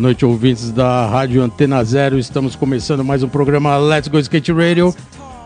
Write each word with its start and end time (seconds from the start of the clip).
Boa 0.00 0.08
noite, 0.08 0.24
ouvintes 0.24 0.70
da 0.70 1.04
Rádio 1.04 1.42
Antena 1.42 1.84
Zero. 1.84 2.18
Estamos 2.18 2.56
começando 2.56 3.04
mais 3.04 3.22
um 3.22 3.28
programa 3.28 3.76
Let's 3.76 4.08
Go 4.08 4.18
Skate 4.18 4.50
Radio. 4.50 4.94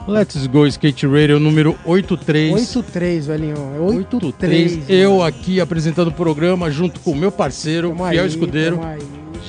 Let's 0.06 0.46
Go 0.46 0.64
Skate 0.64 1.08
Radio 1.08 1.40
número 1.40 1.76
83. 1.84 2.52
83, 2.52 3.26
velhinho. 3.26 3.56
É 3.74 3.80
83. 3.80 4.72
83. 4.72 4.84
Eu 4.88 5.24
aqui 5.24 5.60
apresentando 5.60 6.06
o 6.06 6.12
programa 6.12 6.70
junto 6.70 7.00
com 7.00 7.10
o 7.10 7.16
meu 7.16 7.32
parceiro, 7.32 7.88
Tamo 7.88 8.08
fiel 8.08 8.22
aí, 8.22 8.28
escudeiro. 8.28 8.80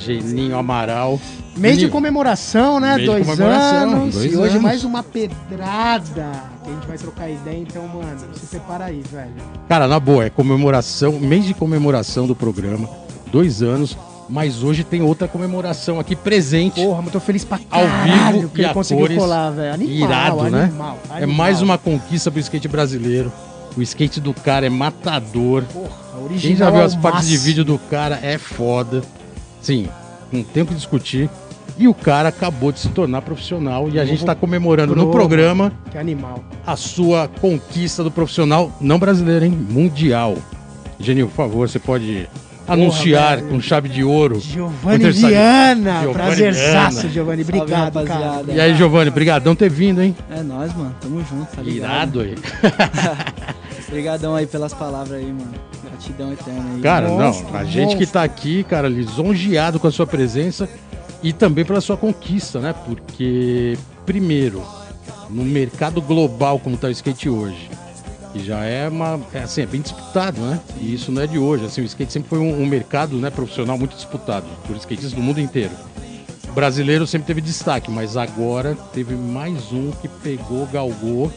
Geninho 0.04 0.58
Amaral. 0.58 1.20
Mês 1.56 1.78
de 1.78 1.86
comemoração, 1.86 2.80
né? 2.80 2.96
Mês 2.96 3.06
dois 3.06 3.26
comemoração, 3.28 3.92
anos. 3.92 4.14
dois 4.16 4.32
e 4.32 4.36
hoje 4.36 4.50
anos. 4.50 4.62
mais 4.62 4.82
uma 4.82 5.04
pedrada 5.04 6.32
que 6.64 6.68
a 6.68 6.74
gente 6.74 6.86
vai 6.88 6.98
trocar 6.98 7.30
ideia. 7.30 7.58
Então, 7.60 7.86
mano, 7.86 8.18
se 8.34 8.46
prepara 8.46 8.86
aí, 8.86 9.04
velho. 9.08 9.30
Cara, 9.68 9.86
na 9.86 10.00
boa, 10.00 10.24
é 10.24 10.30
comemoração, 10.30 11.12
mês 11.20 11.44
de 11.44 11.54
comemoração 11.54 12.26
do 12.26 12.34
programa, 12.34 12.90
dois 13.30 13.62
anos. 13.62 13.96
Mas 14.28 14.62
hoje 14.62 14.82
tem 14.82 15.02
outra 15.02 15.28
comemoração 15.28 16.00
aqui 16.00 16.16
presente. 16.16 16.80
Porra, 16.82 17.00
mas 17.02 17.12
tô 17.12 17.20
feliz 17.20 17.44
pra 17.44 17.58
Ao 17.70 17.82
caralho 17.86 18.40
vivo 18.40 18.48
que 18.50 18.62
ele 18.62 18.72
conseguiu 18.74 19.04
cores. 19.06 19.18
colar, 19.18 19.50
velho. 19.50 19.74
Animal, 19.74 19.96
Irado, 20.08 20.42
né? 20.50 20.64
animal, 20.64 20.98
É 21.10 21.16
animal. 21.18 21.36
mais 21.36 21.62
uma 21.62 21.78
conquista 21.78 22.30
pro 22.30 22.40
skate 22.40 22.66
brasileiro. 22.68 23.32
O 23.76 23.82
skate 23.82 24.20
do 24.20 24.34
cara 24.34 24.66
é 24.66 24.70
matador. 24.70 25.62
Porra, 25.72 25.88
Quem 26.16 26.24
original 26.24 26.56
já 26.58 26.70
viu 26.70 26.80
ao 26.80 26.86
as 26.86 26.96
partes 26.96 27.28
de 27.28 27.36
vídeo 27.36 27.64
do 27.64 27.78
cara 27.78 28.18
é 28.22 28.36
foda. 28.38 29.02
Sim, 29.60 29.88
não 30.32 30.42
tem 30.42 30.62
o 30.62 30.66
que 30.66 30.74
discutir. 30.74 31.30
E 31.78 31.86
o 31.86 31.92
cara 31.94 32.30
acabou 32.30 32.72
de 32.72 32.80
se 32.80 32.88
tornar 32.88 33.20
profissional 33.22 33.88
e 33.90 34.00
a 34.00 34.04
gente 34.04 34.20
está 34.20 34.34
comemorando 34.34 34.96
no 34.96 35.02
pro, 35.10 35.12
programa 35.20 35.70
Que 35.90 35.98
animal. 35.98 36.42
a 36.66 36.74
sua 36.74 37.28
conquista 37.28 38.02
do 38.02 38.10
profissional, 38.10 38.72
não 38.80 38.98
brasileiro, 38.98 39.44
hein? 39.44 39.50
Mundial. 39.50 40.36
Genil, 40.98 41.26
por 41.28 41.34
favor, 41.34 41.68
você 41.68 41.78
pode 41.78 42.26
anunciar 42.66 43.36
velho. 43.36 43.48
com 43.48 43.60
chave 43.60 43.88
de 43.88 44.02
ouro. 44.02 44.40
Giovanni? 44.40 45.12
Giana. 45.12 46.00
Giovanni 46.00 46.14
Prazerzaço, 46.14 46.96
Viana. 47.00 47.12
Giovanni. 47.12 47.44
Salve, 47.44 47.60
Obrigado, 47.60 47.92
cara. 47.92 48.18
rapaziada. 48.18 48.52
E 48.52 48.60
aí, 48.60 48.74
Giovanni, 48.76 49.10
brigadão 49.10 49.54
ter 49.54 49.70
vindo, 49.70 50.02
hein? 50.02 50.16
É 50.30 50.42
nóis, 50.42 50.74
mano. 50.74 50.94
Tamo 51.00 51.24
junto, 51.24 51.54
tá 51.54 51.62
ligado? 51.62 52.20
Irado 52.20 52.20
aí. 52.20 52.34
Obrigadão 53.88 54.34
aí 54.34 54.46
pelas 54.46 54.74
palavras 54.74 55.12
aí, 55.18 55.26
mano. 55.26 55.52
Gratidão 55.84 56.32
eterna 56.32 56.74
aí. 56.74 56.80
Cara, 56.80 57.08
Monstro, 57.08 57.52
não, 57.52 57.60
a 57.60 57.64
gente 57.64 57.96
que 57.96 58.06
tá 58.06 58.22
aqui, 58.22 58.64
cara, 58.64 58.88
lisonjeado 58.88 59.78
com 59.78 59.86
a 59.86 59.92
sua 59.92 60.06
presença 60.06 60.68
e 61.22 61.32
também 61.32 61.64
pela 61.64 61.80
sua 61.80 61.96
conquista, 61.96 62.58
né? 62.60 62.74
Porque, 62.84 63.78
primeiro, 64.04 64.62
no 65.30 65.44
mercado 65.44 66.00
global 66.02 66.58
como 66.58 66.76
tá 66.76 66.88
o 66.88 66.90
skate 66.90 67.28
hoje, 67.28 67.70
que 68.36 68.44
já 68.44 68.64
é 68.64 68.88
uma, 68.88 69.18
é, 69.32 69.40
assim, 69.40 69.62
é 69.62 69.66
bem 69.66 69.80
disputado, 69.80 70.40
né? 70.40 70.60
E 70.80 70.92
isso 70.92 71.10
não 71.10 71.22
é 71.22 71.26
de 71.26 71.38
hoje, 71.38 71.64
assim, 71.64 71.80
o 71.80 71.84
skate 71.84 72.12
sempre 72.12 72.28
foi 72.28 72.38
um, 72.38 72.62
um 72.62 72.66
mercado, 72.66 73.16
né, 73.16 73.30
profissional 73.30 73.78
muito 73.78 73.94
disputado 73.94 74.46
por 74.66 74.76
skatistas 74.76 75.12
do 75.12 75.22
mundo 75.22 75.40
inteiro. 75.40 75.72
O 76.48 76.52
brasileiro 76.52 77.06
sempre 77.06 77.26
teve 77.26 77.40
destaque, 77.40 77.90
mas 77.90 78.16
agora 78.16 78.76
teve 78.92 79.14
mais 79.14 79.72
um 79.72 79.90
que 79.90 80.08
pegou, 80.08 80.66
galgou, 80.66 81.32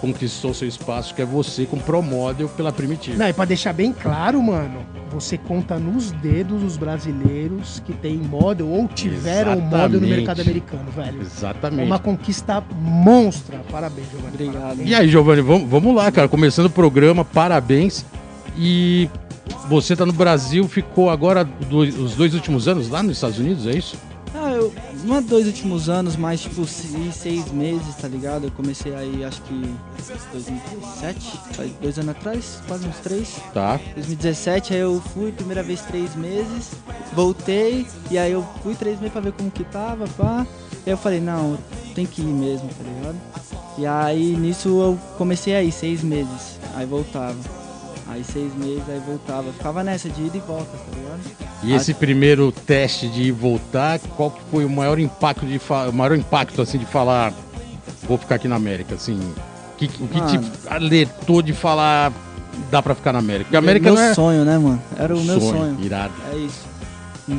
conquistou 0.00 0.52
seu 0.52 0.68
espaço, 0.68 1.14
que 1.14 1.22
é 1.22 1.24
você 1.24 1.64
com 1.64 1.78
Pro 1.78 2.02
Model 2.02 2.48
pela 2.48 2.72
Primitiva. 2.72 3.16
Não, 3.16 3.28
e 3.28 3.32
pra 3.32 3.44
deixar 3.44 3.72
bem 3.72 3.92
claro, 3.92 4.42
mano, 4.42 4.84
você 5.20 5.38
conta 5.38 5.78
nos 5.78 6.12
dedos 6.12 6.62
os 6.62 6.76
brasileiros 6.76 7.82
que 7.86 7.92
tem 7.92 8.16
model 8.16 8.68
ou 8.68 8.86
tiveram 8.88 9.58
model 9.60 10.00
no 10.00 10.06
mercado 10.06 10.40
americano, 10.42 10.90
velho. 10.94 11.20
É 11.20 11.22
Exatamente. 11.22 11.86
uma 11.86 11.98
conquista 11.98 12.62
monstra. 12.80 13.60
Parabéns, 13.70 14.06
Giovanni. 14.10 14.34
Obrigado. 14.34 14.62
Parabéns. 14.62 14.88
E 14.90 14.94
aí, 14.94 15.08
Giovanni, 15.08 15.40
vamos, 15.42 15.68
vamos 15.70 15.94
lá, 15.94 16.12
cara. 16.12 16.28
Começando 16.28 16.66
o 16.66 16.70
programa, 16.70 17.24
parabéns. 17.24 18.04
E 18.58 19.08
você 19.68 19.96
tá 19.96 20.04
no 20.04 20.12
Brasil, 20.12 20.66
ficou 20.68 21.08
agora 21.10 21.44
do- 21.44 21.78
os 21.78 22.14
dois 22.14 22.34
últimos 22.34 22.68
anos 22.68 22.88
lá 22.88 23.02
nos 23.02 23.12
Estados 23.16 23.38
Unidos, 23.38 23.66
é 23.66 23.70
isso? 23.72 23.96
Eu, 24.66 24.72
não 25.04 25.16
é 25.16 25.20
dois 25.20 25.46
últimos 25.46 25.88
anos, 25.88 26.16
mas 26.16 26.40
tipo 26.40 26.66
seis, 26.66 27.14
seis 27.14 27.50
meses, 27.52 27.94
tá 27.96 28.08
ligado? 28.08 28.44
Eu 28.44 28.50
comecei 28.50 28.94
aí, 28.94 29.24
acho 29.24 29.40
que 29.42 29.74
2017, 30.32 31.40
faz 31.52 31.72
dois 31.80 31.98
anos 31.98 32.10
atrás, 32.10 32.58
quase 32.66 32.86
uns 32.86 32.96
três. 32.98 33.36
Tá. 33.54 33.80
2017, 33.94 34.74
aí 34.74 34.80
eu 34.80 35.00
fui, 35.14 35.32
primeira 35.32 35.62
vez 35.62 35.80
três 35.82 36.14
meses, 36.14 36.70
voltei, 37.12 37.86
e 38.10 38.18
aí 38.18 38.32
eu 38.32 38.46
fui 38.62 38.74
três 38.74 38.98
meses 38.98 39.12
pra 39.12 39.20
ver 39.20 39.32
como 39.32 39.50
que 39.50 39.64
tava, 39.64 40.06
pá. 40.16 40.46
E 40.84 40.90
aí 40.90 40.92
eu 40.92 40.98
falei, 40.98 41.20
não, 41.20 41.58
tem 41.94 42.06
que 42.06 42.22
ir 42.22 42.24
mesmo, 42.24 42.68
tá 42.68 42.84
ligado? 42.84 43.16
E 43.78 43.86
aí 43.86 44.36
nisso 44.36 44.68
eu 44.68 44.98
comecei 45.18 45.54
aí, 45.54 45.70
seis 45.70 46.02
meses, 46.02 46.58
aí 46.74 46.86
voltava. 46.86 47.65
Aí 48.08 48.22
seis 48.24 48.54
meses, 48.54 48.82
aí 48.88 49.00
voltava. 49.04 49.52
Ficava 49.52 49.82
nessa 49.82 50.08
de 50.08 50.22
ida 50.26 50.36
e 50.36 50.40
volta, 50.40 50.64
tá 50.76 50.96
ligado? 50.96 51.20
E 51.64 51.72
esse 51.74 51.92
primeiro 51.92 52.52
teste 52.52 53.08
de 53.08 53.22
ir 53.24 53.32
voltar, 53.32 53.98
qual 54.16 54.30
que 54.30 54.40
foi 54.50 54.64
o 54.64 54.70
maior 54.70 54.98
impacto 54.98 55.44
de 55.44 55.58
fa- 55.58 55.88
o 55.88 55.92
maior 55.92 56.16
impacto 56.16 56.62
assim 56.62 56.78
de 56.78 56.86
falar 56.86 57.32
vou 58.06 58.16
ficar 58.16 58.36
aqui 58.36 58.46
na 58.46 58.54
América, 58.56 58.94
assim? 58.94 59.18
Que- 59.76 59.86
o 59.86 60.06
que 60.08 60.20
te 60.26 60.38
Mano. 60.38 60.52
alertou 60.70 61.42
de 61.42 61.52
falar 61.52 62.12
dá 62.70 62.80
pra 62.80 62.94
ficar 62.94 63.12
na 63.12 63.18
América? 63.18 63.44
Porque 63.46 63.56
a 63.56 63.58
América 63.58 63.90
meu 63.92 64.00
é 64.00 64.14
sonho, 64.14 64.44
né, 64.44 64.56
mano? 64.56 64.80
Era 64.96 65.14
o 65.16 65.20
meu 65.22 65.40
sonho. 65.40 65.76
Irado. 65.80 66.14
É 66.32 66.36
isso. 66.36 66.64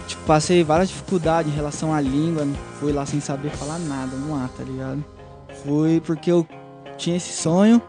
Tipo, 0.06 0.22
passei 0.26 0.64
várias 0.66 0.90
dificuldades 0.90 1.50
em 1.52 1.56
relação 1.56 1.94
à 1.94 2.02
língua, 2.02 2.46
fui 2.80 2.92
lá 2.92 3.06
sem 3.06 3.22
saber 3.22 3.50
falar 3.52 3.80
nada, 3.80 4.12
não 4.18 4.36
há, 4.36 4.50
tá 4.50 4.62
ligado? 4.64 5.04
Fui 5.64 6.02
porque 6.06 6.30
eu 6.30 6.46
tinha 6.98 7.16
esse 7.16 7.32
sonho 7.32 7.82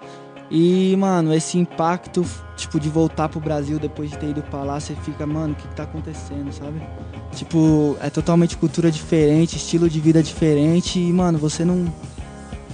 e, 0.51 0.97
mano, 0.99 1.35
esse 1.35 1.59
impacto, 1.59 2.25
tipo, 2.57 2.81
de 2.81 2.89
voltar 2.89 3.29
pro 3.29 3.39
Brasil 3.41 3.79
depois 3.79 4.11
de 4.11 4.17
ter 4.19 4.31
ido 4.31 4.43
pra 4.43 4.63
lá, 4.63 4.81
você 4.81 4.95
fica, 4.95 5.27
mano, 5.27 5.53
o 5.53 5.57
que, 5.57 5.69
que 5.69 5.75
tá 5.75 5.83
acontecendo, 5.83 6.51
sabe? 6.53 6.81
Tipo, 7.35 7.97
é 8.01 8.09
totalmente 8.11 8.57
cultura 8.57 8.91
diferente, 8.91 9.57
estilo 9.57 9.89
de 9.91 10.01
vida 10.01 10.23
diferente 10.23 10.99
e, 10.99 11.13
mano, 11.13 11.39
você 11.39 11.65
não. 11.65 11.87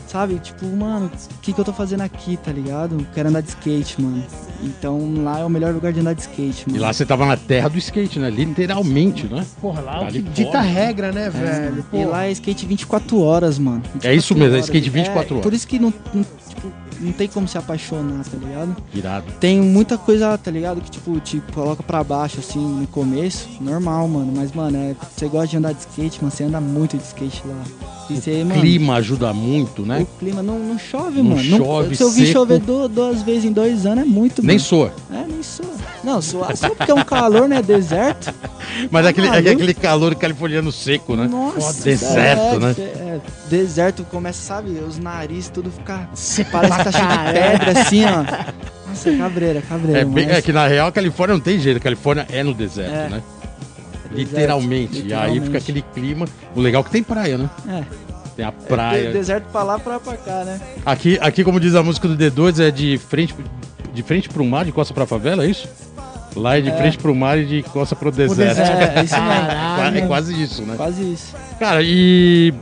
Sabe? 0.06 0.38
Tipo, 0.38 0.64
mano, 0.66 1.06
o 1.06 1.38
que, 1.40 1.52
que 1.52 1.60
eu 1.60 1.64
tô 1.64 1.72
fazendo 1.72 2.02
aqui, 2.02 2.36
tá 2.36 2.52
ligado? 2.52 2.94
Eu 3.00 3.06
quero 3.12 3.28
andar 3.30 3.40
de 3.40 3.48
skate, 3.48 4.00
mano. 4.00 4.22
Então 4.62 5.12
lá 5.24 5.40
é 5.40 5.44
o 5.44 5.50
melhor 5.50 5.74
lugar 5.74 5.92
de 5.92 5.98
andar 5.98 6.12
de 6.12 6.20
skate, 6.20 6.68
mano. 6.68 6.78
E 6.78 6.80
lá 6.80 6.92
você 6.92 7.04
tava 7.04 7.26
na 7.26 7.36
terra 7.36 7.68
do 7.68 7.76
skate, 7.78 8.20
né? 8.20 8.30
Literalmente, 8.30 9.26
né? 9.26 9.44
Porra, 9.60 9.80
lá 9.80 9.98
Tá 9.98 10.04
o 10.04 10.12
que 10.12 10.22
dita 10.22 10.52
fora. 10.52 10.60
regra, 10.60 11.10
né, 11.10 11.28
velho? 11.30 11.80
E 11.80 11.82
Pô, 11.82 12.08
lá 12.08 12.26
é 12.26 12.30
skate 12.30 12.64
24 12.64 13.20
horas, 13.20 13.58
mano. 13.58 13.78
24 13.82 14.08
É 14.08 14.14
isso 14.14 14.34
mesmo, 14.36 14.50
é 14.54 14.58
horas. 14.58 14.64
skate 14.66 14.88
24 14.90 15.34
horas. 15.34 15.42
Por 15.42 15.52
isso 15.52 15.66
que 15.66 15.80
não, 15.80 15.92
não, 16.14 16.22
tipo, 16.48 16.72
não 17.00 17.12
tem 17.12 17.28
como 17.28 17.47
se 17.47 17.59
apaixonar, 17.59 18.25
tá 18.25 18.37
ligado? 18.37 18.77
Irado. 18.93 19.32
Tem 19.41 19.60
muita 19.60 19.97
coisa, 19.99 20.37
tá 20.38 20.50
ligado? 20.50 20.81
Que 20.81 20.91
tipo, 20.91 21.19
te 21.21 21.41
coloca 21.53 21.82
pra 21.82 22.03
baixo, 22.05 22.41
assim, 22.41 22.65
no 22.65 22.87
começo. 22.87 23.49
Normal, 23.60 24.09
mano. 24.09 24.32
Mas, 24.34 24.53
mano, 24.53 24.77
é, 24.77 24.97
você 25.15 25.28
gosta 25.28 25.49
de 25.49 25.56
andar 25.56 25.72
de 25.72 25.81
skate, 25.81 26.22
mano. 26.22 26.34
Você 26.34 26.44
anda 26.44 26.60
muito 26.60 26.97
de 26.97 27.05
skate 27.05 27.43
lá. 27.47 27.94
Você, 28.10 28.44
mano. 28.44 28.60
Clima 28.60 28.94
ajuda 28.97 29.32
muito, 29.32 29.82
né? 29.87 30.00
O 30.00 30.06
clima 30.19 30.42
não, 30.42 30.59
não 30.59 30.78
chove, 30.78 31.22
Não 31.22 31.31
mano. 31.37 31.42
chove, 31.42 31.97
se 31.97 32.03
eu 32.03 32.10
vi 32.10 32.26
chover 32.32 32.59
du- 32.60 32.88
duas 32.88 33.22
vezes 33.22 33.44
em 33.47 33.53
dois 33.53 33.87
anos, 33.87 34.04
é 34.04 34.06
muito, 34.06 34.41
Nem 34.42 34.56
mano. 34.56 34.60
soa. 34.60 34.92
É, 35.12 35.25
nem 35.26 35.42
soa. 35.42 35.75
Não, 36.03 36.20
soa 36.20 36.54
só 36.54 36.69
porque 36.70 36.91
é 36.91 36.94
um 36.94 37.04
calor, 37.04 37.49
né? 37.49 37.62
Deserto. 37.62 38.32
Mas 38.90 39.06
é 39.06 39.08
aquele, 39.08 39.26
é 39.28 39.38
aquele 39.52 39.75
calor 39.75 40.14
californiano 40.14 40.70
seco, 40.70 41.17
né? 41.17 41.26
Nossa, 41.26 41.82
Deserto, 41.82 42.56
é, 42.56 42.58
né? 42.58 42.75
é, 42.78 43.20
deserto 43.49 44.05
começa, 44.11 44.43
sabe? 44.43 44.70
Os 44.87 44.99
narizes 44.99 45.49
tudo 45.49 45.70
ficar. 45.70 46.11
Seco 46.14 46.50
Parece 46.50 46.76
que 46.78 46.84
tá 46.84 46.93
cheio 46.93 47.08
de 47.08 47.32
pedra 47.32 47.81
assim, 47.81 48.05
ó. 48.05 48.88
Nossa, 48.88 49.11
é 49.11 49.17
cabreira, 49.17 49.62
cabreira. 49.62 50.00
É, 50.00 50.05
bem- 50.05 50.26
mas- 50.26 50.37
é 50.38 50.43
que 50.43 50.52
na 50.52 50.67
real 50.67 50.88
a 50.88 50.93
Califórnia 50.93 51.34
não 51.37 51.40
tem 51.43 51.58
jeito, 51.58 51.78
a 51.78 51.81
Califórnia 51.81 52.26
é 52.31 52.43
no 52.43 52.52
deserto, 52.52 52.93
É. 52.94 53.08
né? 53.08 53.23
Deserto, 54.11 54.31
Literalmente. 54.34 54.94
E 54.94 54.96
aí 54.99 55.02
literalmente. 55.05 55.44
fica 55.46 55.58
aquele 55.58 55.82
clima. 55.94 56.26
O 56.55 56.61
legal 56.61 56.82
é 56.82 56.84
que 56.84 56.90
tem 56.90 57.02
praia, 57.02 57.37
né? 57.38 57.50
É, 57.69 57.82
Tem 58.36 58.44
a 58.44 58.48
é 58.48 58.50
praia. 58.50 59.06
de- 59.08 59.12
deserto 59.12 59.44
pra 59.52 59.62
lá, 59.62 59.78
pra, 59.78 60.00
pra 60.00 60.16
cá, 60.16 60.44
né? 60.44 60.60
Aqui, 60.84 61.19
aqui, 61.20 61.44
como 61.44 61.60
diz 61.60 61.75
a 61.75 61.82
música 61.82 62.08
do 62.08 62.16
D2, 62.16 62.58
é 62.60 62.70
de 62.70 62.98
frente, 62.98 63.34
de 63.92 64.02
frente 64.02 64.28
pro 64.28 64.44
mar, 64.44 64.64
de 64.64 64.72
costa 64.72 64.92
pra 64.92 65.06
favela, 65.06 65.44
é 65.44 65.48
isso? 65.50 65.69
Lá 66.34 66.56
é 66.58 66.60
de 66.60 66.69
É. 66.70 66.76
frente 66.76 66.98
pro 66.98 67.14
mar 67.14 67.38
e 67.38 67.46
de 67.46 67.62
costa 67.62 67.94
pro 67.94 68.08
O 68.08 68.12
deserto. 68.12 68.56
deserto. 68.58 68.82
É, 68.96 69.00
é 69.00 69.04
isso 69.04 69.14
mesmo. 69.20 69.98
É 69.98 70.06
quase 70.08 70.42
isso, 70.42 70.62
né? 70.62 70.75
Quase 70.76 71.12
isso. 71.12 71.34
Cara, 71.60 71.81
e. 71.82 72.52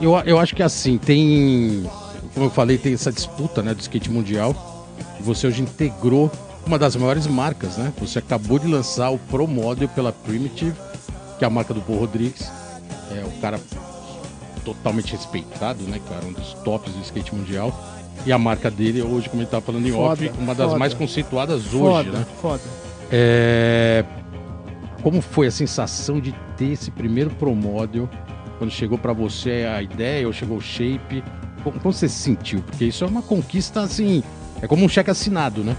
Eu, 0.00 0.14
eu 0.26 0.38
acho 0.38 0.54
que 0.54 0.62
assim, 0.62 0.98
tem. 0.98 1.88
Como 2.34 2.46
eu 2.46 2.50
falei, 2.50 2.76
tem 2.76 2.92
essa 2.92 3.10
disputa 3.10 3.62
né, 3.62 3.72
do 3.72 3.80
skate 3.80 4.10
mundial. 4.10 4.54
Você 5.20 5.46
hoje 5.46 5.62
integrou 5.62 6.30
uma 6.66 6.78
das 6.78 6.94
maiores 6.94 7.26
marcas, 7.26 7.78
né? 7.78 7.90
Você 8.00 8.18
acabou 8.18 8.58
de 8.58 8.66
lançar 8.66 9.08
o 9.08 9.18
Pro 9.18 9.46
Model 9.48 9.88
pela 9.88 10.12
Primitive, 10.12 10.74
que 11.38 11.44
é 11.44 11.46
a 11.46 11.50
marca 11.50 11.72
do 11.72 11.80
Paul 11.80 12.00
Rodrigues. 12.00 12.50
É 13.10 13.24
o 13.24 13.40
cara 13.40 13.58
totalmente 14.66 15.12
respeitado, 15.12 15.84
né, 15.84 16.00
cara? 16.08 16.26
Um 16.26 16.32
dos 16.32 16.52
tops 16.64 16.92
do 16.92 17.00
skate 17.02 17.32
mundial. 17.34 17.72
E 18.26 18.32
a 18.32 18.38
marca 18.38 18.70
dele, 18.70 19.00
hoje, 19.02 19.28
como 19.28 19.40
ele 19.42 19.46
estava 19.46 19.64
falando 19.64 19.86
em 19.86 19.92
Foda, 19.92 20.24
off, 20.24 20.32
uma 20.38 20.54
das 20.54 20.66
foda. 20.66 20.78
mais 20.78 20.92
conceituadas 20.92 21.66
hoje, 21.66 21.78
Foda, 21.78 22.10
né? 22.10 22.26
foda. 22.42 22.62
É... 23.12 24.04
Como 25.02 25.20
foi 25.20 25.46
a 25.46 25.50
sensação 25.50 26.18
de 26.18 26.34
ter 26.56 26.72
esse 26.72 26.90
primeiro 26.90 27.30
Pro 27.30 27.54
Model? 27.54 28.08
Quando 28.58 28.70
chegou 28.70 28.98
pra 28.98 29.12
você 29.12 29.66
a 29.72 29.80
ideia 29.80 30.26
ou 30.26 30.32
chegou 30.32 30.56
o 30.56 30.60
shape? 30.60 31.22
Como, 31.62 31.78
como 31.78 31.92
você 31.92 32.08
se 32.08 32.18
sentiu? 32.18 32.60
Porque 32.62 32.86
isso 32.86 33.04
é 33.04 33.06
uma 33.06 33.22
conquista, 33.22 33.82
assim... 33.82 34.24
É 34.60 34.66
como 34.66 34.84
um 34.84 34.88
cheque 34.88 35.10
assinado, 35.10 35.62
né? 35.62 35.76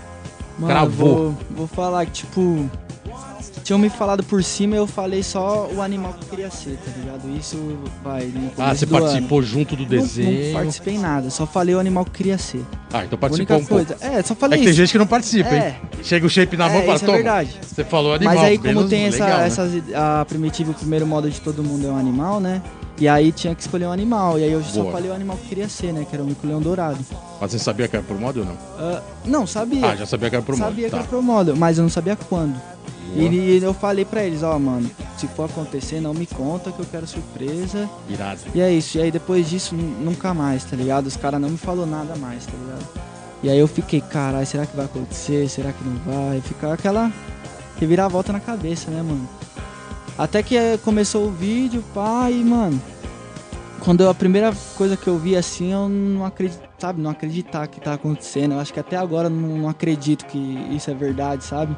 Mano, 0.57 0.71
Cravou. 0.71 1.15
Vou, 1.15 1.37
vou 1.49 1.67
falar 1.67 2.05
que, 2.05 2.11
tipo. 2.11 2.69
Tinham 3.67 3.79
me 3.79 3.89
falado 3.89 4.23
por 4.23 4.41
cima 4.45 4.77
eu 4.77 4.87
falei 4.87 5.21
só 5.21 5.67
o 5.69 5.81
animal 5.81 6.13
que 6.13 6.23
eu 6.23 6.29
queria 6.29 6.49
ser, 6.49 6.77
tá 6.77 6.89
ligado? 6.97 7.37
Isso 7.37 7.57
vai. 8.01 8.23
No 8.27 8.49
Ah, 8.57 8.73
você 8.73 8.85
do 8.85 8.95
ano. 8.95 9.05
participou 9.05 9.43
junto 9.43 9.75
do 9.75 9.81
Não- 9.81 9.89
desenho. 9.89 10.45
Não, 10.45 10.53
participei 10.53 10.93
em 10.95 10.99
nada, 10.99 11.29
só 11.29 11.45
falei 11.45 11.75
o 11.75 11.79
animal 11.79 12.05
que 12.05 12.11
eu 12.11 12.13
queria 12.13 12.37
ser. 12.37 12.63
Ah, 12.93 13.03
então 13.03 13.19
participou 13.19 13.57
um 13.57 13.65
pouco. 13.65 13.85
coisa. 13.85 13.97
É, 13.99 14.23
só 14.23 14.33
É 14.33 14.37
falei 14.37 14.59
que 14.59 14.65
tem 14.67 14.73
gente 14.73 14.89
que 14.93 14.97
não 14.97 15.05
participa, 15.05 15.53
hein? 15.53 15.61
É. 15.61 15.75
Chega 16.01 16.25
o 16.25 16.29
shape 16.29 16.55
na 16.55 16.69
mão 16.69 16.77
e 16.77 16.79
é, 16.79 16.85
fala, 16.85 16.95
isso 16.95 17.03
é 17.03 17.07
toma. 17.07 17.17
verdade. 17.17 17.59
Você 17.61 17.83
falou 17.83 18.13
animal. 18.13 18.35
Mas 18.35 18.43
aí, 18.45 18.57
como 18.57 18.87
tem 18.87 19.03
essa, 19.03 19.25
legal, 19.25 19.39
né? 19.39 19.47
essas. 19.47 19.73
A 19.93 20.23
primitiva, 20.23 20.71
o 20.71 20.73
primeiro 20.73 21.05
modo 21.05 21.29
de 21.29 21.41
todo 21.41 21.61
mundo 21.61 21.85
é 21.85 21.91
um 21.91 21.97
animal, 21.97 22.39
né? 22.39 22.61
E 22.97 23.05
aí 23.05 23.33
tinha 23.33 23.53
que 23.53 23.63
escolher 23.63 23.87
um 23.87 23.91
animal. 23.91 24.39
E 24.39 24.45
aí 24.45 24.51
eu 24.53 24.63
só 24.63 24.79
Boa. 24.83 24.93
falei 24.93 25.11
o 25.11 25.13
animal 25.13 25.35
que 25.35 25.43
eu 25.43 25.49
queria 25.49 25.67
ser, 25.67 25.91
né? 25.91 26.05
Que 26.09 26.15
era 26.15 26.23
o 26.23 26.25
mico-leão 26.25 26.61
dourado. 26.61 26.99
Mas 27.41 27.51
você 27.51 27.59
sabia 27.59 27.85
que 27.89 27.97
era 27.97 28.05
pro 28.05 28.17
model 28.17 28.43
ou 28.43 28.47
não? 28.47 28.57
Ah, 28.79 29.01
não, 29.25 29.45
sabia. 29.45 29.85
Ah, 29.87 29.95
já 29.97 30.05
sabia 30.05 30.29
que 30.29 30.37
era 30.37 30.45
pro 30.45 30.55
model. 30.55 30.69
sabia 30.69 30.85
que 30.85 30.91
tá. 30.91 30.97
era 30.99 31.05
pro 31.05 31.21
modo, 31.21 31.53
mas 31.53 31.77
eu 31.77 31.81
não 31.81 31.89
sabia 31.89 32.15
quando. 32.15 32.55
Boa. 33.15 33.29
E 33.33 33.61
eu 33.63 33.73
falei 33.73 34.05
pra 34.05 34.23
eles, 34.23 34.43
ó, 34.43 34.57
mano, 34.59 34.89
se 35.17 35.27
for 35.27 35.45
acontecer, 35.45 35.99
não 36.01 36.13
me 36.13 36.25
conta 36.25 36.71
que 36.71 36.79
eu 36.79 36.85
quero 36.85 37.07
surpresa. 37.07 37.89
Irado. 38.09 38.39
E 38.53 38.61
é 38.61 38.71
isso. 38.71 38.97
E 38.97 39.01
aí 39.01 39.11
depois 39.11 39.49
disso, 39.49 39.75
nu- 39.75 40.05
nunca 40.05 40.33
mais, 40.33 40.63
tá 40.63 40.75
ligado? 40.75 41.07
Os 41.07 41.15
caras 41.17 41.39
não 41.41 41.49
me 41.49 41.57
falou 41.57 41.85
nada 41.85 42.15
mais, 42.15 42.45
tá 42.45 42.51
ligado? 42.53 42.87
E 43.43 43.49
aí 43.49 43.59
eu 43.59 43.67
fiquei, 43.67 44.01
caralho, 44.01 44.45
será 44.45 44.65
que 44.65 44.75
vai 44.75 44.85
acontecer? 44.85 45.47
Será 45.49 45.71
que 45.71 45.83
não 45.83 45.95
vai? 46.29 46.41
Ficar 46.41 46.73
aquela 46.73 47.11
reviravolta 47.79 48.33
na 48.33 48.39
cabeça, 48.39 48.89
né, 48.89 49.01
mano? 49.01 49.27
Até 50.17 50.41
que 50.41 50.57
eh, 50.57 50.79
começou 50.83 51.27
o 51.27 51.31
vídeo, 51.31 51.83
e, 52.31 52.43
mano, 52.43 52.81
quando 53.79 54.01
eu- 54.01 54.09
a 54.09 54.13
primeira 54.13 54.53
coisa 54.75 54.95
que 54.97 55.07
eu 55.07 55.17
vi 55.17 55.35
assim, 55.35 55.71
eu 55.71 55.87
não 55.89 56.25
acredito, 56.25 56.61
sabe? 56.77 57.01
Não 57.01 57.09
acreditar 57.11 57.67
que 57.67 57.79
tá 57.79 57.93
acontecendo. 57.93 58.53
Eu 58.53 58.59
acho 58.59 58.73
que 58.73 58.79
até 58.79 58.95
agora 58.97 59.27
eu 59.27 59.31
não, 59.31 59.57
não 59.57 59.69
acredito 59.69 60.25
que 60.25 60.37
isso 60.71 60.89
é 60.89 60.93
verdade, 60.93 61.43
sabe? 61.43 61.75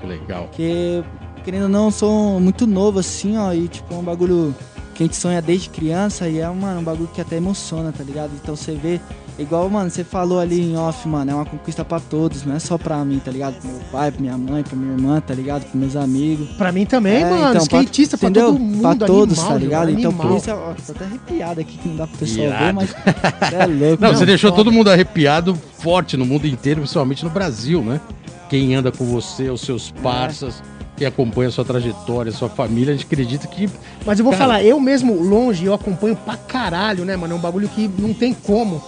Que 0.00 0.06
legal. 0.06 0.44
Porque, 0.44 1.02
querendo 1.44 1.64
ou 1.64 1.68
não, 1.68 1.84
eu 1.86 1.90
sou 1.90 2.40
muito 2.40 2.66
novo 2.66 2.98
assim, 2.98 3.36
ó, 3.36 3.52
e 3.52 3.68
tipo, 3.68 3.92
é 3.94 3.96
um 3.96 4.02
bagulho 4.02 4.54
que 4.94 5.02
a 5.02 5.06
gente 5.06 5.16
sonha 5.16 5.40
desde 5.40 5.70
criança 5.70 6.28
e 6.28 6.40
é, 6.40 6.48
mano, 6.48 6.80
um 6.80 6.84
bagulho 6.84 7.08
que 7.12 7.20
até 7.20 7.36
emociona, 7.36 7.92
tá 7.92 8.04
ligado? 8.04 8.30
Então 8.42 8.54
você 8.56 8.72
vê, 8.72 9.00
igual, 9.40 9.68
mano, 9.70 9.90
você 9.90 10.04
falou 10.04 10.38
ali 10.38 10.60
em 10.60 10.76
off, 10.76 11.06
mano, 11.08 11.30
é 11.30 11.34
uma 11.34 11.44
conquista 11.44 11.84
pra 11.84 11.98
todos, 12.00 12.44
não 12.44 12.54
é 12.54 12.58
só 12.58 12.76
pra 12.78 13.04
mim, 13.04 13.20
tá 13.24 13.30
ligado? 13.30 13.54
Pro 13.60 13.68
meu 13.68 13.80
pai, 13.92 14.10
pra 14.10 14.20
minha 14.20 14.36
mãe, 14.38 14.62
pra 14.62 14.76
minha 14.76 14.92
irmã, 14.92 15.20
tá 15.20 15.34
ligado? 15.34 15.62
Pros 15.62 15.74
meus 15.74 15.96
amigos. 15.96 16.48
Pra 16.56 16.70
mim 16.72 16.84
também, 16.86 17.16
É, 17.22 17.30
mano. 17.30 17.36
então, 17.36 17.66
pra- 17.66 17.80
skatista 17.82 18.18
pra, 18.18 18.28
entendeu? 18.28 18.52
todo 18.52 18.60
mundo. 18.60 18.80
Pra 18.82 19.06
todos, 19.06 19.38
animal, 19.38 19.52
tá 19.52 19.58
ligado? 19.58 19.86
João, 19.88 19.98
Então 19.98 20.10
animal. 20.10 20.28
por 20.28 20.36
isso, 20.36 20.50
ó, 20.50 20.74
tô 20.86 20.92
até 20.92 21.04
arrepiado 21.04 21.60
aqui 21.60 21.78
que 21.78 21.88
não 21.88 21.96
dá 21.96 22.06
pro 22.06 22.18
pessoal 22.18 22.46
Irado. 22.46 22.64
ver, 22.66 22.72
mas 22.74 23.52
é 23.52 23.66
louco. 23.66 24.02
Não, 24.02 24.14
você 24.14 24.26
deixou 24.26 24.50
foda. 24.50 24.64
todo 24.64 24.72
mundo 24.72 24.90
arrepiado 24.90 25.54
forte 25.78 26.16
no 26.16 26.24
mundo 26.26 26.46
inteiro, 26.46 26.80
principalmente 26.80 27.24
no 27.24 27.30
Brasil, 27.30 27.82
né? 27.82 28.00
Quem 28.48 28.74
anda 28.74 28.90
com 28.90 29.04
você, 29.04 29.48
os 29.48 29.60
seus 29.60 29.90
parceiros, 30.02 30.60
quem 30.96 31.06
acompanha 31.06 31.48
a 31.48 31.52
sua 31.52 31.64
trajetória, 31.64 32.30
a 32.30 32.34
sua 32.34 32.48
família, 32.50 32.92
a 32.92 32.96
gente 32.96 33.06
acredita 33.06 33.46
que. 33.46 33.70
Mas 34.04 34.18
eu 34.18 34.24
vou 34.24 34.32
Cara. 34.32 34.44
falar, 34.44 34.62
eu 34.64 34.78
mesmo 34.80 35.14
longe, 35.22 35.64
eu 35.64 35.72
acompanho 35.72 36.14
pra 36.16 36.36
caralho, 36.36 37.04
né, 37.04 37.16
mano? 37.16 37.32
É 37.32 37.36
um 37.36 37.40
bagulho 37.40 37.68
que 37.68 37.88
não 37.98 38.12
tem 38.12 38.34
como. 38.34 38.82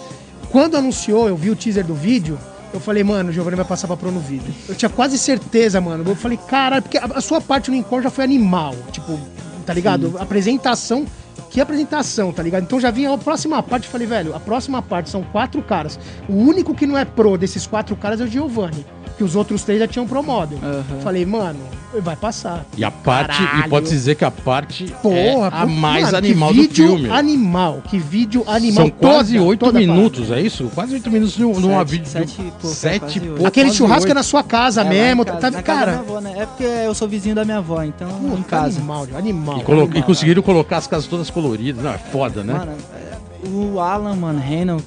Quando 0.53 0.77
anunciou, 0.77 1.29
eu 1.29 1.35
vi 1.35 1.49
o 1.49 1.57
teaser 1.57 1.83
do 1.83 1.95
vídeo, 1.95 2.39
eu 2.75 2.79
falei, 2.79 3.03
mano, 3.03 3.31
o 3.31 3.33
Giovanni 3.33 3.57
vai 3.57 3.65
passar 3.65 3.87
pra 3.87 3.97
pro 3.97 4.11
no 4.11 4.21
vídeo. 4.21 4.55
Eu 4.69 4.75
tinha 4.75 4.91
quase 4.91 5.17
certeza, 5.17 5.81
mano. 5.81 6.05
Eu 6.07 6.15
falei, 6.15 6.39
caralho, 6.47 6.83
porque 6.83 6.99
a, 6.99 7.21
sua 7.23 7.41
parte 7.41 7.71
no 7.71 7.77
Encore 7.77 8.03
já 8.03 8.11
foi 8.11 8.23
animal. 8.23 8.75
Tipo, 8.93 9.19
tá 9.65 9.73
ligado? 9.73 10.19
Apresentação. 10.19 11.07
Que 11.49 11.59
apresentação, 11.61 12.33
tá 12.33 12.43
ligado? 12.43 12.65
Então 12.65 12.79
já 12.79 12.91
vinha 12.91 13.13
a 13.13 13.19
próxima 13.19 13.63
parte, 13.63 13.89
falei, 13.89 14.07
velho, 14.07 14.35
a 14.35 14.41
próxima 14.41 14.83
parte 14.83 15.09
são 15.09 15.23
quatro 15.23 15.63
caras. 15.63 15.99
O 16.29 16.35
único 16.35 16.75
que 16.75 16.87
não 16.87 16.97
é 16.97 17.05
pro 17.05 17.37
desses 17.39 17.67
quatro 17.67 17.97
caras 17.97 18.21
é 18.21 18.25
o 18.25 18.27
Giovanni. 18.27 18.85
Que 19.23 19.27
os 19.27 19.37
outros 19.37 19.63
três 19.63 19.79
já 19.79 19.87
tinham 19.87 20.05
pro 20.05 20.21
model. 20.21 20.59
Aham. 20.61 21.01
Falei, 21.01 21.25
mano, 21.25 21.61
vai 22.01 22.17
passar. 22.17 22.67
E 22.77 22.83
a 22.83 22.91
parte. 22.91 23.41
E 23.41 23.47
Caralho. 23.47 23.71
pode 23.71 23.89
dizer 23.89 24.17
que 24.17 24.25
a 24.25 24.33
parte 24.33 24.93
Porra, 25.01 25.17
é 25.17 25.49
a 25.63 25.65
mais 25.65 26.07
mano, 26.07 26.17
animal 26.17 26.53
que 26.53 26.67
do 26.67 26.75
filme. 26.75 27.09
Animal, 27.09 27.83
que 27.89 27.99
vídeo 28.01 28.43
animal. 28.49 28.87
São 28.87 28.91
quase 28.91 29.39
oito 29.39 29.73
minutos, 29.73 30.33
é 30.33 30.41
isso? 30.41 30.69
Quase 30.75 30.95
oito 30.95 31.09
minutos 31.09 31.39
num- 31.39 31.61
numa 31.61 31.79
Sete- 31.79 31.91
vídeo. 31.93 32.07
sete 32.09 32.33
e 32.41 32.45
pouco, 32.51 32.67
é, 32.67 32.71
sete 32.71 33.19
e 33.19 33.21
pouco. 33.21 33.47
Aquele 33.47 33.67
quase 33.69 33.79
churrasco 33.79 34.07
é 34.07 34.09
oito. 34.09 34.15
na 34.17 34.23
sua 34.25 34.43
casa 34.43 34.81
É, 34.81 34.85
mesmo, 34.89 35.25
casa, 35.25 35.39
tá, 35.39 35.45
na 35.45 35.51
minha 35.53 35.63
cara. 35.63 35.99
avó, 36.01 36.21
né? 36.21 36.33
É 36.39 36.45
porque 36.47 36.65
eu 36.65 36.93
sou 36.97 37.07
vizinho 37.07 37.37
da 37.37 37.45
minha 37.45 37.59
avó, 37.59 37.81
então 37.85 38.09
em 38.37 38.43
casa. 38.43 38.79
Animal, 38.79 39.07
animal. 39.17 39.59
E, 39.61 39.63
colo- 39.63 39.83
animal. 39.83 39.99
e 40.01 40.03
conseguiram 40.03 40.43
colocar 40.43 40.79
as 40.79 40.89
casas 40.89 41.07
todas 41.07 41.31
coloridas. 41.31 41.85
Não, 41.85 41.93
é 41.93 41.99
foda, 41.99 42.43
né? 42.43 42.55
Mano, 42.55 42.73
é, 42.93 43.49
o 43.49 43.79
Alan, 43.79 44.17
mano, 44.17 44.41
Renan, 44.41 44.79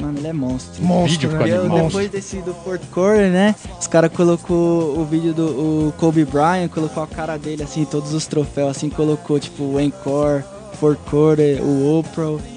mano, 0.00 0.18
ele 0.18 0.28
é 0.28 0.32
monstro. 0.32 0.82
Monstro, 0.82 1.12
vídeo 1.12 1.30
né? 1.30 1.34
ficou 1.34 1.46
Eu, 1.48 1.60
animal. 1.62 1.86
depois 1.86 2.10
desse 2.10 2.36
do 2.38 2.54
Fort 2.54 2.82
Core, 2.90 3.28
né? 3.30 3.54
Os 3.78 3.86
caras 3.86 4.12
colocou 4.12 4.98
o 4.98 5.04
vídeo 5.04 5.32
do 5.32 5.88
o 5.88 5.92
Kobe 5.98 6.24
Bryant, 6.24 6.68
colocou 6.68 7.02
a 7.02 7.06
cara 7.06 7.36
dele, 7.36 7.62
assim, 7.62 7.84
todos 7.84 8.12
os 8.12 8.26
troféus, 8.26 8.76
assim, 8.76 8.88
colocou, 8.88 9.38
tipo, 9.38 9.62
o 9.62 9.80
Encore, 9.80 10.42
Fort 10.80 10.98
Core, 11.10 11.60
o 11.60 11.98
Oprah. 11.98 12.53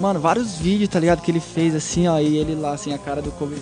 Mano, 0.00 0.18
vários 0.18 0.56
vídeos, 0.58 0.88
tá 0.90 0.98
ligado? 0.98 1.22
Que 1.22 1.30
ele 1.30 1.38
fez 1.40 1.74
assim, 1.74 2.08
ó, 2.08 2.18
e 2.18 2.36
ele 2.36 2.54
lá, 2.56 2.72
assim, 2.72 2.92
a 2.92 2.98
cara 2.98 3.22
do 3.22 3.30
Kobe. 3.30 3.54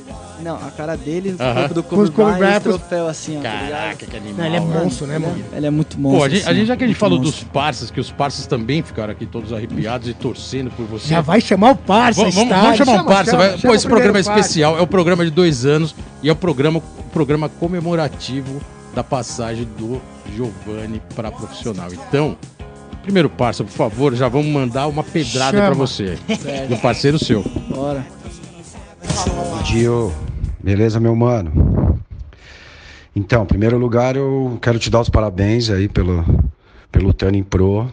Não, 0.43 0.56
a 0.56 0.70
cara 0.70 0.96
dele, 0.96 1.37
o 1.38 1.43
Aham. 1.43 1.55
corpo 1.55 1.75
do 1.75 1.82
Kobe 1.82 2.11
Kobe 2.11 2.32
Bryant, 2.38 2.56
os 2.56 2.62
troféus, 2.62 3.08
assim, 3.11 3.38
ó, 3.38 3.43
tá? 3.43 3.50
Caraca, 3.50 4.06
que 4.06 4.17
animal. 4.17 4.37
Não, 4.38 4.44
ele 4.46 4.56
é 4.56 4.61
monstro, 4.61 5.06
né, 5.06 5.17
é- 5.17 5.19
mano? 5.19 5.44
Ele 5.52 5.67
é 5.67 5.70
muito 5.70 6.00
monstro. 6.00 6.19
Pô, 6.20 6.25
a 6.25 6.29
gente, 6.31 6.40
a 6.44 6.50
assim, 6.50 6.58
gente 6.61 6.67
já 6.69 6.76
que 6.76 6.84
a 6.84 6.87
gente 6.87 6.96
falou 6.99 7.19
monstro. 7.19 7.44
dos 7.44 7.52
parças, 7.52 7.90
que 7.90 8.00
os 8.00 8.11
parças 8.11 8.46
também 8.46 8.82
ficaram 8.82 9.12
aqui 9.12 9.26
todos 9.26 9.52
arrepiados 9.52 10.08
e 10.08 10.14
torcendo 10.14 10.70
por 10.70 10.87
você. 10.87 11.06
Já 11.08 11.20
vai 11.20 11.40
chamar 11.40 11.73
o 11.73 11.76
parça, 11.76 12.20
Vamos, 12.20 12.34
vamos, 12.34 12.50
vamos 12.55 12.76
chamar 12.79 12.93
um 12.93 12.96
Chama, 12.96 13.08
parça. 13.08 13.31
chama, 13.31 13.43
vai- 13.49 13.58
chama 13.58 13.62
Pô, 13.70 13.75
esse 13.75 13.87
o 13.87 13.90
programa 13.90 14.19
é 14.19 14.20
especial, 14.20 14.79
é 14.79 14.81
o 14.81 14.87
programa 14.87 15.25
de 15.25 15.31
dois 15.31 15.64
anos 15.67 15.94
e 16.23 16.29
é 16.29 16.32
o 16.32 16.37
programa, 16.37 16.79
o 16.79 17.02
programa 17.12 17.49
comemorativo 17.49 18.61
da 18.94 19.05
passagem 19.05 19.67
do 19.79 20.00
Giovanni 20.34 21.01
para 21.15 21.31
profissional. 21.31 21.89
Então, 21.93 22.36
primeiro 23.02 23.28
parça, 23.28 23.64
por 23.64 23.72
favor, 23.72 24.14
já 24.14 24.28
vamos 24.28 24.46
mandar 24.46 24.86
uma 24.86 25.02
pedrada 25.02 25.58
Chama. 25.58 25.66
para 25.66 25.74
você. 25.74 26.16
Um 26.70 26.76
parceiro 26.76 27.18
seu. 27.18 27.42
Bora. 27.68 28.06
Dio, 29.64 30.12
beleza, 30.62 31.00
meu 31.00 31.14
mano? 31.14 32.00
Então, 33.14 33.42
em 33.42 33.46
primeiro 33.46 33.76
lugar, 33.76 34.16
eu 34.16 34.58
quero 34.62 34.78
te 34.78 34.88
dar 34.88 35.00
os 35.00 35.10
parabéns 35.10 35.68
aí 35.68 35.88
pelo, 35.88 36.24
pelo 36.90 37.12
Turning 37.12 37.42
Pro, 37.42 37.92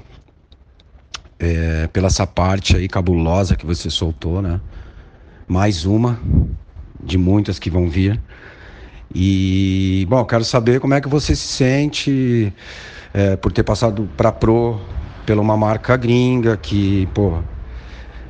é, 1.37 1.87
pela 1.87 2.07
essa 2.07 2.25
parte 2.25 2.77
aí 2.77 2.87
cabulosa 2.87 3.55
que 3.55 3.65
você 3.65 3.89
soltou, 3.89 4.41
né? 4.41 4.61
Mais 5.47 5.85
uma 5.85 6.19
de 7.03 7.17
muitas 7.17 7.59
que 7.59 7.69
vão 7.69 7.89
vir. 7.89 8.21
E, 9.13 10.05
bom, 10.07 10.23
quero 10.23 10.45
saber 10.45 10.79
como 10.79 10.93
é 10.93 11.01
que 11.01 11.09
você 11.09 11.35
se 11.35 11.47
sente 11.47 12.53
é, 13.13 13.35
por 13.35 13.51
ter 13.51 13.63
passado 13.63 14.07
para 14.15 14.31
Pro 14.31 14.79
pela 15.29 15.43
uma 15.43 15.55
marca 15.55 15.95
gringa 15.95 16.57
que, 16.57 17.07
pô, 17.13 17.37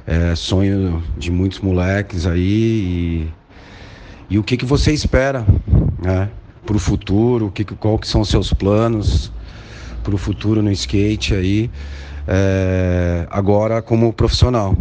é 0.06 0.36
sonho 0.36 1.02
de 1.18 1.32
muitos 1.32 1.62
moleques 1.62 2.26
aí 2.28 2.42
e, 2.42 3.28
e 4.32 4.38
o 4.38 4.44
que 4.44 4.58
que 4.58 4.66
você 4.66 4.92
espera, 4.92 5.46
né, 5.98 6.28
para 6.66 6.76
o 6.76 6.80
futuro, 6.80 7.46
o 7.46 7.52
que 7.52 7.64
qual 7.64 7.98
que 7.98 8.06
são 8.06 8.20
os 8.20 8.28
seus 8.28 8.52
planos 8.52 9.32
para 10.04 10.14
o 10.14 10.18
futuro 10.18 10.62
no 10.62 10.70
skate 10.74 11.36
aí, 11.36 11.72
é, 12.28 13.26
agora 13.30 13.82
como 13.82 14.12
profissional. 14.12 14.76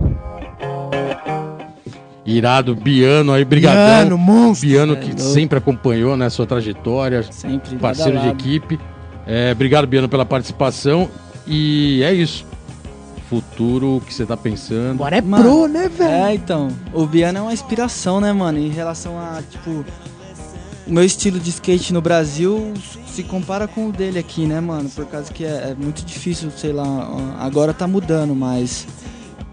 Irado, 2.26 2.74
Biano 2.74 3.32
aí, 3.32 3.44
brigadão. 3.44 4.08
Biano, 4.08 4.18
monstro. 4.18 4.68
Biano 4.68 4.92
É 4.94 4.96
que 4.96 5.06
louco. 5.06 5.20
sempre 5.20 5.58
acompanhou, 5.58 6.16
né, 6.16 6.28
sua 6.30 6.48
trajetória, 6.48 7.22
Sempre. 7.22 7.76
parceiro 7.76 8.18
de 8.18 8.28
equipe. 8.28 8.76
É, 9.24 9.52
obrigado, 9.52 9.86
Biano, 9.86 10.08
pela 10.08 10.26
participação. 10.26 11.08
E 11.48 12.02
é 12.02 12.12
isso. 12.12 12.44
Futuro 13.28 14.02
que 14.06 14.12
você 14.12 14.24
tá 14.24 14.36
pensando. 14.36 14.92
Agora 14.92 15.16
é 15.16 15.20
Mano, 15.20 15.42
pro, 15.42 15.68
né, 15.68 15.88
velho? 15.88 16.10
É, 16.10 16.34
então. 16.34 16.68
O 16.92 17.06
Biano 17.06 17.38
é 17.38 17.42
uma 17.42 17.52
inspiração, 17.52 18.20
né, 18.20 18.32
mano? 18.32 18.58
Em 18.58 18.68
relação 18.68 19.18
a, 19.18 19.42
tipo. 19.42 19.84
O 20.86 20.92
meu 20.92 21.04
estilo 21.04 21.38
de 21.38 21.50
skate 21.50 21.92
no 21.92 22.00
Brasil 22.00 22.72
se 23.06 23.22
compara 23.22 23.68
com 23.68 23.88
o 23.88 23.92
dele 23.92 24.18
aqui, 24.18 24.46
né, 24.46 24.60
mano? 24.60 24.88
Por 24.88 25.04
causa 25.06 25.30
que 25.30 25.44
é, 25.44 25.70
é 25.70 25.76
muito 25.78 26.04
difícil, 26.04 26.50
sei 26.50 26.72
lá. 26.72 26.84
Agora 27.38 27.74
tá 27.74 27.86
mudando, 27.86 28.34
mas. 28.34 28.86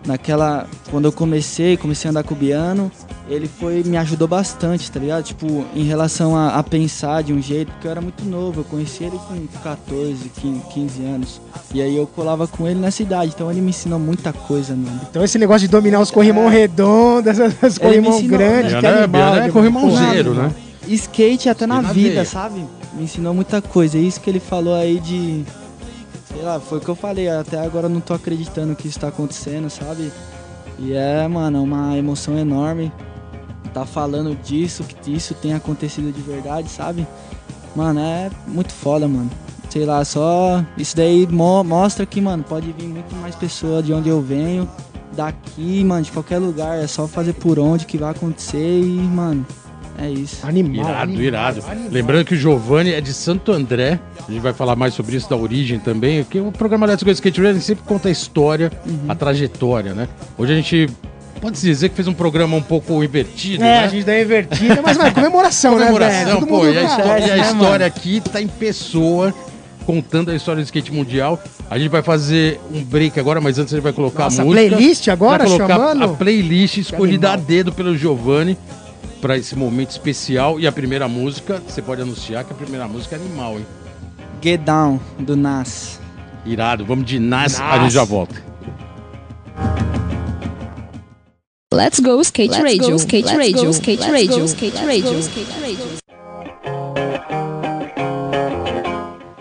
Naquela. 0.05 0.67
Quando 0.91 1.05
eu 1.05 1.11
comecei, 1.11 1.75
comecei 1.77 2.07
a 2.07 2.11
andar 2.11 2.23
com 2.23 2.33
o 2.33 2.37
Biano, 2.37 2.91
ele 3.29 3.47
foi. 3.47 3.83
me 3.83 3.97
ajudou 3.97 4.27
bastante, 4.27 4.91
tá 4.91 4.99
ligado? 4.99 5.23
Tipo, 5.23 5.65
em 5.75 5.83
relação 5.83 6.35
a, 6.35 6.49
a 6.55 6.63
pensar 6.63 7.23
de 7.23 7.33
um 7.33 7.41
jeito, 7.41 7.71
porque 7.71 7.87
eu 7.87 7.91
era 7.91 8.01
muito 8.01 8.23
novo, 8.25 8.61
eu 8.61 8.63
conheci 8.63 9.03
ele 9.03 9.17
com 9.27 9.47
14, 9.63 10.31
15 10.73 11.03
anos. 11.03 11.41
E 11.73 11.81
aí 11.81 11.95
eu 11.97 12.05
colava 12.07 12.47
com 12.47 12.67
ele 12.67 12.79
nessa 12.79 13.01
idade, 13.01 13.31
então 13.35 13.49
ele 13.51 13.61
me 13.61 13.69
ensinou 13.69 13.99
muita 13.99 14.31
coisa, 14.31 14.75
mano. 14.75 15.01
Então 15.09 15.23
esse 15.23 15.37
negócio 15.37 15.67
de 15.67 15.71
dominar 15.71 15.99
os 15.99 16.11
corrimão 16.11 16.49
É. 16.49 16.53
redondos, 16.61 17.27
essas 17.27 17.53
Ele 17.61 17.69
me 17.73 17.79
corrimão 17.79 18.17
ensinou, 18.19 18.37
grandes, 18.37 18.73
né? 18.73 18.79
que 18.79 18.85
animal. 18.87 19.35
É 19.35 19.45
de- 19.45 19.51
corrimãozeiro, 19.51 20.31
Porra, 20.31 20.43
né? 20.47 20.55
skate 20.87 21.49
até 21.49 21.65
na, 21.65 21.81
na 21.81 21.91
vida, 21.91 22.09
veia. 22.09 22.25
sabe? 22.25 22.63
Me 22.93 23.03
ensinou 23.03 23.33
muita 23.33 23.61
coisa. 23.61 23.97
É 23.97 24.01
isso 24.01 24.21
que 24.21 24.29
ele 24.29 24.39
falou 24.39 24.73
aí 24.75 24.99
de. 24.99 25.43
Foi 26.59 26.77
o 26.77 26.81
que 26.81 26.89
eu 26.89 26.95
falei. 26.95 27.27
Até 27.29 27.59
agora 27.59 27.85
eu 27.87 27.89
não 27.89 27.99
tô 28.01 28.13
acreditando 28.13 28.75
que 28.75 28.87
isso 28.87 28.99
tá 28.99 29.07
acontecendo, 29.07 29.69
sabe? 29.69 30.11
E 30.79 30.93
é, 30.93 31.27
mano, 31.27 31.63
uma 31.63 31.97
emoção 31.97 32.37
enorme. 32.37 32.91
Tá 33.73 33.85
falando 33.85 34.35
disso, 34.41 34.83
que 35.01 35.13
isso 35.13 35.33
tem 35.33 35.53
acontecido 35.53 36.11
de 36.13 36.21
verdade, 36.21 36.69
sabe? 36.69 37.05
Mano, 37.75 37.99
é 37.99 38.29
muito 38.47 38.71
foda, 38.71 39.07
mano. 39.07 39.29
Sei 39.69 39.85
lá, 39.85 40.03
só. 40.05 40.63
Isso 40.77 40.95
daí 40.95 41.27
mo- 41.27 41.63
mostra 41.63 42.05
que, 42.05 42.21
mano, 42.21 42.43
pode 42.43 42.71
vir 42.71 42.87
muito 42.87 43.13
mais 43.17 43.35
pessoa 43.35 43.83
de 43.83 43.93
onde 43.93 44.07
eu 44.07 44.21
venho. 44.21 44.69
Daqui, 45.13 45.83
mano, 45.83 46.03
de 46.03 46.11
qualquer 46.11 46.37
lugar. 46.37 46.77
É 46.77 46.87
só 46.87 47.07
fazer 47.07 47.33
por 47.33 47.59
onde 47.59 47.85
que 47.85 47.97
vai 47.97 48.11
acontecer 48.11 48.79
e, 48.81 48.93
mano, 48.97 49.45
é 49.99 50.09
isso. 50.09 50.45
Animal. 50.45 50.73
Irado, 50.89 51.01
animal, 51.03 51.21
irado. 51.23 51.63
animal. 51.67 51.89
Lembrando 51.91 52.25
que 52.25 52.33
o 52.33 52.37
Giovanni 52.37 52.91
é 52.93 53.01
de 53.01 53.13
Santo 53.13 53.51
André. 53.51 53.99
A 54.27 54.31
gente 54.31 54.41
vai 54.41 54.53
falar 54.53 54.75
mais 54.75 54.93
sobre 54.93 55.15
isso 55.15 55.29
da 55.29 55.35
origem 55.35 55.79
também. 55.79 56.23
Porque 56.23 56.39
o 56.39 56.51
programa 56.51 56.85
Let's 56.85 57.03
Go 57.03 57.11
Skate 57.11 57.41
Racing 57.41 57.59
sempre 57.61 57.83
conta 57.85 58.07
a 58.09 58.11
história, 58.11 58.71
Uhum. 58.85 59.05
a 59.07 59.15
trajetória, 59.15 59.93
né? 59.93 60.07
Hoje 60.37 60.53
a 60.53 60.55
gente 60.55 60.89
pode 61.41 61.57
se 61.59 61.65
dizer 61.67 61.89
que 61.89 61.95
fez 61.95 62.07
um 62.07 62.13
programa 62.13 62.55
um 62.57 62.61
pouco 62.61 63.03
invertido, 63.03 63.63
É, 63.63 63.67
né? 63.67 63.79
a 63.83 63.87
gente 63.87 64.03
dá 64.05 64.19
invertida, 64.19 64.81
mas 64.83 64.97
mano, 64.97 65.13
comemoração, 65.13 65.73
né, 65.77 65.85
velho? 65.85 65.93
Comemoração, 65.93 66.41
pô, 66.43 66.65
e 66.65 66.77
a, 66.77 66.81
junto. 66.81 66.91
histó- 66.91 67.17
e 67.17 67.23
a 67.31 67.35
né, 67.35 67.41
história 67.41 67.85
aqui 67.85 68.21
tá 68.21 68.41
em 68.41 68.47
pessoa, 68.47 69.33
contando 69.85 70.31
a 70.31 70.35
história 70.35 70.61
do 70.61 70.65
skate 70.65 70.91
mundial. 70.91 71.39
A 71.69 71.77
gente 71.77 71.89
vai 71.89 72.01
fazer 72.01 72.59
um 72.73 72.83
break 72.83 73.19
agora, 73.19 73.39
mas 73.39 73.59
antes 73.59 73.73
a 73.73 73.77
gente 73.77 73.83
vai 73.83 73.93
colocar 73.93 74.23
Nossa, 74.25 74.41
a 74.41 74.45
música. 74.45 74.67
playlist 74.69 75.07
agora, 75.09 75.43
vai 75.47 75.57
colocar 75.57 75.75
chamando? 75.75 76.03
a 76.03 76.07
playlist 76.09 76.77
escolhida 76.77 77.31
a 77.33 77.35
dedo 77.35 77.71
pelo 77.71 77.95
Giovanni 77.97 78.57
para 79.25 79.39
esse 79.39 79.55
momento 79.55 79.89
especial. 79.89 80.59
E 80.59 80.67
a 80.67 80.71
primeira 80.71 81.07
música, 81.07 81.59
você 81.67 81.81
pode 81.81 81.99
anunciar 81.99 82.43
que 82.43 82.53
a 82.53 82.55
primeira 82.55 82.87
música 82.87 83.15
é 83.15 83.19
animal, 83.19 83.57
hein? 83.57 83.65
Get 84.39 84.61
Down, 84.61 84.99
do 85.17 85.35
Nas. 85.35 85.99
Irado, 86.45 86.85
vamos 86.85 87.05
de 87.05 87.17
Nas, 87.17 87.59
a 87.59 87.63
Nas. 87.69 87.81
gente 87.81 87.93
já 87.95 88.03
volta. 88.03 88.35
Let's 91.73 91.99
go 91.99 92.21
skate 92.21 92.51
Let's 92.51 92.63
radio, 92.63 92.91
go, 92.91 92.95
skate 92.97 93.25
let's 93.25 93.35
radio, 93.35 93.65
go, 93.65 93.69
skate 93.71 94.01
let's 94.01 94.13
radio, 94.13 94.39
go, 94.39 94.45
skate 94.45 94.75
let's 94.75 94.85
radio, 94.85 95.19
skate 95.19 95.51
radio. 95.59 95.85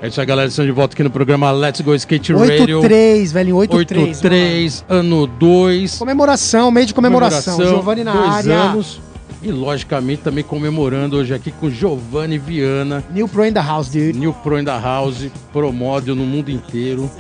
É 0.01 0.09
isso 0.09 0.19
aí, 0.19 0.27
galera. 0.27 0.49
Estamos 0.49 0.67
de 0.67 0.73
volta 0.73 0.95
aqui 0.95 1.03
no 1.03 1.11
programa 1.11 1.51
Let's 1.51 1.83
Go 1.83 1.95
Skate 1.95 2.33
Radio. 2.33 2.81
8-3, 2.81 3.33
velho, 3.33 3.57
8-3. 3.57 4.21
8-3, 4.21 4.85
ano 4.89 5.27
2. 5.27 5.99
Comemoração, 5.99 6.71
meio 6.71 6.87
de 6.87 6.95
comemoração. 6.95 7.59
Giovanni 7.59 8.03
na 8.03 8.13
dois 8.13 8.31
área. 8.31 8.55
anos. 8.55 9.14
E, 9.45 9.53
logicamente, 9.53 10.23
também 10.23 10.43
comemorando 10.43 11.19
hoje 11.19 11.35
aqui 11.35 11.53
com 11.53 11.69
Giovanni 11.69 12.39
Viana, 12.39 13.05
New 13.11 13.29
Pro 13.29 13.45
in 13.45 13.53
the 13.53 13.61
house, 13.61 13.91
dude. 13.91 14.19
New 14.19 14.33
Pro 14.33 14.59
in 14.59 14.65
the 14.65 14.71
House, 14.71 15.29
Pro 15.53 15.71
Model 15.71 16.15
no 16.15 16.25
mundo 16.25 16.51
inteiro, 16.51 17.11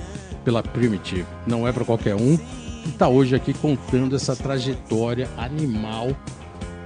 pela 0.42 0.62
Primitive. 0.62 1.26
Não 1.46 1.68
é 1.68 1.72
para 1.72 1.84
qualquer 1.84 2.14
um. 2.14 2.38
E 2.86 2.88
tá 2.92 3.08
hoje 3.08 3.34
aqui 3.36 3.52
contando 3.52 4.16
essa 4.16 4.34
trajetória 4.34 5.28
animal 5.36 6.16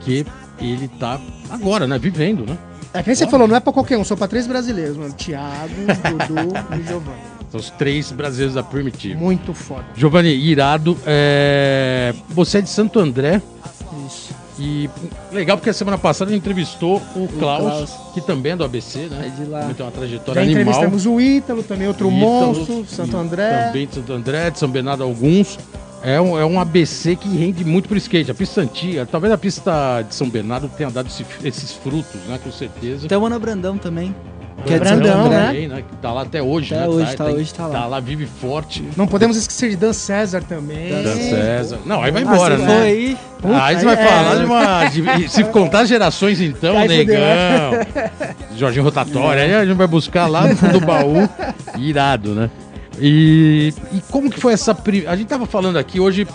que 0.00 0.26
ele 0.60 0.88
tá 0.98 1.20
agora, 1.48 1.86
né? 1.86 2.00
Vivendo, 2.00 2.44
né? 2.44 2.58
É 2.92 3.00
que 3.00 3.08
nem 3.08 3.14
você 3.14 3.28
falou, 3.28 3.46
não 3.46 3.54
é 3.54 3.60
pra 3.60 3.72
qualquer 3.72 3.96
um, 3.96 4.02
só 4.02 4.16
pra 4.16 4.26
três 4.26 4.44
brasileiros, 4.44 4.96
mano. 4.96 5.12
Thiago, 5.12 5.72
Dudu 6.26 6.52
e 6.74 6.82
Giovanni. 6.84 7.20
São 7.48 7.60
os 7.60 7.70
três 7.70 8.10
brasileiros 8.10 8.56
da 8.56 8.62
Primitive. 8.64 9.14
Muito 9.14 9.54
foda. 9.54 9.84
Giovanni, 9.94 10.34
irado. 10.34 10.98
É... 11.06 12.12
Você 12.30 12.58
é 12.58 12.60
de 12.60 12.68
Santo 12.68 12.98
André. 12.98 13.40
Isso. 14.04 14.47
E 14.58 14.90
legal 15.32 15.56
porque 15.56 15.70
a 15.70 15.72
semana 15.74 15.96
passada 15.96 16.30
a 16.30 16.34
gente 16.34 16.42
entrevistou 16.42 16.96
o 17.14 17.28
Klaus, 17.38 17.62
Klaus. 17.62 17.90
que 18.14 18.20
também 18.20 18.52
é 18.52 18.56
do 18.56 18.64
ABC, 18.64 19.06
né? 19.06 19.26
É 19.32 19.42
de 19.42 19.48
lá. 19.48 19.60
Também 19.60 19.74
tem 19.76 19.86
uma 19.86 19.92
trajetória 19.92 20.34
Já 20.34 20.46
animal. 20.46 20.62
entrevistamos 20.62 21.06
o 21.06 21.20
Ítalo, 21.20 21.62
também 21.62 21.86
outro 21.86 22.08
Ítalo, 22.08 22.20
monstro, 22.20 22.84
Santo 22.86 23.16
André. 23.16 23.66
Também 23.68 23.86
de 23.86 23.94
Santo 23.94 24.12
André, 24.12 24.50
de 24.50 24.58
São 24.58 24.68
Bernardo 24.68 25.02
alguns. 25.04 25.58
É 26.02 26.20
um, 26.20 26.38
é 26.38 26.44
um 26.46 26.60
ABC 26.60 27.16
que 27.16 27.28
rende 27.28 27.64
muito 27.64 27.88
pro 27.88 27.96
skate. 27.98 28.30
A 28.30 28.34
pista 28.34 28.60
antiga, 28.60 29.04
talvez 29.06 29.32
a 29.32 29.38
pista 29.38 30.02
de 30.02 30.14
São 30.14 30.28
Bernardo 30.28 30.68
tenha 30.68 30.90
dado 30.90 31.06
esse- 31.08 31.26
esses 31.44 31.72
frutos, 31.72 32.20
né? 32.28 32.38
Com 32.42 32.52
certeza. 32.52 33.06
Até 33.06 33.18
o 33.18 33.26
Ana 33.26 33.38
Brandão 33.38 33.76
também. 33.78 34.14
Que 34.66 34.74
é 34.74 34.78
Brandão, 34.78 35.26
André. 35.26 35.38
né? 35.52 35.68
né? 35.68 35.84
Que 35.88 35.96
tá 35.96 36.12
lá 36.12 36.22
até 36.22 36.42
hoje, 36.42 36.74
Até 36.74 36.82
né? 36.82 36.88
hoje, 36.88 37.16
tá 37.16 37.24
hoje, 37.26 37.54
tá 37.54 37.66
lá. 37.66 37.72
Tá 37.80 37.86
lá, 37.86 38.00
vive 38.00 38.26
forte. 38.26 38.84
Não 38.96 39.06
podemos 39.06 39.36
esquecer 39.36 39.70
de 39.70 39.76
Dan 39.76 39.92
César 39.92 40.42
também. 40.42 40.90
Dan 41.02 41.14
César. 41.16 41.78
Não, 41.86 42.02
aí 42.02 42.10
vai 42.10 42.22
Ah, 42.22 42.26
embora, 42.26 42.58
né? 42.58 42.66
foi 42.66 42.74
aí? 42.76 43.16
Puta, 43.40 43.62
aí 43.64 43.76
você 43.78 43.84
vai 43.84 43.94
é. 43.94 44.06
falar 44.06 44.34
de 44.36 44.44
uma. 44.44 44.84
de- 45.16 45.28
se 45.28 45.44
contar 45.44 45.84
gerações, 45.84 46.40
então, 46.40 46.74
fudeu, 46.80 46.88
negão. 46.88 47.18
Jorginho 48.58 48.84
Rotatória, 48.84 49.42
aí 49.44 49.54
a 49.54 49.64
gente 49.64 49.76
vai 49.76 49.86
buscar 49.86 50.26
lá 50.26 50.46
no 50.48 50.56
fundo 50.56 50.80
do 50.80 50.86
baú. 50.86 51.28
Irado, 51.78 52.34
né? 52.34 52.50
E, 53.00 53.72
e 53.92 54.00
como 54.10 54.28
que 54.28 54.40
foi 54.40 54.52
essa. 54.54 54.74
pri- 54.74 55.06
A 55.06 55.14
gente 55.14 55.28
tava 55.28 55.46
falando 55.46 55.76
aqui 55.78 56.00
hoje, 56.00 56.26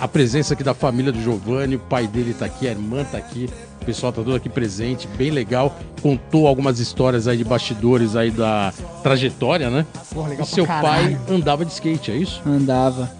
a 0.00 0.06
presença 0.06 0.54
aqui 0.54 0.62
da 0.62 0.74
família 0.74 1.10
do 1.10 1.20
Giovanni, 1.20 1.74
o 1.74 1.80
pai 1.80 2.06
dele 2.06 2.32
tá 2.38 2.46
aqui, 2.46 2.68
a 2.68 2.70
irmã 2.70 3.02
tá 3.04 3.18
aqui, 3.18 3.50
pessoal 3.88 4.12
tá 4.12 4.22
todo 4.22 4.34
aqui 4.36 4.50
presente, 4.50 5.08
bem 5.16 5.30
legal. 5.30 5.74
Contou 6.02 6.46
algumas 6.46 6.78
histórias 6.78 7.26
aí 7.26 7.38
de 7.38 7.44
bastidores 7.44 8.14
aí 8.16 8.30
da 8.30 8.70
trajetória, 9.02 9.70
né? 9.70 9.86
Porra, 10.12 10.28
legal 10.28 10.44
E 10.46 10.50
seu 10.50 10.66
pra 10.66 10.82
pai 10.82 11.18
andava 11.30 11.64
de 11.64 11.72
skate, 11.72 12.10
é 12.10 12.16
isso? 12.16 12.42
Andava. 12.46 13.10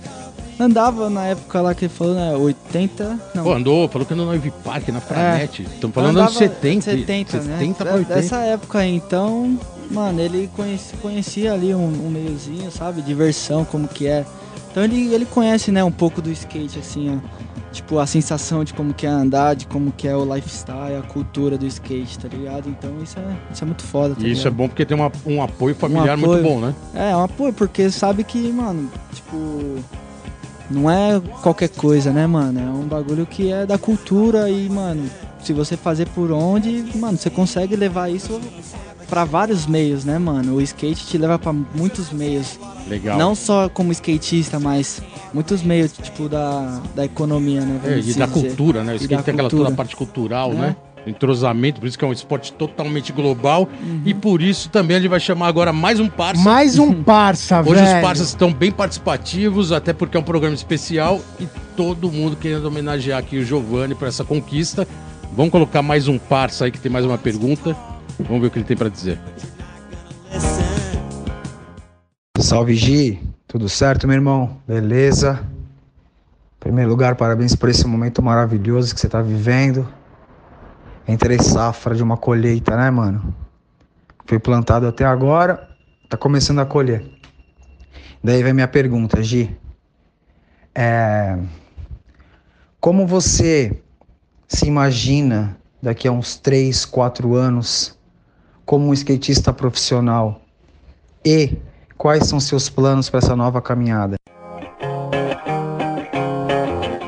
Andava 0.60 1.08
na 1.08 1.24
época 1.24 1.60
lá 1.62 1.74
que 1.74 1.86
ele 1.86 1.92
falou, 1.94 2.14
né? 2.14 2.36
80. 2.36 3.18
Não. 3.34 3.44
Pô, 3.44 3.52
andou, 3.54 3.88
falou 3.88 4.06
que 4.06 4.12
andou 4.12 4.26
no 4.26 4.34
Ivy 4.34 4.52
Park, 4.62 4.88
na 4.88 5.00
Franete. 5.00 5.62
Estamos 5.62 5.94
falando 5.94 6.10
Andava 6.10 6.26
anos 6.26 6.36
70. 6.38 6.90
70, 6.90 7.36
né? 7.38 7.58
70 7.58 7.74
pra 7.76 7.92
Da- 7.92 7.96
80. 7.98 8.14
Dessa 8.14 8.36
época 8.40 8.78
aí, 8.80 8.94
então, 8.94 9.58
mano, 9.90 10.20
ele 10.20 10.50
conhece, 10.54 10.94
conhecia 11.00 11.54
ali 11.54 11.74
um, 11.74 11.86
um 11.86 12.10
meiozinho, 12.10 12.70
sabe? 12.70 13.00
Diversão, 13.00 13.64
como 13.64 13.88
que 13.88 14.06
é. 14.06 14.26
Então 14.70 14.84
ele, 14.84 15.14
ele 15.14 15.24
conhece, 15.24 15.72
né, 15.72 15.82
um 15.82 15.90
pouco 15.92 16.20
do 16.20 16.30
skate, 16.30 16.78
assim, 16.78 17.16
ó. 17.16 17.47
Tipo, 17.72 17.98
a 17.98 18.06
sensação 18.06 18.64
de 18.64 18.72
como 18.72 18.94
que 18.94 19.06
é 19.06 19.10
andar, 19.10 19.54
de 19.54 19.66
como 19.66 19.92
que 19.92 20.08
é 20.08 20.16
o 20.16 20.24
lifestyle, 20.34 20.96
a 20.98 21.02
cultura 21.02 21.58
do 21.58 21.66
skate, 21.66 22.18
tá 22.18 22.26
ligado? 22.28 22.68
Então 22.68 22.90
isso 23.02 23.18
é, 23.18 23.52
isso 23.52 23.62
é 23.62 23.66
muito 23.66 23.82
foda, 23.82 24.14
tá 24.14 24.22
E 24.26 24.32
isso 24.32 24.48
é 24.48 24.50
bom 24.50 24.68
porque 24.68 24.84
tem 24.86 24.96
uma- 24.96 25.12
um 25.26 25.42
apoio 25.42 25.74
familiar 25.74 26.16
Um 26.16 26.20
muito 26.20 26.34
apoio. 26.38 26.54
bom, 26.54 26.60
né? 26.60 26.74
É, 26.94 27.10
é 27.10 27.16
um 27.16 27.24
apoio, 27.24 27.52
porque 27.52 27.90
sabe 27.90 28.24
que, 28.24 28.50
mano, 28.52 28.90
tipo. 29.12 29.76
Não 30.70 30.90
é 30.90 31.18
qualquer 31.42 31.68
coisa, 31.70 32.12
né, 32.12 32.26
mano? 32.26 32.60
É 32.60 32.64
um 32.64 32.86
bagulho 32.86 33.24
que 33.24 33.50
é 33.50 33.64
da 33.64 33.78
cultura 33.78 34.50
e, 34.50 34.68
mano, 34.68 35.08
se 35.42 35.54
você 35.54 35.78
fazer 35.78 36.06
por 36.10 36.30
onde, 36.30 36.84
mano, 36.96 37.16
você 37.16 37.30
consegue 37.30 37.74
levar 37.74 38.10
isso 38.10 38.38
pra 39.08 39.24
vários 39.24 39.66
meios, 39.66 40.04
né, 40.04 40.18
mano? 40.18 40.54
O 40.56 40.60
skate 40.60 41.06
te 41.06 41.18
leva 41.18 41.38
pra 41.38 41.52
muitos 41.52 42.10
meios. 42.12 42.58
Legal. 42.88 43.18
Não 43.18 43.34
só 43.34 43.68
como 43.68 43.90
skatista, 43.92 44.58
mas 44.60 45.00
muitos 45.32 45.62
meios, 45.62 45.92
tipo, 45.92 46.28
da, 46.28 46.80
da 46.94 47.04
economia, 47.04 47.60
né? 47.62 47.80
É, 47.84 47.98
e 47.98 48.14
da 48.14 48.26
dizer. 48.26 48.28
cultura, 48.28 48.84
né? 48.84 48.92
O 48.92 48.96
skate 48.96 49.16
da 49.16 49.22
tem 49.22 49.32
aquela 49.32 49.48
cultura. 49.48 49.64
toda 49.70 49.74
a 49.74 49.76
parte 49.76 49.96
cultural, 49.96 50.52
É. 50.52 50.54
né? 50.54 50.76
Entrosamento, 51.06 51.80
por 51.80 51.86
isso 51.86 51.98
que 51.98 52.04
é 52.04 52.08
um 52.08 52.12
esporte 52.12 52.52
totalmente 52.52 53.12
global. 53.12 53.66
Uhum. 53.82 54.02
E 54.04 54.12
por 54.12 54.42
isso 54.42 54.68
também 54.68 54.96
a 54.96 55.00
gente 55.00 55.08
vai 55.08 55.20
chamar 55.20 55.46
agora 55.46 55.72
mais 55.72 55.98
um 56.00 56.08
parça. 56.08 56.42
Mais 56.42 56.78
um 56.78 56.92
parça, 57.02 57.60
Hoje 57.62 57.76
velho. 57.76 57.86
os 57.96 58.02
parceiros 58.02 58.28
estão 58.28 58.52
bem 58.52 58.70
participativos, 58.70 59.72
até 59.72 59.94
porque 59.94 60.18
é 60.18 60.20
um 60.20 60.24
programa 60.24 60.54
especial 60.54 61.20
e 61.40 61.46
todo 61.76 62.12
mundo 62.12 62.36
querendo 62.36 62.66
homenagear 62.66 63.18
aqui 63.20 63.38
o 63.38 63.44
Giovanni 63.44 63.94
por 63.94 64.06
essa 64.06 64.22
conquista. 64.22 64.86
Vamos 65.34 65.50
colocar 65.50 65.80
mais 65.82 66.08
um 66.08 66.18
parça 66.18 66.66
aí 66.66 66.70
que 66.70 66.78
tem 66.80 66.92
mais 66.92 67.06
uma 67.06 67.16
pergunta. 67.16 67.74
Vamos 68.20 68.40
ver 68.40 68.46
o 68.48 68.50
que 68.50 68.58
ele 68.58 68.66
tem 68.66 68.76
para 68.76 68.88
dizer. 68.88 69.18
Salve 72.40 72.74
Gi, 72.74 73.20
tudo 73.46 73.68
certo, 73.68 74.06
meu 74.06 74.14
irmão? 74.14 74.60
Beleza? 74.66 75.40
Em 76.56 76.60
primeiro 76.60 76.90
lugar, 76.90 77.14
parabéns 77.14 77.54
por 77.54 77.68
esse 77.68 77.86
momento 77.86 78.22
maravilhoso 78.22 78.94
que 78.94 79.00
você 79.00 79.08
tá 79.08 79.20
vivendo. 79.20 79.86
Entre 81.06 81.42
safra 81.42 81.94
de 81.94 82.02
uma 82.02 82.16
colheita, 82.16 82.76
né, 82.76 82.90
mano? 82.90 83.34
Foi 84.26 84.38
plantado 84.38 84.86
até 84.86 85.04
agora, 85.04 85.68
tá 86.08 86.16
começando 86.16 86.60
a 86.60 86.66
colher. 86.66 87.04
Daí 88.22 88.42
vem 88.42 88.52
minha 88.52 88.68
pergunta, 88.68 89.22
Gi. 89.22 89.56
É... 90.74 91.38
Como 92.80 93.06
você 93.06 93.82
se 94.46 94.66
imagina 94.66 95.56
daqui 95.82 96.06
a 96.08 96.12
uns 96.12 96.36
3, 96.36 96.84
4 96.84 97.34
anos 97.34 97.97
como 98.68 98.90
um 98.90 98.92
skatista 98.92 99.50
profissional? 99.50 100.42
E 101.24 101.54
quais 101.96 102.26
são 102.26 102.38
seus 102.38 102.68
planos 102.68 103.08
para 103.08 103.16
essa 103.16 103.34
nova 103.34 103.62
caminhada? 103.62 104.16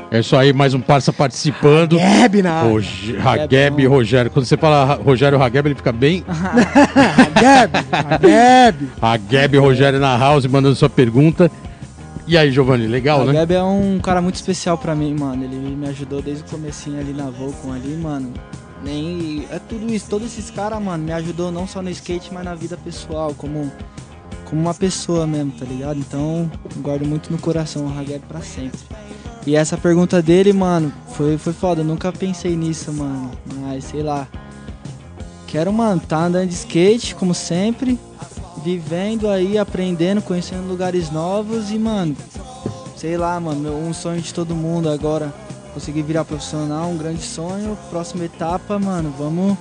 É 0.09 0.19
isso 0.19 0.35
aí, 0.35 0.51
mais 0.51 0.73
um 0.73 0.81
parça 0.81 1.13
participando. 1.13 1.99
Gab 1.99 2.41
na. 2.41 2.63
Roge- 2.63 3.15
Hageb 3.15 3.79
e 3.83 3.85
Rogério. 3.85 4.31
Quando 4.31 4.45
você 4.45 4.57
fala 4.57 4.95
Rogério 4.95 5.39
Hageb, 5.41 5.67
ele 5.67 5.75
fica 5.75 5.91
bem. 5.91 6.25
Gab. 7.39 8.89
Hageb 8.99 9.55
e 9.55 9.59
Rogério 9.59 9.99
na 9.99 10.17
house 10.17 10.47
mandando 10.47 10.75
sua 10.75 10.89
pergunta. 10.89 11.49
E 12.27 12.35
aí, 12.37 12.51
Giovanni, 12.51 12.87
legal, 12.87 13.21
o 13.21 13.25
né? 13.25 13.33
Gab 13.33 13.53
é 13.53 13.63
um 13.63 13.99
cara 13.99 14.19
muito 14.19 14.35
especial 14.35 14.79
pra 14.79 14.95
mim, 14.95 15.15
mano. 15.17 15.43
Ele 15.43 15.75
me 15.75 15.87
ajudou 15.89 16.23
desde 16.23 16.43
o 16.43 16.47
comecinho 16.47 16.99
ali 16.99 17.13
na 17.13 17.29
Volcom 17.29 17.71
ali, 17.71 17.95
mano. 17.95 18.33
Nem. 18.83 19.45
É 19.49 19.59
tudo 19.59 19.91
isso, 19.93 20.07
todos 20.09 20.27
esses 20.27 20.49
caras, 20.49 20.81
mano, 20.81 21.03
me 21.03 21.11
ajudou 21.11 21.51
não 21.51 21.67
só 21.67 21.81
no 21.81 21.89
skate, 21.89 22.33
mas 22.33 22.43
na 22.43 22.55
vida 22.55 22.77
pessoal, 22.77 23.33
como, 23.35 23.71
como 24.45 24.61
uma 24.61 24.73
pessoa 24.73 25.27
mesmo, 25.27 25.51
tá 25.51 25.65
ligado? 25.65 25.99
Então, 25.99 26.51
guardo 26.77 27.05
muito 27.05 27.31
no 27.31 27.37
coração 27.37 27.85
o 27.85 27.99
Hageb 27.99 28.23
pra 28.27 28.41
sempre. 28.41 28.79
E 29.45 29.55
essa 29.55 29.75
pergunta 29.75 30.21
dele, 30.21 30.53
mano, 30.53 30.93
foi, 31.13 31.37
foi 31.37 31.53
foda. 31.53 31.81
Eu 31.81 31.85
nunca 31.85 32.11
pensei 32.11 32.55
nisso, 32.55 32.93
mano. 32.93 33.31
Mas 33.59 33.85
sei 33.85 34.03
lá. 34.03 34.27
Quero, 35.47 35.73
mano, 35.73 35.99
tá 35.99 36.25
andando 36.25 36.47
de 36.47 36.53
skate, 36.53 37.15
como 37.15 37.33
sempre. 37.33 37.99
Vivendo 38.63 39.27
aí, 39.27 39.57
aprendendo, 39.57 40.21
conhecendo 40.21 40.67
lugares 40.67 41.09
novos 41.09 41.71
e, 41.71 41.79
mano, 41.79 42.15
sei 42.95 43.17
lá, 43.17 43.39
mano, 43.39 43.75
um 43.75 43.91
sonho 43.91 44.21
de 44.21 44.31
todo 44.31 44.55
mundo 44.55 44.87
agora. 44.87 45.33
Conseguir 45.73 46.01
virar 46.01 46.25
profissional, 46.25 46.89
um 46.89 46.97
grande 46.97 47.21
sonho. 47.21 47.77
Próxima 47.89 48.25
etapa, 48.25 48.77
mano, 48.77 49.13
vamos, 49.17 49.57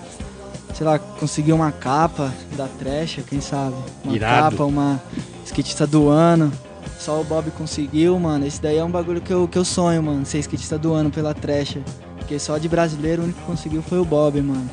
sei 0.75 0.87
lá, 0.87 0.99
conseguir 0.99 1.53
uma 1.53 1.71
capa 1.71 2.33
da 2.57 2.67
trecha, 2.67 3.23
quem 3.23 3.41
sabe? 3.41 3.77
Uma 4.05 4.17
Irado. 4.17 4.51
capa, 4.51 4.65
uma 4.65 5.01
skatista 5.45 5.87
do 5.87 6.09
ano. 6.09 6.53
Só 6.99 7.21
o 7.21 7.25
Bob 7.25 7.51
conseguiu, 7.53 8.19
mano. 8.19 8.47
Esse 8.47 8.61
daí 8.61 8.77
é 8.77 8.85
um 8.85 8.91
bagulho 8.91 9.21
que 9.21 9.33
eu, 9.33 9.49
que 9.49 9.57
eu 9.57 9.65
sonho, 9.65 10.03
mano, 10.03 10.27
ser 10.27 10.39
skatista 10.41 10.77
do 10.77 10.93
ano 10.93 11.11
pela 11.11 11.33
trecha. 11.33 11.81
Porque 12.19 12.39
só 12.39 12.59
de 12.59 12.69
brasileiro 12.69 13.23
o 13.23 13.25
único 13.25 13.41
que 13.41 13.47
conseguiu 13.47 13.83
foi 13.83 13.99
o 13.99 14.05
Bob, 14.05 14.41
mano. 14.43 14.69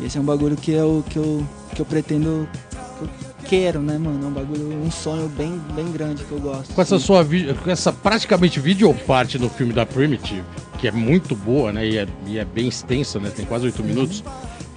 E 0.00 0.06
esse 0.06 0.18
é 0.18 0.20
um 0.20 0.24
bagulho 0.24 0.56
que 0.56 0.72
eu, 0.72 1.04
que 1.08 1.18
eu, 1.18 1.46
que 1.74 1.80
eu 1.80 1.86
pretendo. 1.86 2.48
Quero, 3.46 3.80
né, 3.80 3.98
mano? 3.98 4.20
É 4.24 4.26
um 4.26 4.30
bagulho, 4.30 4.82
um 4.84 4.90
sonho 4.90 5.28
bem, 5.28 5.60
bem 5.74 5.90
grande 5.92 6.24
que 6.24 6.32
eu 6.32 6.38
gosto. 6.40 6.72
Com 6.74 6.80
essa 6.82 6.98
Sim. 6.98 7.04
sua 7.04 7.24
com 7.24 7.70
essa 7.70 7.92
praticamente 7.92 8.60
videoparte 8.60 9.38
no 9.38 9.48
filme 9.48 9.72
da 9.72 9.84
Primitive, 9.84 10.42
que 10.78 10.86
é 10.88 10.92
muito 10.92 11.34
boa, 11.34 11.72
né? 11.72 11.86
E 11.86 11.98
é, 11.98 12.06
e 12.26 12.38
é 12.38 12.44
bem 12.44 12.68
extensa, 12.68 13.18
né? 13.18 13.30
Tem 13.34 13.44
quase 13.44 13.66
oito 13.66 13.82
minutos. 13.82 14.22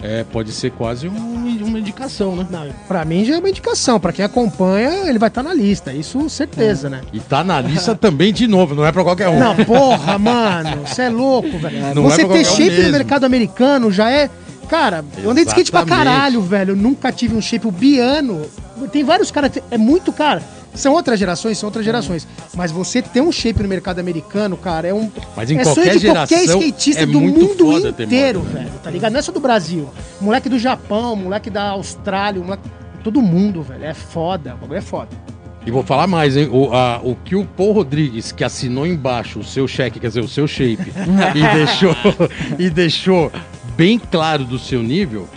É, 0.02 0.26
pode 0.26 0.52
ser 0.52 0.70
quase 0.72 1.08
um- 1.08 1.64
uma 1.66 1.80
indicação, 1.80 2.36
né? 2.36 2.46
Não, 2.50 2.68
pra 2.90 3.06
mim 3.06 3.24
já 3.24 3.36
é 3.36 3.40
uma 3.40 3.48
indicação. 3.50 3.98
Pra 4.02 4.12
quem 4.12 4.26
acompanha, 4.26 5.08
ele 5.08 5.18
vai 5.18 5.30
estar 5.30 5.42
na 5.42 5.54
lista. 5.54 5.94
Isso 5.94 6.30
certeza, 6.30 6.90
né? 6.90 7.02
E 7.14 7.22
tá 7.22 7.42
na 7.42 7.62
lista 7.62 7.96
também 7.96 8.34
de 8.34 8.46
novo, 8.46 8.76
não 8.76 8.86
é 8.86 8.92
pra 8.92 9.02
qualquer 9.02 9.30
um. 9.30 9.40
Não, 9.40 9.56
porra, 9.56 10.18
mano. 10.20 10.82
Você 10.86 11.04
é 11.04 11.10
louco, 11.10 11.58
velho. 11.58 11.78
É 11.78 11.94
Você 11.94 12.26
pra 12.26 12.34
ter 12.36 12.42
um 12.42 12.44
shape 12.44 12.82
no 12.84 12.92
mercado 12.92 13.24
americano 13.26 13.90
já 13.92 14.12
é. 14.12 14.30
Cara, 14.74 15.06
eu 15.24 15.30
andei 15.30 15.44
de 15.46 15.52
skate 15.52 15.70
pra 15.72 15.86
caralho, 15.86 16.42
velho. 16.42 16.72
Eu 16.72 16.76
nunca 16.76 17.12
tive 17.12 17.36
um 17.36 17.42
shape. 17.42 17.68
O 17.68 17.72
Biano. 17.72 18.42
Tem 18.92 19.04
vários 19.04 19.30
caras. 19.30 19.52
É 19.70 19.78
muito, 19.78 20.12
cara. 20.12 20.42
São 20.74 20.94
outras 20.94 21.20
gerações, 21.20 21.60
são 21.60 21.68
outras 21.68 21.86
gerações. 21.86 22.28
Mas 22.56 22.72
você 22.72 23.00
ter 23.00 23.22
um 23.22 23.32
shape 23.32 23.62
no 23.62 23.70
mercado 23.70 24.00
americano, 24.00 24.58
cara, 24.58 24.88
é 24.88 24.94
um. 24.94 25.12
Mas 25.38 25.52
em 25.52 25.60
é 25.60 25.64
qualquer 25.64 25.84
sonho 25.84 26.00
de 26.00 26.08
qualquer 26.08 26.40
geração, 26.40 26.60
skatista 26.62 27.04
é 27.04 27.06
do 27.06 27.22
muito 27.22 27.40
mundo 27.40 27.72
foda 27.72 27.94
ter 27.94 28.06
inteiro, 28.06 28.40
moda, 28.40 28.52
né? 28.52 28.60
velho. 28.62 28.80
Tá 28.82 28.90
ligado? 28.90 29.12
Não 29.14 29.20
é 29.20 29.22
só 29.22 29.32
do 29.32 29.40
Brasil. 29.40 29.88
Moleque 30.20 30.50
do 30.50 30.58
Japão, 30.58 31.16
moleque 31.16 31.52
da 31.52 31.70
Austrália, 31.70 32.42
moleque. 32.42 32.64
Todo 33.04 33.22
mundo, 33.22 33.62
velho. 33.62 33.86
É 33.86 33.94
foda. 33.94 34.56
O 34.56 34.58
bagulho 34.58 34.80
é 34.80 34.82
foda. 34.82 35.10
E 35.68 35.70
vou 35.70 35.84
falar 35.84 36.08
mais, 36.08 36.36
hein? 36.36 36.50
O, 36.52 36.74
a- 36.74 37.00
o 37.04 37.16
que 37.16 37.36
o 37.36 37.46
Paul 37.46 37.74
Rodrigues, 37.74 38.32
que 38.32 38.44
assinou 38.44 38.88
embaixo 38.88 39.38
o 39.40 39.44
seu 39.44 39.68
cheque, 39.68 40.00
quer 40.00 40.08
dizer, 40.08 40.22
o 40.22 40.28
seu 40.28 40.48
shape, 40.48 40.92
e, 41.36 41.56
deixou, 41.56 41.96
e 42.60 42.70
deixou 42.72 43.32
bem 43.76 44.00
claro 44.00 44.46
do 44.46 44.58
seu 44.60 44.82
nível, 44.84 45.28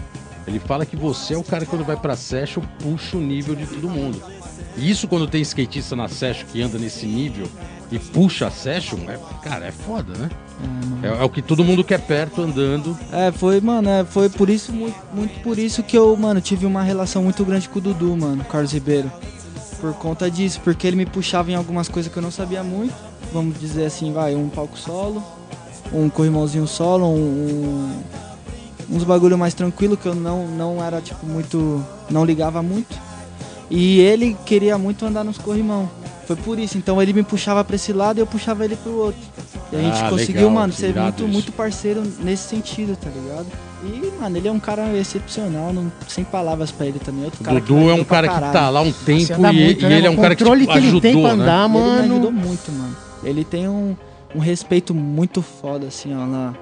ele 0.47 0.59
fala 0.59 0.87
que 0.87 0.97
você 0.97 1.35
é 1.35 1.39
o 1.39 1.43
cara 1.43 1.65
que 1.65 1.71
quando 1.71 1.85
vai 1.85 1.97
pra 1.97 2.17
session 2.17 2.63
puxa 2.79 3.17
o 3.17 3.21
nível 3.21 3.55
de 3.55 3.67
todo 3.67 3.89
mundo. 3.89 4.21
E 4.77 4.91
isso 4.91 5.09
quando 5.09 5.27
tem 5.27 5.41
skatista 5.43 5.97
na 5.97 6.07
session 6.09 6.47
que 6.53 6.61
anda 6.61 6.79
nesse 6.79 7.07
nível 7.07 7.49
e 7.91 7.99
puxa 7.99 8.47
a 8.49 8.51
session, 8.51 8.99
é, 9.09 9.19
cara, 9.43 9.67
é 9.67 9.73
foda, 9.73 10.13
né? 10.19 10.29
É, 11.03 11.09
é 11.21 11.25
o 11.25 11.29
que 11.31 11.41
todo 11.43 11.65
mundo 11.65 11.83
quer 11.85 12.01
perto 12.01 12.43
andando. 12.43 12.97
É, 13.13 13.31
foi, 13.33 13.61
mano, 13.61 13.89
é, 13.89 14.05
foi 14.05 14.29
por 14.29 14.49
isso, 14.51 14.73
muito, 14.73 14.97
muito 15.13 15.41
por 15.41 15.59
isso 15.59 15.83
que 15.83 15.97
eu, 15.97 16.15
mano, 16.17 16.41
tive 16.41 16.67
uma 16.67 16.83
relação 16.83 17.23
muito 17.23 17.45
grande 17.45 17.69
com 17.69 17.79
o 17.79 17.83
Dudu, 17.83 18.17
mano, 18.17 18.45
Carlos 18.45 18.73
Ribeiro. 18.73 19.11
Por 19.81 19.93
conta 19.95 20.31
disso, 20.31 20.61
porque 20.65 20.87
ele 20.87 20.97
me 20.97 21.07
puxava 21.07 21.51
em 21.51 21.55
algumas 21.55 21.89
coisas 21.89 22.11
que 22.11 22.19
eu 22.19 22.23
não 22.23 22.31
sabia 22.31 22.63
muito. 22.63 22.95
Vamos 23.33 23.59
dizer 23.61 23.85
assim, 23.87 24.13
vai, 24.13 24.35
um 24.35 24.49
palco 24.49 24.79
solo, 24.79 25.23
um 25.93 26.09
corrimãozinho 26.09 26.67
solo, 26.67 27.07
um, 27.07 27.19
um- 27.19 28.03
uns 28.91 29.05
bagulho 29.05 29.37
mais 29.39 29.55
tranquilo 29.55 29.97
que 29.97 30.07
eu 30.07 30.15
não, 30.15 30.47
não 30.49 30.83
era, 30.85 31.01
tipo, 31.01 31.25
muito. 31.27 31.85
não 32.11 32.25
ligava 32.25 32.63
muito. 32.63 32.97
E 33.71 33.99
ele 34.01 34.37
queria 34.47 34.79
muito 34.79 35.05
andar 35.05 35.25
nos 35.25 35.39
corrimão. 35.39 35.89
Foi 36.27 36.37
por 36.37 36.59
isso, 36.59 36.77
então 36.77 37.01
ele 37.01 37.13
me 37.13 37.23
puxava 37.23 37.63
pra 37.63 37.77
esse 37.77 37.93
lado 37.93 38.19
e 38.19 38.21
eu 38.21 38.27
puxava 38.27 38.65
ele 38.65 38.75
pro 38.77 38.93
outro. 38.97 39.21
E 39.73 39.77
a 39.77 39.81
gente 39.81 40.01
Ah, 40.03 40.11
conseguiu, 40.11 40.35
legal, 40.49 40.51
mano, 40.51 40.73
ser 40.73 40.95
muito, 40.95 41.23
isso. 41.23 41.33
muito 41.33 41.53
parceiro 41.53 42.03
nesse 42.21 42.49
sentido, 42.49 42.97
tá 42.97 43.09
ligado? 43.11 43.47
E, 43.85 44.13
mano, 44.21 44.37
ele 44.37 44.49
é 44.49 44.51
um 44.53 44.59
cara 44.59 44.93
excepcional, 44.97 45.73
não, 45.73 45.91
sem 46.09 46.25
palavras 46.25 46.73
pra 46.73 46.87
ele 46.87 46.99
também. 46.99 47.25
Outro 47.25 47.41
O 47.43 47.45
cara 47.45 47.61
Dudu 47.61 47.91
é 47.91 47.95
um 47.95 48.03
cara 48.05 48.29
que 48.29 48.53
tá 48.53 48.69
lá 48.69 48.81
um 48.81 48.91
tempo 48.93 49.33
e, 49.35 49.53
muito, 49.53 49.85
e 49.85 49.89
né? 49.89 49.99
ele 49.99 50.07
é 50.07 50.11
um 50.11 50.17
cara 50.17 50.35
que 50.35 50.43
tipo, 50.45 50.57
que 50.57 50.63
ele 50.63 50.73
ajudou, 50.79 51.01
tem 51.01 51.21
pra 51.23 51.37
né? 51.37 51.43
andar, 51.45 51.65
Ele 51.69 51.73
me 51.75 51.81
mano. 51.81 52.03
ajudou 52.15 52.33
muito, 52.33 52.73
mano. 52.73 52.97
Ele 53.23 53.45
tem 53.45 53.69
um, 53.69 53.97
um 54.35 54.39
respeito 54.41 54.93
muito 54.95 55.43
foda, 55.43 55.87
assim, 55.87 56.13
ó, 56.15 56.27
lá. 56.27 56.55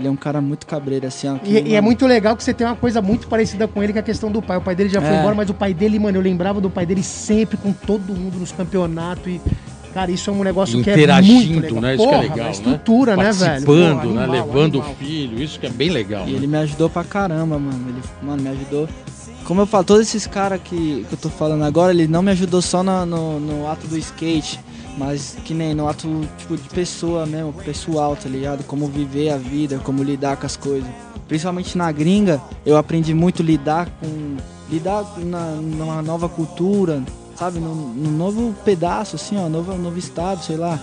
Ele 0.00 0.08
é 0.08 0.10
um 0.10 0.16
cara 0.16 0.40
muito 0.40 0.66
cabreiro, 0.66 1.06
assim, 1.06 1.28
ó. 1.28 1.36
E, 1.44 1.60
e 1.70 1.74
é 1.74 1.80
muito 1.80 2.06
legal 2.06 2.34
que 2.34 2.42
você 2.42 2.54
tem 2.54 2.66
uma 2.66 2.74
coisa 2.74 3.02
muito 3.02 3.28
parecida 3.28 3.68
com 3.68 3.82
ele, 3.82 3.92
que 3.92 3.98
é 3.98 4.00
a 4.00 4.04
questão 4.04 4.32
do 4.32 4.40
pai. 4.40 4.56
O 4.56 4.60
pai 4.62 4.74
dele 4.74 4.88
já 4.88 5.00
foi 5.00 5.10
É. 5.10 5.18
embora, 5.20 5.34
mas 5.34 5.50
o 5.50 5.54
pai 5.54 5.74
dele, 5.74 5.98
mano, 5.98 6.16
eu 6.16 6.22
lembrava 6.22 6.58
do 6.60 6.70
pai 6.70 6.86
dele 6.86 7.02
sempre 7.02 7.58
com 7.58 7.70
todo 7.72 8.14
mundo 8.14 8.38
nos 8.38 8.50
campeonatos. 8.50 9.26
E, 9.26 9.40
cara, 9.92 10.10
isso 10.10 10.30
é 10.30 10.32
um 10.32 10.42
negócio 10.42 10.82
que 10.82 10.88
é 10.88 10.96
muito 10.96 11.60
legal. 11.76 11.80
né? 11.82 11.94
Isso 11.94 12.02
que 12.02 12.08
é 12.08 12.12
Porra, 12.12 12.20
legal, 12.22 12.36
né? 12.46 12.50
estrutura, 12.50 13.16
né, 13.16 13.24
velho? 13.24 13.38
Participando, 13.38 13.66
Porra, 14.00 14.04
né? 14.14 14.22
animal, 14.24 14.30
Levando 14.46 14.74
animal. 14.80 14.90
o 14.90 14.94
filho, 14.94 15.42
isso 15.42 15.60
que 15.60 15.66
é 15.66 15.70
bem 15.70 15.90
legal. 15.90 16.26
E 16.26 16.30
né? 16.30 16.36
ele 16.38 16.46
me 16.46 16.56
ajudou 16.56 16.88
pra 16.88 17.04
caramba, 17.04 17.58
mano. 17.58 17.84
Ele, 17.90 18.00
mano, 18.22 18.42
me 18.42 18.48
ajudou. 18.48 18.88
Como 19.44 19.60
eu 19.60 19.66
falo, 19.66 19.84
todos 19.84 20.02
esses 20.06 20.26
caras 20.26 20.60
que, 20.64 21.04
que 21.08 21.12
eu 21.12 21.18
tô 21.18 21.28
falando 21.28 21.64
agora, 21.64 21.92
ele 21.92 22.06
não 22.08 22.22
me 22.22 22.30
ajudou 22.30 22.62
só 22.62 22.82
na- 22.82 23.04
no, 23.04 23.38
no 23.40 23.68
ato 23.70 23.86
do 23.86 23.98
skate, 23.98 24.60
mas 25.00 25.34
que 25.46 25.54
nem 25.54 25.74
no 25.74 25.88
ato, 25.88 26.06
tipo, 26.36 26.58
de 26.58 26.68
pessoa 26.68 27.24
mesmo, 27.24 27.54
pessoal, 27.54 28.14
tá 28.14 28.28
ligado? 28.28 28.62
Como 28.64 28.86
viver 28.86 29.30
a 29.30 29.38
vida, 29.38 29.80
como 29.82 30.02
lidar 30.02 30.36
com 30.36 30.44
as 30.44 30.58
coisas. 30.58 30.90
Principalmente 31.26 31.78
na 31.78 31.90
gringa, 31.90 32.38
eu 32.66 32.76
aprendi 32.76 33.14
muito 33.14 33.42
lidar 33.42 33.88
com. 33.98 34.36
lidar 34.68 35.06
na, 35.20 35.52
numa 35.52 36.02
nova 36.02 36.28
cultura, 36.28 37.02
sabe? 37.34 37.58
Num, 37.60 37.74
num 37.74 38.10
novo 38.10 38.54
pedaço, 38.62 39.16
assim, 39.16 39.38
ó, 39.38 39.48
novo, 39.48 39.74
novo 39.74 39.98
estado, 39.98 40.44
sei 40.44 40.58
lá 40.58 40.78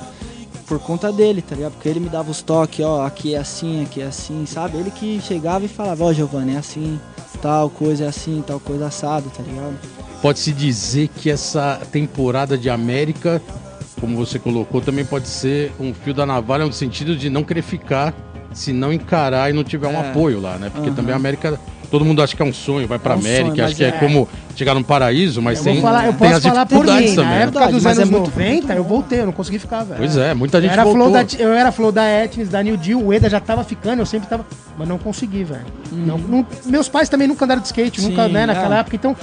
por 0.66 0.80
conta 0.80 1.14
dele, 1.14 1.42
tá 1.42 1.56
ligado? 1.56 1.74
Porque 1.74 1.88
ele 1.88 2.02
me 2.02 2.10
dava 2.10 2.30
os 2.30 2.42
toques, 2.42 2.84
ó, 2.84 3.06
aqui 3.06 3.36
é 3.36 3.38
assim, 3.38 3.84
aqui 3.84 4.02
é 4.02 4.08
assim, 4.08 4.46
sabe? 4.46 4.78
Ele 4.78 4.92
que 4.92 5.22
chegava 5.22 5.64
e 5.64 5.70
falava, 5.70 6.04
ó, 6.04 6.12
Giovanni, 6.12 6.56
é 6.56 6.58
assim, 6.58 7.00
tal 7.42 7.70
coisa 7.70 8.04
é 8.04 8.08
assim, 8.10 8.44
tal 8.46 8.60
coisa 8.60 8.88
assado, 8.88 9.30
tá 9.30 9.42
ligado? 9.42 9.78
Pode-se 10.22 10.52
dizer 10.52 11.08
que 11.08 11.30
essa 11.30 11.80
temporada 11.90 12.58
de 12.58 12.70
América, 12.70 13.42
como 14.00 14.16
você 14.16 14.38
colocou, 14.40 14.82
também 14.82 15.04
pode 15.06 15.28
ser 15.28 15.72
um 15.80 15.94
fio 15.94 16.14
da 16.14 16.26
navalha 16.26 16.66
no 16.66 16.74
sentido 16.74 17.16
de 17.16 17.30
não 17.30 17.44
querer 17.44 17.62
ficar 17.62 18.14
se 18.54 18.72
não 18.74 18.92
encarar 18.94 19.50
e 19.50 19.54
não 19.54 19.64
tiver 19.64 19.88
um 19.88 19.94
É. 19.98 20.10
apoio 20.10 20.40
lá, 20.40 20.58
né? 20.58 20.70
Porque 20.74 20.88
Aham. 20.88 20.96
também 20.96 21.14
a 21.14 21.16
América, 21.18 21.60
todo 21.92 22.04
mundo 22.06 22.22
acha 22.24 22.36
que 22.36 22.42
é 22.42 22.46
um 22.46 22.54
sonho, 22.54 22.88
vai 22.88 22.98
pra 22.98 23.14
É 23.14 23.16
um 23.18 23.20
América, 23.20 23.50
sonho, 23.56 23.66
acha 23.66 23.76
que 23.76 23.84
é, 23.84 23.88
é- 23.90 23.92
como 23.92 24.28
chegar 24.56 24.74
no 24.74 24.84
paraíso, 24.84 25.42
mas 25.42 25.60
Eu 25.60 25.66
tem, 25.66 25.82
falar, 25.82 26.06
eu 26.06 26.14
tem 26.14 26.18
posso 26.20 26.34
as 26.36 26.44
falar 26.44 26.66
por 26.66 26.76
dificuldades 26.76 27.10
mim. 27.12 27.16
também. 27.16 27.30
Na 27.30 27.36
né? 27.36 27.42
época 27.44 27.60
Verdade, 27.60 27.74
dos 27.74 27.84
mas 27.84 27.98
anos 28.00 28.10
é 28.10 28.12
muito- 28.12 28.30
90, 28.32 28.74
eu 28.74 28.84
voltei, 28.84 29.20
eu 29.22 29.26
não 29.26 29.34
consegui 29.34 29.60
ficar, 29.60 29.84
velho. 29.84 29.98
Pois 29.98 30.18
é, 30.18 30.34
muita 30.34 30.58
Eu 30.58 30.62
gente 30.62 30.72
era, 30.72 30.82
flow 30.84 30.96
voltou. 30.96 31.12
da, 31.14 31.44
eu 31.44 31.54
era 31.54 31.72
flow 31.72 31.92
da 31.92 32.04
Etnis, 32.24 32.50
da 32.50 32.64
New 32.64 32.78
Deal, 32.78 33.02
o 33.04 33.14
Eda 33.14 33.30
já 33.30 33.40
tava 33.40 33.64
ficando, 33.64 34.00
eu 34.00 34.06
sempre 34.06 34.28
tava. 34.30 34.46
Mas 34.78 34.88
não 34.88 34.98
consegui, 34.98 35.44
velho. 35.44 35.66
Não- 35.92 36.18
não- 36.18 36.46
meus 36.66 36.88
pais 36.90 37.10
também 37.10 37.28
nunca 37.28 37.46
andaram 37.46 37.62
de 37.62 37.68
skate, 37.68 38.02
nunca, 38.02 38.26
Sim, 38.28 38.32
né, 38.34 38.46
naquela 38.46 38.78
é. 38.78 38.80
época, 38.80 38.96
então. 38.96 39.16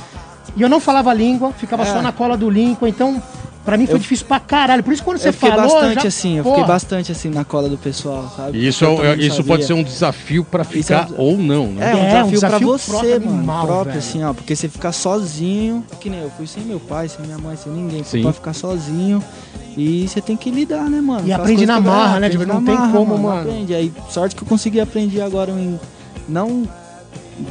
E 0.56 0.62
eu 0.62 0.68
não 0.68 0.78
falava 0.78 1.10
a 1.10 1.14
língua, 1.14 1.50
ficava 1.52 1.82
É. 1.82 1.86
só 1.86 2.00
na 2.02 2.12
cola 2.12 2.36
do 2.36 2.48
Lincoln, 2.50 2.86
então. 2.86 3.20
Pra 3.64 3.78
mim 3.78 3.86
foi 3.86 3.94
Eu- 3.94 3.98
difícil 3.98 4.26
pra 4.26 4.38
caralho. 4.38 4.82
Por 4.84 4.92
isso 4.92 5.02
quando 5.02 5.16
você 5.18 5.28
eu 5.28 5.32
fiquei 5.32 5.50
falou. 5.50 5.66
bastante 5.72 6.02
já- 6.02 6.08
assim, 6.08 6.36
eu 6.36 6.44
Porra, 6.44 6.56
fiquei 6.56 6.68
bastante 6.68 7.12
assim 7.12 7.30
na 7.30 7.44
cola 7.44 7.68
do 7.68 7.78
pessoal, 7.78 8.30
sabe? 8.36 8.66
Isso, 8.66 8.84
Eu 8.84 9.04
é- 9.04 9.16
isso 9.16 9.42
pode 9.42 9.64
ser 9.64 9.72
um 9.72 9.82
desafio 9.82 10.44
pra 10.44 10.62
é 10.62 10.66
um 10.66 10.70
ficar 10.70 11.04
des- 11.06 11.14
ou 11.18 11.38
não, 11.38 11.68
né? 11.68 11.90
É, 11.92 11.94
um 11.94 11.98
É, 11.98 12.02
um 12.02 12.04
desafio, 12.28 12.40
pra 12.40 12.48
desafio 12.48 12.68
você, 12.68 12.90
próprio 12.90 13.20
mano. 13.22 13.32
animal, 13.38 13.66
próprio, 13.66 13.84
velho. 13.94 13.98
assim, 13.98 14.22
ó. 14.24 14.32
Porque 14.34 14.54
você 14.54 14.68
ficar 14.68 14.92
sozinho, 14.92 15.84
que 16.00 16.10
nem 16.10 16.20
eu 16.20 16.30
fui 16.36 16.46
sem 16.46 16.62
meu 16.64 16.78
pai, 16.78 17.08
sem 17.08 17.24
minha 17.24 17.38
mãe, 17.38 17.56
sem 17.56 17.72
ninguém. 17.72 18.04
Sim. 18.04 18.10
Fui 18.10 18.22
pra 18.22 18.32
ficar 18.34 18.52
sozinho. 18.52 19.22
E 19.76 20.06
você 20.06 20.20
tem 20.20 20.36
que 20.36 20.50
lidar, 20.50 20.88
né, 20.88 21.00
mano? 21.00 21.22
E 21.26 21.30
com 21.30 21.34
as 21.34 21.40
aprende 21.40 21.66
na 21.66 21.80
marra, 21.80 22.16
é, 22.18 22.20
né, 22.20 22.26
aprende 22.26 22.38
tipo, 22.38 22.52
não 22.52 22.64
tem 22.64 22.74
marra, 22.74 22.92
como, 22.92 23.18
mano. 23.18 23.40
Aprende. 23.40 23.74
Aí, 23.74 23.92
sorte 24.10 24.36
que 24.36 24.42
eu 24.42 24.46
consegui 24.48 24.78
aprender 24.80 25.20
agora 25.22 25.50
em. 25.50 25.80
Não 26.28 26.62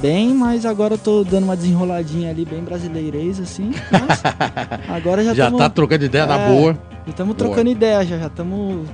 bem, 0.01 0.33
mas 0.33 0.65
agora 0.65 0.93
eu 0.95 0.97
tô 0.97 1.23
dando 1.23 1.43
uma 1.45 1.55
desenroladinha 1.55 2.29
ali, 2.29 2.45
bem 2.45 2.61
brasileirês, 2.63 3.39
assim. 3.39 3.71
Mas 3.91 4.21
agora 4.89 5.23
já 5.23 5.33
Já 5.33 5.45
tamo- 5.45 5.57
tá 5.57 5.69
trocando 5.69 6.05
ideia 6.05 6.25
na 6.25 6.39
É. 6.39 6.47
boa. 6.49 6.73
Já 7.05 7.09
estamos 7.11 7.35
trocando 7.35 7.69
ideia, 7.69 8.05
já 8.05 8.27
estamos 8.27 8.87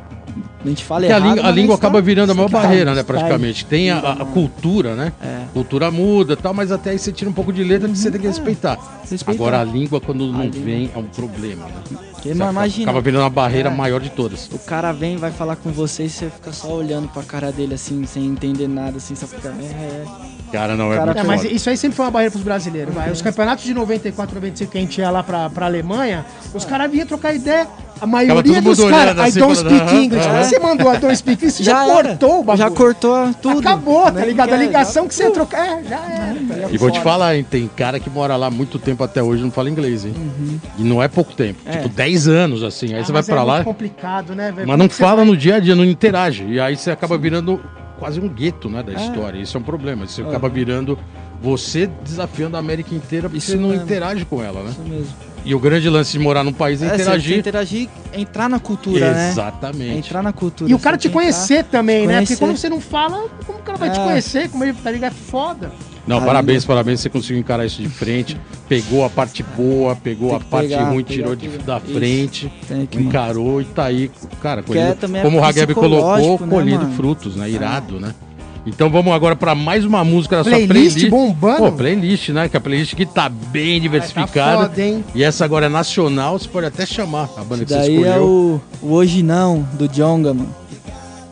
A 0.63 0.67
gente 0.67 0.83
fala 0.83 1.01
Porque 1.01 1.13
a, 1.13 1.17
errado, 1.17 1.35
língua, 1.35 1.47
a 1.47 1.51
língua 1.51 1.77
tá- 1.77 1.87
acaba 1.87 2.01
virando 2.01 2.31
a 2.31 2.35
maior 2.35 2.49
barreira, 2.49 2.93
né, 2.93 3.01
style. 3.01 3.05
praticamente. 3.07 3.65
Tem 3.65 3.91
a, 3.91 3.97
a- 3.99 4.25
cultura, 4.25 4.95
né? 4.95 5.13
É. 5.21 5.41
Cultura 5.53 5.89
muda 5.91 6.35
tal, 6.35 6.53
mas 6.53 6.71
até 6.71 6.89
aí 6.91 6.99
você 6.99 7.11
tira 7.11 7.29
um 7.29 7.33
pouco 7.33 7.51
de 7.53 7.63
letra 7.63 7.87
que 7.87 7.97
você 7.97 8.09
tem 8.11 8.19
que 8.21 8.27
respeitar. 8.27 8.77
Respeitar. 9.09 9.31
Agora 9.31 9.59
a 9.61 9.63
língua, 9.63 9.99
quando 10.01 10.25
não 10.31 10.41
língua. 10.43 10.61
vem, 10.61 10.89
é 10.93 10.97
um 10.97 11.03
problema, 11.05 11.65
né? 11.65 11.97
Porque, 12.21 12.31
acaba, 12.31 12.51
imagina. 12.51 12.83
acaba 12.91 13.01
virando 13.01 13.21
uma 13.23 13.29
barreira 13.29 13.69
É. 13.69 13.73
maior 13.73 13.99
de 14.01 14.09
todas. 14.09 14.47
O 14.51 14.59
cara 14.59 14.91
vem, 14.91 15.17
vai 15.17 15.31
falar 15.31 15.55
com 15.55 15.71
você 15.71 16.03
e 16.05 16.09
você 16.09 16.29
fica 16.29 16.51
só 16.51 16.67
olhando 16.73 17.07
pra 17.09 17.23
cara 17.23 17.51
dele 17.51 17.73
assim, 17.75 18.05
sem 18.05 18.25
entender 18.25 18.67
nada, 18.67 18.97
assim, 18.97 19.15
só 19.15 19.25
fica. 19.27 19.49
É, 19.49 19.51
é. 19.73 20.05
Cara, 20.51 20.75
não 20.75 20.91
é 20.91 20.97
Cara, 20.97 21.05
muito 21.13 21.19
É, 21.19 21.23
mas 21.23 21.43
isso 21.45 21.69
aí 21.69 21.77
sempre 21.77 21.95
foi 21.95 22.05
uma 22.05 22.11
barreira 22.11 22.31
pros 22.31 22.43
brasileiros. 22.43 22.93
Vai. 22.93 23.11
Os 23.11 23.21
campeonatos 23.21 23.63
de 23.63 23.73
94, 23.73 24.33
95 24.35 24.71
que 24.71 24.77
a 24.77 24.81
gente 24.81 24.99
ia 24.99 25.09
lá 25.11 25.21
pra, 25.21 25.49
pra 25.49 25.67
Alemanha, 25.67 26.25
os 26.53 26.65
caras 26.65 26.91
vinham 26.91 27.05
trocar 27.05 27.33
ideia. 27.33 27.67
A 28.01 28.07
maioria 28.07 28.61
dos 28.61 28.79
caras, 28.79 28.95
olhando 29.13 29.19
I 29.19 29.27
assim, 29.27 29.39
don't 29.39 29.55
speak 29.57 29.95
English. 29.95 30.27
você 30.29 30.57
mandou 30.59 30.89
a 30.89 30.95
don't 30.95 31.15
speak 31.17 31.43
English, 31.43 31.57
você 31.57 31.63
já, 31.65 31.83
era. 31.85 32.09
cortou 32.09 32.39
o 32.39 32.43
bagulho. 32.43 32.57
Já 32.57 32.71
cortou 32.71 33.33
tudo. 33.41 33.59
Acabou, 33.59 34.03
tá 34.09 34.23
ligado? 34.25 34.53
A 34.53 34.57
ligação 34.57 35.03
já- 35.03 35.09
que 35.09 35.15
você 35.15 35.23
ia 35.23 35.31
trocar. 35.31 35.67
É, 35.67 35.83
já 35.83 35.97
era. 35.97 36.71
E 36.71 36.77
vou 36.77 36.89
te 36.89 37.01
falar, 37.01 37.35
hein, 37.35 37.45
tem 37.47 37.67
cara 37.67 37.99
que 37.99 38.09
mora 38.09 38.37
lá 38.37 38.49
muito 38.49 38.79
tempo 38.79 39.03
até 39.03 39.21
hoje 39.21 39.41
e 39.41 39.43
não 39.45 39.51
fala 39.51 39.69
inglês, 39.69 40.05
hein? 40.05 40.13
E 40.77 40.83
não 40.83 41.03
é 41.03 41.09
pouco 41.09 41.33
tempo. 41.33 41.59
É. 41.65 41.73
Tipo, 41.73 41.89
10 41.89 42.08
anos, 42.27 42.63
assim. 42.63 42.93
Aí 42.93 43.01
Ah, 43.01 43.05
você 43.05 43.11
vai 43.11 43.19
mas 43.19 43.25
pra 43.27 43.41
é 43.41 43.43
lá, 43.43 43.53
muito 43.55 43.65
complicado, 43.65 44.35
né, 44.35 44.51
velho? 44.51 44.67
mas 44.67 44.77
não 44.77 44.89
fala 44.89 45.17
vai- 45.17 45.25
no 45.25 45.37
dia 45.37 45.55
a 45.55 45.59
dia, 45.59 45.75
não 45.75 45.85
interage. 45.85 46.45
E 46.47 46.59
aí 46.59 46.75
você 46.75 46.91
acaba 46.91 47.17
virando 47.17 47.59
quase 47.97 48.19
um 48.19 48.27
gueto, 48.29 48.69
né, 48.69 48.81
da 48.83 48.93
história. 48.93 49.37
Isso 49.39 49.57
é 49.57 49.59
um 49.59 49.63
problema. 49.63 50.07
Você 50.07 50.21
acaba 50.21 50.47
virando 50.49 50.97
você 51.41 51.87
desafiando 52.03 52.57
a 52.57 52.59
América 52.59 52.93
inteira 52.93 53.29
porque 53.29 53.37
Isso 53.37 53.51
você 53.51 53.57
não 53.57 53.69
mesmo. 53.69 53.83
interage 53.85 54.25
com 54.25 54.43
ela, 54.43 54.61
né? 54.63 54.71
Isso 54.71 54.81
mesmo. 54.81 55.13
E 55.45 55.55
o 55.55 55.59
grande 55.59 55.89
lance 55.89 56.11
de 56.11 56.19
morar 56.19 56.43
num 56.43 56.51
país 56.51 56.81
é, 56.81 56.85
É, 56.85 56.89
você 56.89 56.95
interagir. 56.95 57.37
interagir, 57.39 57.89
entrar 58.13 58.49
na 58.49 58.59
cultura, 58.59 59.13
né? 59.13 59.29
Exatamente. 59.29 60.07
Entrar 60.09 60.21
na 60.21 60.33
cultura. 60.33 60.69
E 60.69 60.73
o 60.73 60.79
cara 60.79 60.97
te 60.97 61.07
conhecer 61.07 61.63
também, 61.63 62.05
né? 62.05 62.19
Porque 62.19 62.35
conhecer. 62.35 62.39
quando 62.45 62.57
você 62.57 62.69
não 62.69 62.81
fala, 62.81 63.29
como 63.45 63.59
o 63.59 63.61
cara 63.61 63.77
vai 63.77 63.89
te 63.89 63.99
É. 63.99 64.03
conhecer? 64.03 64.49
Como 64.49 64.63
ele 64.65 64.73
tá 64.73 64.91
ligado? 64.91 65.13
É 65.13 65.15
foda. 65.15 65.71
Não, 66.09 66.25
parabéns, 66.25 66.65
parabéns. 66.65 67.01
Você 67.01 67.09
conseguiu 67.09 67.37
encarar 67.39 67.65
isso 67.67 67.81
de 67.83 67.87
frente. 67.87 68.35
Pegou 68.67 69.05
a 69.05 69.09
parte 69.11 69.43
boa, 69.43 69.95
pegou 69.95 70.35
a 70.35 70.39
parte 70.39 70.69
pegar, 70.69 70.89
ruim, 70.89 71.03
tirou 71.03 71.35
de, 71.35 71.47
da 71.59 71.77
Isso. 71.77 71.93
frente, 71.93 72.51
que- 72.89 72.97
encarou 72.99 73.61
e 73.61 73.65
tá 73.65 73.85
aí, 73.85 74.09
cara, 74.41 74.63
é 74.67 74.93
também 74.93 75.21
é 75.21 75.23
como 75.23 75.39
o 75.39 75.43
Hageb 75.43 75.73
colocou, 75.75 76.39
né, 76.39 76.47
colhendo 76.47 76.83
mano? 76.83 76.95
frutos, 76.95 77.35
né? 77.35 77.47
Irado, 77.49 77.99
né? 77.99 78.13
Então 78.65 78.89
vamos 78.89 79.13
agora 79.13 79.35
pra 79.35 79.53
mais 79.53 79.85
uma 79.85 80.03
música 80.03 80.37
da 80.37 80.43
sua 80.43 80.51
Playlist 80.51 80.69
playlist. 80.93 81.09
bombando. 81.09 81.57
Pô, 81.57 81.71
playlist, 81.71 82.29
né? 82.29 82.49
Que 82.49 82.57
a 82.57 82.59
playlist 82.59 82.95
que 82.95 83.05
tá 83.05 83.29
bem 83.29 83.79
diversificada. 83.79 84.63
Tá 84.63 84.69
foda, 84.69 84.81
hein? 84.83 85.03
E 85.15 85.23
essa 85.23 85.45
agora 85.45 85.67
é 85.67 85.69
nacional, 85.69 86.37
você 86.39 86.47
pode 86.47 86.65
até 86.67 86.85
chamar 86.87 87.29
a 87.37 87.43
banda 87.43 87.65
que 87.65 87.71
você 87.71 87.79
escolheu. 87.81 88.05
é 88.13 88.19
o, 88.19 88.59
o 88.81 88.91
Hoje 88.93 89.21
Não, 89.23 89.65
do 89.73 89.87
Jonga, 89.87 90.33
mano. 90.33 90.53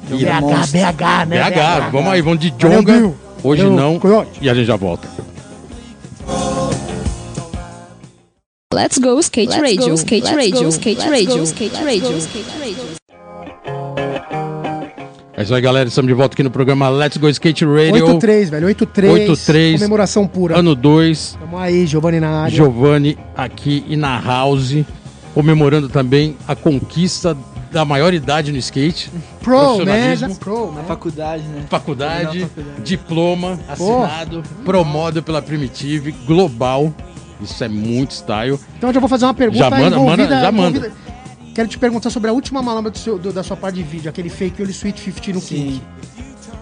BH. 0.08 0.72
BH, 0.72 1.26
né? 1.28 1.50
BH, 1.50 1.92
vamos 1.92 2.12
aí, 2.12 2.22
vamos 2.22 2.40
de 2.40 2.50
Valeu, 2.52 2.78
Jonga. 2.80 2.94
Bill. 2.94 3.16
Hoje 3.44 3.64
Valeu, 3.64 3.78
não. 3.78 4.00
Coyote. 4.00 4.40
E 4.42 4.50
a 4.50 4.54
gente 4.54 4.66
já 4.66 4.76
volta. 4.76 5.08
Let's 8.74 8.98
go 8.98 9.20
skate 9.20 9.50
Let's 9.50 9.62
radio, 9.62 9.90
go, 9.90 9.94
skate 9.96 10.24
let's 10.24 10.36
radio, 10.36 10.64
go, 10.64 10.70
skate 10.70 11.00
let's 11.00 11.10
radio, 11.10 11.38
go, 11.38 11.44
skate 11.44 11.74
let's 11.74 11.86
radio, 11.86 12.12
go. 12.12 12.18
skate 12.18 12.60
radio. 12.60 12.98
É 15.38 15.44
isso 15.44 15.54
aí, 15.54 15.62
galera. 15.62 15.88
Estamos 15.88 16.10
de 16.10 16.16
volta 16.16 16.34
aqui 16.34 16.42
no 16.42 16.50
programa 16.50 16.90
Let's 16.90 17.18
Go 17.18 17.30
Skate 17.30 17.64
Radio. 17.64 18.08
8-3, 18.08 18.50
velho. 18.50 18.68
8-3. 18.70 19.28
8-3. 19.28 19.74
Comemoração 19.74 20.28
pura. 20.28 20.58
Ano 20.58 20.74
2. 20.74 21.38
Tamo 21.40 21.60
aí, 21.60 21.86
Giovanni 21.86 22.20
na 22.20 22.42
área. 22.42 22.56
Giovanni 22.56 23.16
aqui 23.36 23.86
e 23.88 23.96
na 23.96 24.20
House, 24.20 24.84
comemorando 25.36 25.90
também 25.90 26.36
a 26.48 26.56
conquista 26.56 27.38
da 27.78 27.86
maioridade 27.86 28.52
no 28.52 28.58
skate, 28.58 29.12
Pro, 29.40 29.54
né? 29.54 29.68
profissionalismo. 29.86 30.30
Já 30.30 30.36
Pro, 30.40 30.72
Na 30.72 30.82
né? 30.82 30.86
faculdade, 30.88 31.44
né? 31.44 31.64
faculdade, 31.70 32.40
faculdade. 32.48 32.82
diploma 32.84 33.60
assinado, 33.70 34.42
promodo 34.66 35.22
pela 35.22 35.44
Primitive, 35.44 36.12
global. 36.26 36.92
Isso 37.40 37.64
é 37.64 37.68
muito 37.68 38.12
style. 38.16 38.60
Então 38.80 38.90
eu 38.90 38.94
já 38.96 39.00
vou 39.00 39.08
fazer 39.08 39.26
uma 39.26 39.34
pergunta 39.36 39.60
Já 39.60 39.70
manda, 39.70 39.96
envolvida, 39.96 40.24
manda, 40.24 40.42
já 40.42 40.52
manda. 40.52 40.78
envolvida- 40.80 40.96
Quero 41.54 41.68
te 41.70 41.78
perguntar 41.78 42.10
sobre 42.10 42.32
a 42.32 42.34
última 42.34 42.64
malamba 42.64 42.90
do 42.90 42.98
seu- 42.98 43.20
do- 43.20 43.32
da 43.32 43.44
sua 43.44 43.56
parte 43.56 43.76
de 43.76 43.84
vídeo, 43.84 44.10
aquele 44.10 44.30
fake 44.30 44.60
Oli 44.60 44.72
Sweet 44.72 45.00
50 45.00 45.34
no 45.34 45.40
Sim. 45.42 45.80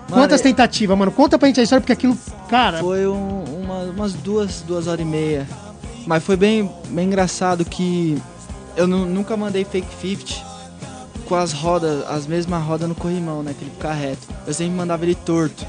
Quantas 0.10 0.42
tentativas, 0.42 0.98
mano? 0.98 1.12
Conta 1.14 1.40
pra 1.40 1.48
gente 1.48 1.62
a 1.62 1.64
história, 1.64 1.80
porque 1.82 1.94
aquilo, 1.94 2.18
cara, 2.50 2.80
Foi 2.80 3.08
um- 3.08 3.44
uma- 3.64 3.84
umas 3.86 4.12
duas, 4.14 4.62
duas 4.68 4.88
horas 4.88 5.00
e 5.00 5.06
meia. 5.06 5.48
Mas 6.06 6.24
foi 6.26 6.36
bem, 6.36 6.70
bem 6.90 7.08
engraçado 7.08 7.64
que 7.64 8.18
eu 8.76 8.86
nu- 8.86 9.06
nunca 9.06 9.36
mandei 9.38 9.64
fake 9.64 9.88
50 10.02 10.55
com 11.28 11.36
as 11.36 11.52
rodas, 11.54 12.04
as 12.10 12.26
mesmas 12.28 12.64
rodas 12.64 12.88
no 12.88 12.96
corrimão, 12.96 13.42
né? 13.44 13.54
Que 13.58 13.64
ele 13.66 13.72
fica 13.72 13.92
reto. 13.94 14.28
Eu 14.46 14.54
sempre 14.54 14.74
mandava 14.74 15.04
ele 15.04 15.16
torto. 15.16 15.66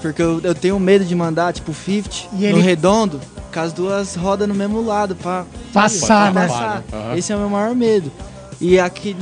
Porque 0.00 0.20
eu, 0.22 0.40
eu 0.42 0.54
tenho 0.54 0.78
medo 0.80 1.04
de 1.04 1.14
mandar, 1.14 1.52
tipo, 1.52 1.72
50 1.72 2.10
E 2.32 2.36
no 2.36 2.58
ele- 2.58 2.60
redondo, 2.60 3.20
com 3.52 3.60
as 3.60 3.72
duas 3.72 4.14
rodas 4.16 4.48
no 4.48 4.54
mesmo 4.54 4.82
lado, 4.84 5.14
pra 5.14 5.44
Passar, 5.72 6.32
pra 6.32 6.40
né? 6.42 6.48
passar. 6.48 6.84
Aham. 6.92 7.16
Esse 7.16 7.32
é 7.32 7.36
o 7.36 7.38
meu 7.38 7.48
maior 7.50 7.74
medo. 7.74 8.10
E 8.60 8.78
aqui 8.80 9.16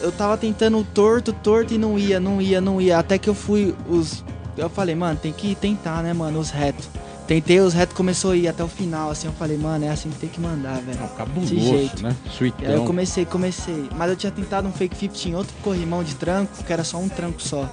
eu 0.00 0.10
tava 0.12 0.36
tentando 0.36 0.82
torto, 0.94 1.32
torto 1.32 1.74
e 1.74 1.78
não 1.78 1.98
ia, 1.98 2.18
não 2.20 2.40
ia, 2.40 2.60
não 2.60 2.80
ia. 2.80 2.98
Até 2.98 3.18
que 3.18 3.28
eu 3.28 3.34
fui 3.34 3.74
os. 3.88 4.24
Eu 4.56 4.68
falei, 4.70 4.94
mano, 4.94 5.18
tem 5.20 5.32
que 5.32 5.54
tentar, 5.54 6.02
né, 6.02 6.12
mano, 6.12 6.38
os 6.40 6.50
retos. 6.50 6.88
Tentei, 7.26 7.58
os 7.58 7.74
retos 7.74 7.96
começou 7.96 8.30
a 8.30 8.36
ir 8.36 8.46
até 8.46 8.62
o 8.62 8.68
final, 8.68 9.10
assim, 9.10 9.26
eu 9.26 9.32
falei, 9.32 9.56
mano, 9.56 9.84
é 9.84 9.88
assim 9.88 10.10
que 10.10 10.18
tem 10.18 10.28
que 10.28 10.40
mandar, 10.40 10.80
velho. 10.80 11.00
Não, 11.00 11.08
cabuloso, 11.08 11.54
jeito. 11.54 12.02
né? 12.02 12.10
E 12.10 12.24
aí 12.24 12.28
eu 12.28 12.32
Suitão. 12.32 12.86
comecei, 12.86 13.24
comecei. 13.24 13.88
Mas 13.96 14.10
eu 14.10 14.16
tinha 14.16 14.30
tentado 14.30 14.68
um 14.68 14.72
fake 14.72 14.96
50 14.96 15.28
em 15.28 15.34
outro 15.34 15.52
corrimão 15.62 16.04
de 16.04 16.14
tranco, 16.14 16.62
que 16.62 16.72
era 16.72 16.84
só 16.84 16.98
um 16.98 17.08
tranco 17.08 17.42
só. 17.42 17.68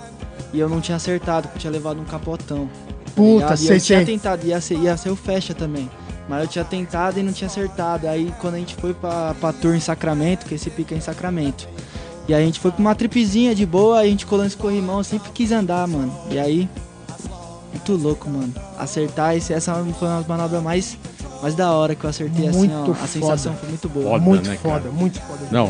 E 0.52 0.60
eu 0.60 0.68
não 0.68 0.82
tinha 0.82 0.96
acertado, 0.96 1.48
porque 1.48 1.58
eu 1.58 1.62
tinha 1.62 1.72
levado 1.72 2.02
um 2.02 2.06
capotão. 2.06 2.68
tá 2.68 3.12
Puta? 3.16 3.54
E 3.54 3.58
sei, 3.58 3.78
eu 3.78 3.82
tinha 3.82 4.06
tentado, 4.06 4.46
ia 4.48 4.60
ser, 4.60 4.76
ia 4.78 4.98
ser 4.98 5.10
o 5.12 5.16
fecha 5.16 5.54
também. 5.54 5.90
Mas 6.28 6.42
eu 6.42 6.48
tinha 6.48 6.66
tentado 6.66 7.20
e 7.20 7.24
não 7.24 7.32
tinha 7.32 7.48
acertado. 7.48 8.08
Aí 8.08 8.34
quando 8.40 8.56
a 8.56 8.58
gente 8.58 8.76
foi 8.76 8.94
pra, 8.94 9.36
pra 9.40 9.54
tour 9.54 9.76
em 9.76 9.80
Sacramento, 9.80 10.48
que 10.48 10.56
esse 10.56 10.70
pica 10.72 10.96
é 10.96 10.98
em 10.98 11.02
Sacramento. 11.02 11.68
E 12.28 12.34
aí 12.34 12.42
a 12.42 12.46
gente 12.46 12.60
foi 12.60 12.72
com 12.72 12.80
uma 12.80 12.96
tripezinha 12.96 13.54
de 13.54 13.66
boa, 13.66 14.00
a 14.00 14.06
gente 14.06 14.26
colou 14.26 14.46
nesse 14.46 14.56
corrimão, 14.56 15.00
eu 15.00 15.04
sempre 15.04 15.30
quis 15.32 15.52
andar, 15.52 15.86
mano. 15.88 16.12
E 16.32 16.40
aí, 16.40 16.70
muito 17.84 18.02
louco, 18.02 18.30
mano. 18.30 18.54
Acertar, 18.80 19.36
esse, 19.36 19.54
essa 19.54 19.74
foi 19.74 20.08
uma 20.08 20.18
das 20.20 20.28
manobras 20.28 20.64
mais, 20.64 20.98
mais 21.42 21.54
da 21.54 21.72
hora 21.72 21.94
que 21.94 22.04
eu 22.04 22.10
acertei, 22.10 22.48
assim, 22.48 22.58
Muito 22.60 22.74
ó. 22.74 22.92
A 22.92 22.96
foda. 22.96 23.08
sensação 23.08 23.54
foi 23.56 23.70
muito 23.70 23.90
boa. 23.90 24.06
Foda, 24.12 24.24
muito 24.24 24.50
né, 24.50 24.58
foda, 24.62 24.80
cara? 24.80 24.92
muito 24.92 25.20
foda. 25.20 25.40
Não, 25.52 25.70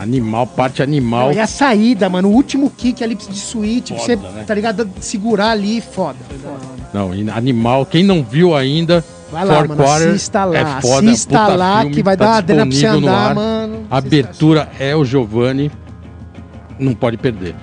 animal, 0.00 0.46
parte 0.46 0.82
animal. 0.82 1.26
Não, 1.28 1.34
e 1.34 1.40
a 1.40 1.46
saída, 1.46 2.08
mano, 2.08 2.28
o 2.28 2.32
último 2.32 2.70
kick 2.70 3.04
ali 3.04 3.14
de 3.14 3.38
suíte, 3.38 3.92
pra 3.92 4.02
você, 4.02 4.16
Foda, 4.16 4.30
né? 4.30 4.44
tá 4.44 4.54
ligado? 4.54 4.90
Segurar 5.00 5.50
ali, 5.50 5.80
foda. 5.80 6.18
foda. 6.42 6.82
Não, 6.94 7.12
animal. 7.36 7.84
Quem 7.84 8.02
não 8.02 8.22
viu 8.22 8.56
ainda, 8.56 9.04
Vai 9.30 9.44
lá, 9.44 9.64
mano, 9.66 9.82
assista 9.82 10.44
lá, 10.44 10.58
é 10.58 10.80
foda, 10.80 11.10
assista 11.10 11.46
lá, 11.48 11.80
filme, 11.80 11.94
que 11.94 12.02
vai 12.02 12.16
tá 12.16 12.24
dar 12.24 12.30
uma 12.30 12.36
adena 12.38 12.66
pra 12.66 12.76
você 12.76 12.86
andar, 12.86 13.28
ar. 13.28 13.34
mano. 13.34 13.86
A 13.90 13.98
abertura 13.98 14.70
é 14.78 14.96
o 14.96 15.04
Giovanni. 15.04 15.70
Não 16.78 16.94
pode 16.94 17.16
perder. 17.16 17.54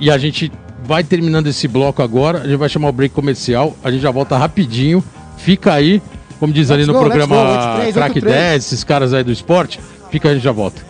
E 0.00 0.10
a 0.10 0.18
gente 0.18 0.50
vai 0.86 1.02
terminando 1.02 1.48
esse 1.48 1.66
bloco 1.66 2.02
agora. 2.02 2.42
A 2.42 2.44
gente 2.46 2.56
vai 2.56 2.68
chamar 2.68 2.88
o 2.88 2.92
break 2.92 3.14
comercial. 3.14 3.76
A 3.82 3.90
gente 3.90 4.00
já 4.00 4.10
volta 4.10 4.36
rapidinho. 4.36 5.02
Fica 5.36 5.72
aí, 5.72 6.00
como 6.38 6.52
diz 6.52 6.70
ali 6.70 6.86
no 6.86 6.92
go, 6.92 7.00
programa 7.00 7.36
go, 7.36 7.42
83, 7.42 7.94
Crack 7.94 8.10
83. 8.16 8.34
10, 8.34 8.64
esses 8.64 8.84
caras 8.84 9.12
aí 9.12 9.24
do 9.24 9.32
esporte. 9.32 9.80
Fica 10.10 10.28
aí, 10.28 10.32
a 10.32 10.34
gente 10.34 10.44
já 10.44 10.52
volta. 10.52 10.80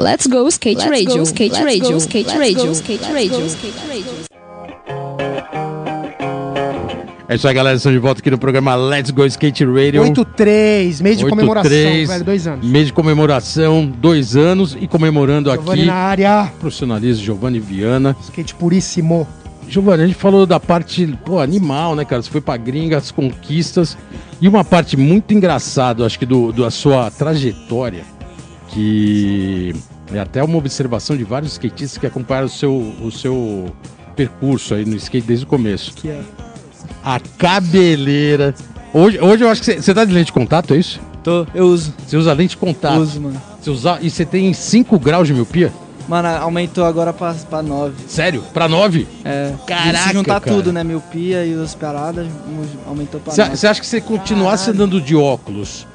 Let's 0.00 0.28
go 0.28 0.46
skate 0.48 0.78
Let's 0.78 0.90
radio, 0.90 1.16
go, 1.16 1.22
skate 1.24 1.52
let's 1.52 1.64
radio, 1.64 1.90
go, 1.90 1.96
skate 1.98 2.28
let's 2.28 2.38
radio, 2.38 2.66
go, 2.66 2.72
skate 2.72 3.02
let's 3.02 3.12
radio, 3.12 3.40
go. 3.40 3.46
skate 3.46 3.88
radio. 3.88 4.27
É 7.30 7.34
isso 7.34 7.46
aí, 7.46 7.52
galera. 7.52 7.76
Estamos 7.76 7.94
de 7.94 8.00
volta 8.00 8.22
aqui 8.22 8.30
no 8.30 8.38
programa 8.38 8.74
Let's 8.74 9.10
Go 9.10 9.22
Skate 9.26 9.62
Radio. 9.62 10.02
8-3, 10.02 11.02
mês 11.02 11.18
de 11.18 11.26
8-3, 11.26 11.28
comemoração, 11.28 11.70
velho, 11.70 12.24
dois 12.24 12.46
anos. 12.46 12.66
Mês 12.66 12.86
de 12.86 12.92
comemoração, 12.94 13.86
dois 13.86 14.34
anos. 14.34 14.74
E 14.80 14.88
comemorando 14.88 15.50
Giovanni 15.50 15.82
aqui, 15.82 15.86
na 15.90 15.94
área, 15.94 16.50
profissionalismo 16.58 17.22
Giovanni 17.22 17.60
Viana. 17.60 18.16
skate 18.22 18.54
puríssimo. 18.54 19.28
Giovanni, 19.68 20.04
a 20.04 20.06
gente 20.06 20.16
falou 20.16 20.46
da 20.46 20.58
parte, 20.58 21.06
pô, 21.22 21.38
animal, 21.38 21.94
né, 21.94 22.02
cara? 22.06 22.22
Você 22.22 22.30
foi 22.30 22.40
pra 22.40 22.56
gringa, 22.56 22.96
as 22.96 23.10
conquistas. 23.10 23.98
E 24.40 24.48
uma 24.48 24.64
parte 24.64 24.96
muito 24.96 25.34
engraçada, 25.34 26.06
acho 26.06 26.18
que, 26.18 26.24
do, 26.24 26.50
da 26.50 26.70
sua 26.70 27.10
trajetória, 27.10 28.04
que 28.68 29.74
é 30.14 30.18
até 30.18 30.42
uma 30.42 30.56
observação 30.56 31.14
de 31.14 31.24
vários 31.24 31.52
skatistas 31.52 31.98
que 31.98 32.06
acompanharam 32.06 32.46
o 32.46 32.50
seu, 32.50 32.72
o 33.02 33.10
seu 33.12 33.66
percurso 34.16 34.72
aí 34.72 34.86
no 34.86 34.96
skate 34.96 35.26
desde 35.26 35.44
o 35.44 35.48
começo. 35.48 35.92
Que 35.92 36.08
é. 36.08 36.22
A 37.08 37.18
cabeleira. 37.38 38.54
Hoje, 38.92 39.18
hoje 39.18 39.42
eu 39.42 39.48
acho 39.48 39.62
que 39.62 39.64
você- 39.64 39.80
você 39.80 39.94
tá 39.94 40.04
de 40.04 40.12
lente 40.12 40.26
de 40.26 40.32
contato, 40.34 40.74
é 40.74 40.76
isso? 40.76 41.00
Tô, 41.24 41.46
eu 41.54 41.64
uso, 41.68 41.94
Você 42.06 42.18
usa 42.18 42.34
lente 42.34 42.50
de 42.50 42.56
contato. 42.58 42.98
uso, 43.00 43.18
mano. 43.18 43.40
Você 43.58 43.70
usa, 43.70 43.98
e 44.02 44.10
você 44.10 44.26
tem 44.26 44.52
5 44.52 44.98
graus 44.98 45.26
de 45.26 45.32
miopia? 45.32 45.72
Mano, 46.06 46.28
aumentou 46.28 46.84
agora 46.84 47.10
pra, 47.14 47.32
pra 47.48 47.62
9. 47.62 47.94
Sério? 48.06 48.42
Pra 48.52 48.68
9? 48.68 49.06
É, 49.24 49.52
Caraca, 49.66 50.08
se 50.08 50.12
juntar 50.12 50.38
cara. 50.38 50.54
tudo, 50.54 50.70
né? 50.70 50.84
Miopia 50.84 51.46
e 51.46 51.54
as 51.54 51.74
paradas, 51.74 52.26
aumentou 52.86 53.20
pra 53.20 53.34
9. 53.34 53.56
Você 53.56 53.66
acha 53.66 53.80
que 53.80 53.86
você 53.86 54.02
continuasse 54.02 54.68
andando 54.70 55.00
de 55.00 55.16
óculos 55.16 55.86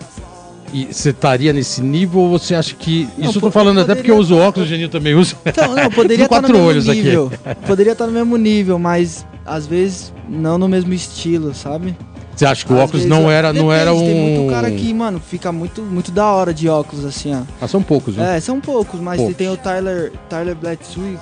E 0.76 0.88
você 0.91 1.12
estaria 1.12 1.54
nesse 1.54 1.80
nível 1.84 2.21
ou 2.21 2.30
você 2.39 2.56
acha 2.56 2.73
que. 2.73 3.08
Não, 3.15 3.30
Isso 3.30 3.38
eu 3.38 3.41
tô 3.43 3.52
falando 3.52 3.82
até 3.82 3.93
porque 3.93 4.10
eu 4.10 4.17
uso 4.17 4.30
poderia- 4.30 4.49
óculos, 4.49 4.67
o 4.67 4.69
Geninho 4.71 4.89
também 4.89 5.13
usa. 5.13 5.36
Então, 5.45 5.76
não, 5.76 5.89
poderia 5.91 6.23
estar 6.26 6.36
no 6.38 6.41
quatro 6.41 6.54
mesmo 6.56 6.67
olhos 6.67 6.89
aqui. 6.89 7.04
nível. 7.04 7.32
Poderia 7.67 7.91
estar 7.93 8.08
no 8.08 8.12
mesmo 8.12 8.36
nível, 8.38 8.80
mas 8.80 9.23
às 9.45 9.67
vezes 9.67 10.12
não 10.28 10.58
no 10.58 10.68
mesmo 10.68 10.94
estilo, 10.94 11.54
sabe? 11.54 11.96
Você 12.36 12.46
acha 12.46 12.66
que 12.66 12.74
o 12.74 12.76
Às 12.76 12.84
óculos 12.84 13.04
vezes, 13.04 13.10
não 13.10 13.26
ó, 13.26 13.32
era, 13.32 13.54
não 13.54 13.72
era 13.72 13.94
um. 13.94 14.00
Tem 14.00 14.38
muito 14.38 14.52
cara 14.52 14.72
que, 14.72 14.94
mano, 14.94 15.20
fica 15.20 15.52
muito, 15.52 15.82
muito 15.82 16.12
da 16.12 16.26
hora 16.32 16.54
de 16.54 16.68
óculos, 16.68 17.06
assim, 17.06 17.34
ó. 17.34 17.44
Ah, 17.62 17.68
são 17.68 17.84
poucos, 17.84 18.16
né? 18.16 18.38
É, 18.38 18.40
são 18.40 18.60
poucos, 18.60 19.00
mas 19.00 19.18
Poucos. 19.18 19.38
tem 19.38 19.50
o 19.50 19.58
Tyler, 19.58 20.12
Tyler 20.30 20.56
Bledsoe, 20.56 21.20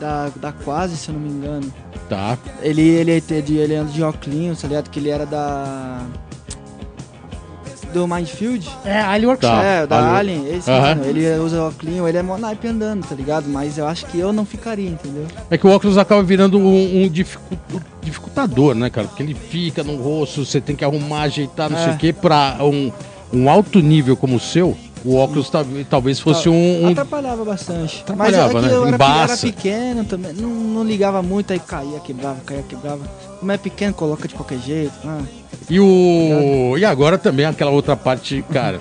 da, 0.00 0.30
da 0.36 0.52
Quase, 0.52 0.96
se 0.96 1.10
eu 1.10 1.14
não 1.14 1.20
me 1.20 1.28
engano. 1.28 1.72
Tá. 2.08 2.38
Ele, 2.62 2.82
ele, 2.82 3.12
é 3.12 3.20
de, 3.20 3.56
ele 3.56 3.74
anda 3.74 3.90
de 3.90 4.02
óculos, 4.02 4.60
tá 4.60 4.68
ligado? 4.68 4.88
Que 4.90 4.98
ele 4.98 5.10
era 5.10 5.26
da... 5.26 6.02
Do 7.94 8.08
Mindfield. 8.08 8.68
É, 8.84 9.00
Alien 9.00 9.28
Workshop. 9.28 9.54
Tá. 9.56 9.62
É, 9.62 9.86
da 9.86 10.16
Alien. 10.16 10.40
Alien. 10.40 10.56
Esse, 10.58 10.70
Aham. 10.70 10.80
mano, 10.96 11.04
ele 11.06 11.38
usa 11.38 11.62
óculos, 11.62 12.08
ele 12.08 12.18
é 12.18 12.22
mó 12.22 12.36
naipe 12.36 12.66
andando, 12.66 13.06
tá 13.06 13.14
ligado? 13.14 13.48
Mas 13.48 13.78
eu 13.78 13.86
acho 13.86 14.04
que 14.06 14.18
eu 14.18 14.32
não 14.32 14.44
ficaria, 14.44 14.90
entendeu? 14.90 15.26
É 15.48 15.56
que 15.56 15.64
o 15.66 15.70
óculos 15.70 15.96
acaba 15.96 16.20
virando 16.22 16.58
um, 16.58 17.04
um 17.04 17.08
dificu- 17.08 17.56
dificultador, 18.02 18.74
né, 18.74 18.90
cara? 18.90 19.06
Porque 19.06 19.22
ele 19.22 19.34
fica 19.34 19.84
no 19.84 19.96
rosto, 19.96 20.44
você 20.44 20.60
tem 20.60 20.74
que 20.74 20.84
arrumar, 20.84 21.22
ajeitar, 21.22 21.70
não 21.70 21.78
sei 21.78 21.92
É. 21.92 21.94
o 21.94 21.96
quê. 21.96 22.12
Pra 22.12 22.56
um, 22.60 22.90
um 23.32 23.48
alto 23.48 23.78
nível 23.80 24.16
como 24.16 24.36
o 24.36 24.40
seu, 24.40 24.76
o 25.04 25.16
óculos 25.16 25.48
tal- 25.48 25.64
talvez 25.88 26.18
fosse 26.18 26.48
um. 26.48 26.84
um- 26.84 26.88
Atrapalhava 26.90 27.44
bastante. 27.44 28.00
Atrapalhava, 28.02 28.52
Mas 28.54 28.64
é 28.64 28.68
né? 28.68 28.74
eu 28.74 28.86
era, 28.86 29.04
era 29.24 29.36
pequeno 29.36 30.04
também, 30.04 30.32
não, 30.32 30.48
não 30.50 30.84
ligava 30.84 31.22
muito, 31.22 31.52
aí 31.52 31.60
caía, 31.60 32.00
quebrava, 32.00 32.40
caía, 32.44 32.62
quebrava. 32.68 33.00
Como 33.38 33.52
é 33.52 33.56
pequeno, 33.58 33.94
coloca 33.94 34.26
de 34.26 34.34
qualquer 34.34 34.58
jeito. 34.58 34.94
Ah, 35.04 35.20
E 35.68 35.80
o. 35.80 36.76
E 36.78 36.84
agora 36.84 37.18
também 37.18 37.46
aquela 37.46 37.70
outra 37.70 37.96
parte, 37.96 38.44
cara. 38.52 38.80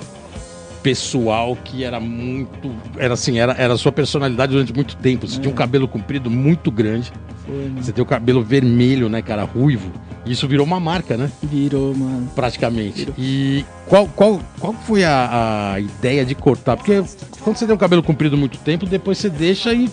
Pessoal 0.81 1.57
que 1.63 1.83
era 1.83 1.99
muito. 1.99 2.75
Era 2.97 3.13
assim, 3.13 3.39
era, 3.39 3.53
era 3.53 3.73
a 3.73 3.77
sua 3.77 3.91
personalidade 3.91 4.51
durante 4.51 4.73
muito 4.73 4.97
tempo. 4.97 5.25
Você 5.27 5.39
tinha 5.39 5.51
um 5.51 5.55
cabelo 5.55 5.87
comprido 5.87 6.29
muito 6.29 6.69
grande. 6.69 7.11
foi, 7.45 7.55
mano. 7.55 7.81
Você 7.81 7.93
tem 7.93 8.03
o 8.03 8.05
cabelo 8.05 8.43
vermelho, 8.43 9.07
né, 9.07 9.21
cara? 9.21 9.43
Ruivo. 9.43 9.89
E 10.25 10.31
isso 10.33 10.47
virou 10.47 10.65
uma 10.65 10.79
marca, 10.79 11.15
né? 11.15 11.31
Virou, 11.41 11.95
mano. 11.95 12.29
praticamente. 12.35 13.09
E 13.17 13.65
qual, 13.87 14.07
qual, 14.07 14.41
qual 14.59 14.73
foi 14.73 15.03
a, 15.03 15.73
a 15.73 15.79
ideia 15.79 16.25
de 16.25 16.35
cortar? 16.35 16.75
Porque 16.75 17.03
quando 17.41 17.57
você 17.57 17.65
tem 17.65 17.75
o 17.75 17.77
cabelo 17.77 18.03
comprido 18.03 18.37
muito 18.37 18.57
tempo, 18.59 18.85
depois 18.85 19.17
você 19.17 19.29
deixa 19.29 19.73
e 19.73 19.89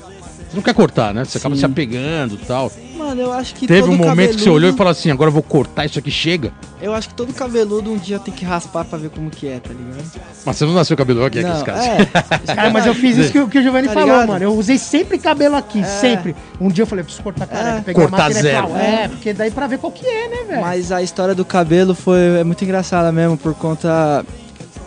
você 0.50 0.56
não 0.56 0.62
quer 0.62 0.74
cortar, 0.74 1.14
né? 1.14 1.24
Você 1.24 1.38
acaba 1.38 1.54
Sim. 1.54 1.60
se 1.60 1.64
apegando 1.66 2.34
e 2.34 2.38
tal. 2.38 2.70
Mano, 2.96 3.20
eu 3.22 3.32
acho 3.32 3.54
que 3.54 3.66
Teve 3.66 3.82
todo 3.82 3.92
um 3.92 3.96
momento 3.96 4.16
que 4.16 4.34
você 4.34 4.38
cabeludo- 4.40 4.52
olhou 4.56 4.70
e 4.70 4.76
falou 4.76 4.90
assim: 4.90 5.10
agora 5.10 5.28
eu 5.28 5.32
vou 5.32 5.42
cortar 5.42 5.86
isso 5.86 5.98
aqui, 5.98 6.10
chega. 6.10 6.52
Eu 6.82 6.94
acho 6.94 7.08
que 7.08 7.14
todo 7.14 7.32
cabeludo 7.32 7.90
um 7.90 7.96
dia 7.96 8.18
tem 8.18 8.32
que 8.32 8.44
raspar 8.44 8.84
pra 8.84 8.98
ver 8.98 9.10
como 9.10 9.30
que 9.30 9.46
é, 9.48 9.58
tá 9.60 9.70
ligado? 9.70 10.04
Mas 10.44 10.56
você 10.56 10.64
não 10.66 10.74
nasceu 10.74 10.96
cabelo 10.96 11.24
aqui, 11.24 11.38
aqueles 11.38 11.58
Não, 11.58 11.64
caras. 11.64 11.84
é. 11.86 12.06
Cara, 12.54 12.70
mas 12.70 12.86
eu 12.86 12.94
fiz 12.94 13.16
isso 13.16 13.32
que, 13.32 13.38
o- 13.38 13.48
que 13.48 13.58
o 13.58 13.62
Giovanni 13.62 13.88
Tá 13.88 13.94
falou, 13.94 14.08
ligado? 14.10 14.28
mano. 14.28 14.44
Eu 14.44 14.54
usei 14.54 14.76
sempre 14.78 15.18
cabelo 15.18 15.56
aqui, 15.56 15.82
sempre. 15.84 16.34
Um 16.60 16.68
dia 16.68 16.82
eu 16.82 16.86
falei, 16.86 17.04
preciso 17.04 17.22
cortar 17.22 17.46
careca, 17.46 17.78
É. 17.78 17.80
pegar 17.80 18.00
Cortar 18.02 18.16
a 18.16 18.20
máquina 18.20 18.42
zero. 18.42 18.66
e 18.66 18.68
tal. 18.70 18.76
É, 18.78 19.08
porque 19.08 19.32
daí 19.32 19.50
pra 19.50 19.66
ver 19.66 19.78
qual 19.78 19.92
que 19.92 20.06
é, 20.06 20.28
né, 20.28 20.36
velho? 20.48 20.60
Mas 20.60 20.90
a 20.92 21.02
história 21.02 21.34
do 21.34 21.44
cabelo 21.44 21.94
foi 21.94 22.38
é 22.40 22.44
muito 22.44 22.62
engraçada 22.64 23.10
mesmo, 23.12 23.36
por 23.36 23.54
conta 23.54 24.24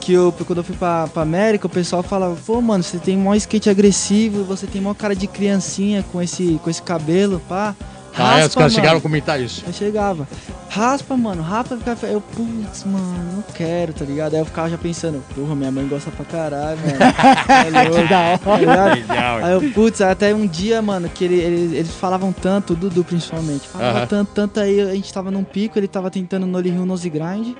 que 0.03 0.11
eu, 0.13 0.33
quando 0.45 0.57
eu 0.59 0.63
fui 0.63 0.75
pra, 0.75 1.07
pra 1.07 1.21
América, 1.23 1.65
o 1.67 1.69
pessoal 1.69 2.03
falava, 2.03 2.35
pô, 2.45 2.59
mano, 2.61 2.83
você 2.83 2.97
tem 2.97 3.17
mó 3.17 3.33
skate 3.35 3.69
agressivo, 3.69 4.43
você 4.43 4.67
tem 4.67 4.81
mó 4.81 4.93
cara 4.93 5.15
de 5.15 5.27
criancinha 5.27 6.03
com 6.11 6.21
esse, 6.21 6.59
com 6.63 6.69
esse 6.69 6.81
cabelo, 6.81 7.41
pá. 7.47 7.73
Ah, 8.15 8.39
é, 8.41 8.45
os 8.45 8.53
caras 8.53 8.71
mano. 8.73 8.81
chegaram 8.83 8.97
a 8.99 9.01
comentar 9.01 9.41
isso. 9.41 9.63
Eu 9.65 9.73
chegava, 9.73 10.27
raspa, 10.69 11.17
mano, 11.17 11.41
raspa, 11.41 11.75
fica 11.77 11.95
fe- 11.95 12.13
eu, 12.13 12.21
putz, 12.21 12.83
mano, 12.83 13.33
não 13.37 13.43
quero, 13.55 13.91
tá 13.91 14.05
ligado? 14.05 14.35
Aí 14.35 14.39
eu 14.41 14.45
ficava 14.45 14.69
já 14.69 14.77
pensando, 14.77 15.23
porra, 15.33 15.55
minha 15.55 15.71
mãe 15.71 15.87
gosta 15.87 16.11
pra 16.11 16.23
caralho, 16.23 16.77
mano. 16.77 16.93
É 17.73 17.89
louco, 17.89 18.07
tá 18.43 18.57
ligado? 18.59 18.93
Legal, 18.99 19.37
Aí 19.43 19.53
eu, 19.53 19.71
putz, 19.71 19.99
até 20.01 20.35
um 20.35 20.45
dia, 20.45 20.79
mano, 20.79 21.09
que 21.09 21.23
ele, 21.23 21.35
ele- 21.39 21.75
eles 21.77 21.89
falavam 21.95 22.31
tanto, 22.31 22.73
o 22.73 22.75
Dudu 22.75 23.03
principalmente, 23.03 23.67
falava 23.67 23.99
Aham. 23.99 24.07
tanto, 24.07 24.31
tanto 24.31 24.59
aí, 24.59 24.79
a 24.79 24.93
gente 24.93 25.11
tava 25.11 25.31
num 25.31 25.43
pico, 25.43 25.79
ele 25.79 25.87
tava 25.87 26.11
tentando 26.11 26.45
no 26.45 26.59
Hill 26.61 26.85
Nose 26.85 27.09
Grind, 27.09 27.55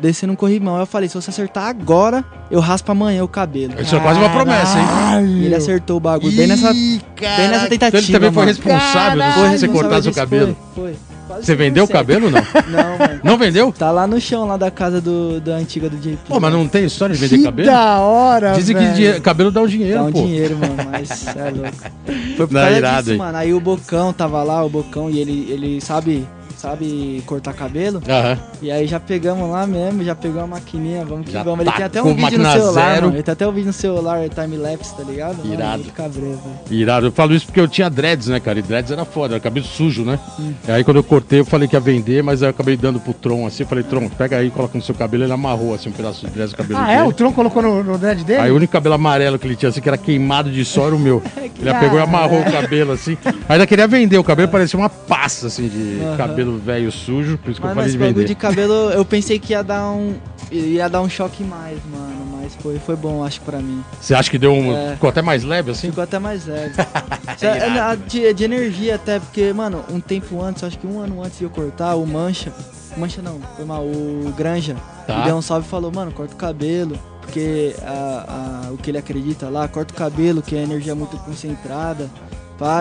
descendo 0.00 0.32
um 0.32 0.36
corrimão. 0.36 0.76
Aí 0.76 0.82
eu 0.82 0.86
falei, 0.86 1.08
se 1.08 1.14
você 1.14 1.30
acertar 1.30 1.64
agora, 1.66 2.24
eu 2.50 2.60
raspo 2.60 2.90
amanhã 2.92 3.24
o 3.24 3.28
cabelo. 3.28 3.74
Isso 3.80 3.96
é 3.96 4.00
quase 4.00 4.18
uma 4.18 4.28
promessa, 4.30 4.78
hein? 4.78 5.26
E 5.40 5.44
ele 5.46 5.54
acertou 5.54 5.96
o 5.96 6.00
bagulho 6.00 6.36
bem 6.36 6.46
nessa, 6.46 6.70
Ih, 6.72 7.00
bem 7.18 7.48
nessa 7.48 7.68
tentativa, 7.68 7.98
Então 7.98 8.00
ele 8.00 8.12
também 8.12 8.32
foi 8.32 8.44
mano. 8.46 8.56
responsável 8.56 9.18
Caralho, 9.18 9.50
de 9.52 9.58
você 9.58 9.68
cortar 9.68 10.02
seu 10.02 10.12
cabelo. 10.12 10.56
Foi, 10.74 10.84
foi. 10.84 10.96
Quase 11.28 11.44
Você 11.44 11.54
vendeu 11.54 11.84
o 11.84 11.86
100%. 11.86 11.92
cabelo 11.92 12.24
ou 12.24 12.30
não? 12.30 12.40
Não, 12.72 12.98
mano. 12.98 13.20
Não 13.22 13.36
vendeu? 13.36 13.70
Tá 13.70 13.90
lá 13.90 14.06
no 14.06 14.18
chão, 14.18 14.46
lá 14.46 14.56
da 14.56 14.70
casa 14.70 14.98
do, 14.98 15.38
da 15.42 15.56
antiga 15.56 15.90
do 15.90 15.98
JP. 15.98 16.16
Pô, 16.26 16.40
mas 16.40 16.50
não 16.54 16.66
tem 16.66 16.86
história 16.86 17.14
de 17.14 17.20
vender 17.20 17.36
que 17.36 17.44
cabelo? 17.44 17.68
da 17.68 17.98
hora, 18.00 18.52
Dizem 18.52 18.74
que 18.74 18.82
velho. 18.82 18.94
dinhe- 18.94 19.20
cabelo 19.20 19.50
dá 19.50 19.60
um 19.60 19.66
dinheiro, 19.66 19.98
Dá 19.98 20.04
um 20.04 20.12
pô. 20.12 20.22
dinheiro, 20.22 20.56
mano, 20.56 20.74
mas 20.90 21.26
é 21.36 21.50
louco. 21.50 21.76
Foi 22.34 22.46
por 22.46 22.54
Não, 22.54 22.60
causa 22.62 22.76
irado, 22.78 22.98
disso, 23.02 23.12
hein? 23.12 23.18
mano. 23.18 23.36
Aí 23.36 23.52
o 23.52 23.60
Bocão 23.60 24.10
tava 24.10 24.42
lá, 24.42 24.64
o 24.64 24.70
Bocão, 24.70 25.10
e 25.10 25.18
ele, 25.18 25.46
ele 25.50 25.80
sabe, 25.82 26.26
sabe 26.58 27.22
cortar 27.24 27.54
cabelo. 27.54 28.02
Aham. 28.08 28.38
E 28.60 28.70
aí 28.70 28.86
já 28.86 28.98
pegamos 29.00 29.50
lá 29.50 29.66
mesmo, 29.66 30.02
já 30.04 30.14
pegamos 30.14 30.44
a 30.44 30.46
maquininha, 30.46 31.04
vamos 31.04 31.26
que 31.26 31.32
Já 31.32 31.42
vamos. 31.42 31.60
Ele 31.64 31.72
tem 31.74 31.84
até 31.84 32.02
um 32.02 32.14
vídeo 32.14 32.38
no 32.38 32.50
celular, 32.52 32.72
zero. 32.94 33.02
mano. 33.06 33.16
Ele 33.16 33.22
tem 33.22 33.32
até 33.32 33.46
um 33.48 33.52
vídeo 33.52 33.66
no 33.68 33.72
celular, 33.72 34.28
time-lapse, 34.28 34.94
tá 34.96 35.02
ligado? 35.04 35.38
Mano, 35.38 35.54
Irado. 35.54 35.78
muito 35.78 35.92
cabreiro. 35.94 36.40
Irado. 36.70 37.06
Eu 37.06 37.12
falo 37.12 37.34
isso 37.34 37.46
porque 37.46 37.60
eu 37.60 37.68
tinha 37.68 37.88
dreads, 37.88 38.28
né, 38.28 38.40
cara? 38.40 38.58
E 38.58 38.62
dreads 38.62 38.90
era 38.90 39.04
foda, 39.04 39.34
era 39.34 39.40
cabelo 39.40 39.64
sujo, 39.64 40.04
né? 40.04 40.18
E 40.66 40.70
aí 40.70 40.84
quando 40.84 40.96
eu 40.98 41.04
cortei, 41.04 41.40
eu 41.40 41.44
falei 41.44 41.68
que 41.68 41.76
ia 41.76 41.80
vender, 41.80 42.22
mas 42.22 42.42
aí 42.42 42.46
eu 42.48 42.50
acabei 42.50 42.76
dando 42.76 42.98
pro 43.00 43.14
Tron 43.14 43.46
assim. 43.46 43.62
Eu 43.62 43.68
falei, 43.68 43.84
Tron, 43.84 44.08
pega 44.08 44.36
aí, 44.38 44.50
coloca 44.50 44.76
no 44.76 44.82
seu 44.84 44.94
cabelo. 44.94 45.24
Ele 45.24 45.32
amarrou 45.32 45.74
assim 45.74 45.88
um 45.88 45.92
pedaço 45.92 46.26
de 46.26 46.32
dreads 46.32 46.52
no 46.52 46.58
cabelo 46.58 46.78
Ah, 46.80 46.90
é? 46.92 46.96
dele. 46.98 47.08
O 47.08 47.12
Tron 47.12 47.32
colocou 47.32 47.62
no, 47.62 47.84
no 47.84 47.96
dread 47.98 48.24
dele? 48.24 48.40
Aí 48.40 48.50
o 48.50 48.56
único 48.56 48.72
cabelo 48.72 48.94
amarelo 48.96 49.38
que 49.38 49.46
ele 49.46 49.56
tinha, 49.56 49.68
assim, 49.68 49.80
que 49.80 49.88
era 49.88 49.98
queimado 49.98 50.50
de 50.50 50.64
sol, 50.64 50.86
era 50.88 50.96
o 50.96 50.98
meu. 50.98 51.22
Ele 51.60 51.74
pegou 51.74 51.98
e 51.98 52.02
amarrou 52.02 52.40
o 52.40 52.52
cabelo, 52.52 52.92
assim. 52.92 53.18
Ainda 53.48 53.66
queria 53.66 53.88
vender, 53.88 54.16
o 54.16 54.22
cabelo 54.22 54.48
parecia 54.48 54.78
uma 54.78 54.88
pasta, 54.88 55.48
assim, 55.48 55.66
de 55.68 55.98
Aham. 56.04 56.16
cabelo 56.16 56.47
velho 56.56 56.90
sujo, 56.90 57.36
por 57.38 57.50
isso 57.50 57.60
que 57.60 57.66
eu 57.66 57.74
falei 57.74 57.90
de 57.90 57.98
vender. 57.98 58.24
de 58.24 58.34
cabelo, 58.34 58.72
eu 58.90 59.04
pensei 59.04 59.38
que 59.38 59.52
ia 59.52 59.62
dar 59.62 59.90
um. 59.90 60.14
ia 60.50 60.88
dar 60.88 61.02
um 61.02 61.08
choque 61.08 61.44
mais, 61.44 61.78
mano. 61.90 62.38
Mas 62.40 62.54
foi, 62.62 62.78
foi 62.78 62.96
bom, 62.96 63.22
acho, 63.22 63.40
pra 63.42 63.58
mim. 63.58 63.84
Você 64.00 64.14
acha 64.14 64.30
que 64.30 64.38
deu 64.38 64.52
um. 64.52 64.74
É. 64.74 64.92
Ficou 64.94 65.10
até 65.10 65.20
mais 65.20 65.44
leve, 65.44 65.70
assim? 65.72 65.88
Ficou 65.88 66.02
até 66.04 66.18
mais 66.18 66.46
leve. 66.46 66.74
Cê- 67.36 67.46
é, 67.46 67.78
a- 67.78 67.94
de, 67.94 68.32
de 68.32 68.44
energia 68.44 68.94
até, 68.94 69.18
porque, 69.20 69.52
mano, 69.52 69.84
um 69.90 70.00
tempo 70.00 70.40
antes, 70.42 70.64
acho 70.64 70.78
que 70.78 70.86
um 70.86 70.98
ano 71.00 71.22
antes 71.22 71.38
de 71.38 71.44
eu 71.44 71.50
cortar, 71.50 71.94
o 71.96 72.06
Mancha. 72.06 72.52
Mancha 72.96 73.20
não, 73.20 73.38
foi 73.56 73.64
mal, 73.64 73.82
o 73.84 74.32
Granja. 74.36 74.76
Tá. 75.06 75.24
Deu 75.24 75.36
um 75.36 75.42
salve 75.42 75.66
e 75.66 75.70
falou, 75.70 75.92
mano, 75.92 76.10
corta 76.12 76.32
o 76.34 76.36
cabelo. 76.38 76.98
Porque 77.20 77.74
a- 77.82 78.64
a- 78.68 78.72
o 78.72 78.78
que 78.78 78.90
ele 78.90 78.96
acredita 78.96 79.50
lá, 79.50 79.68
corta 79.68 79.92
o 79.92 79.96
cabelo, 79.96 80.40
que 80.40 80.56
a 80.56 80.62
energia 80.62 80.92
é 80.92 80.94
muito 80.94 81.16
concentrada. 81.18 82.08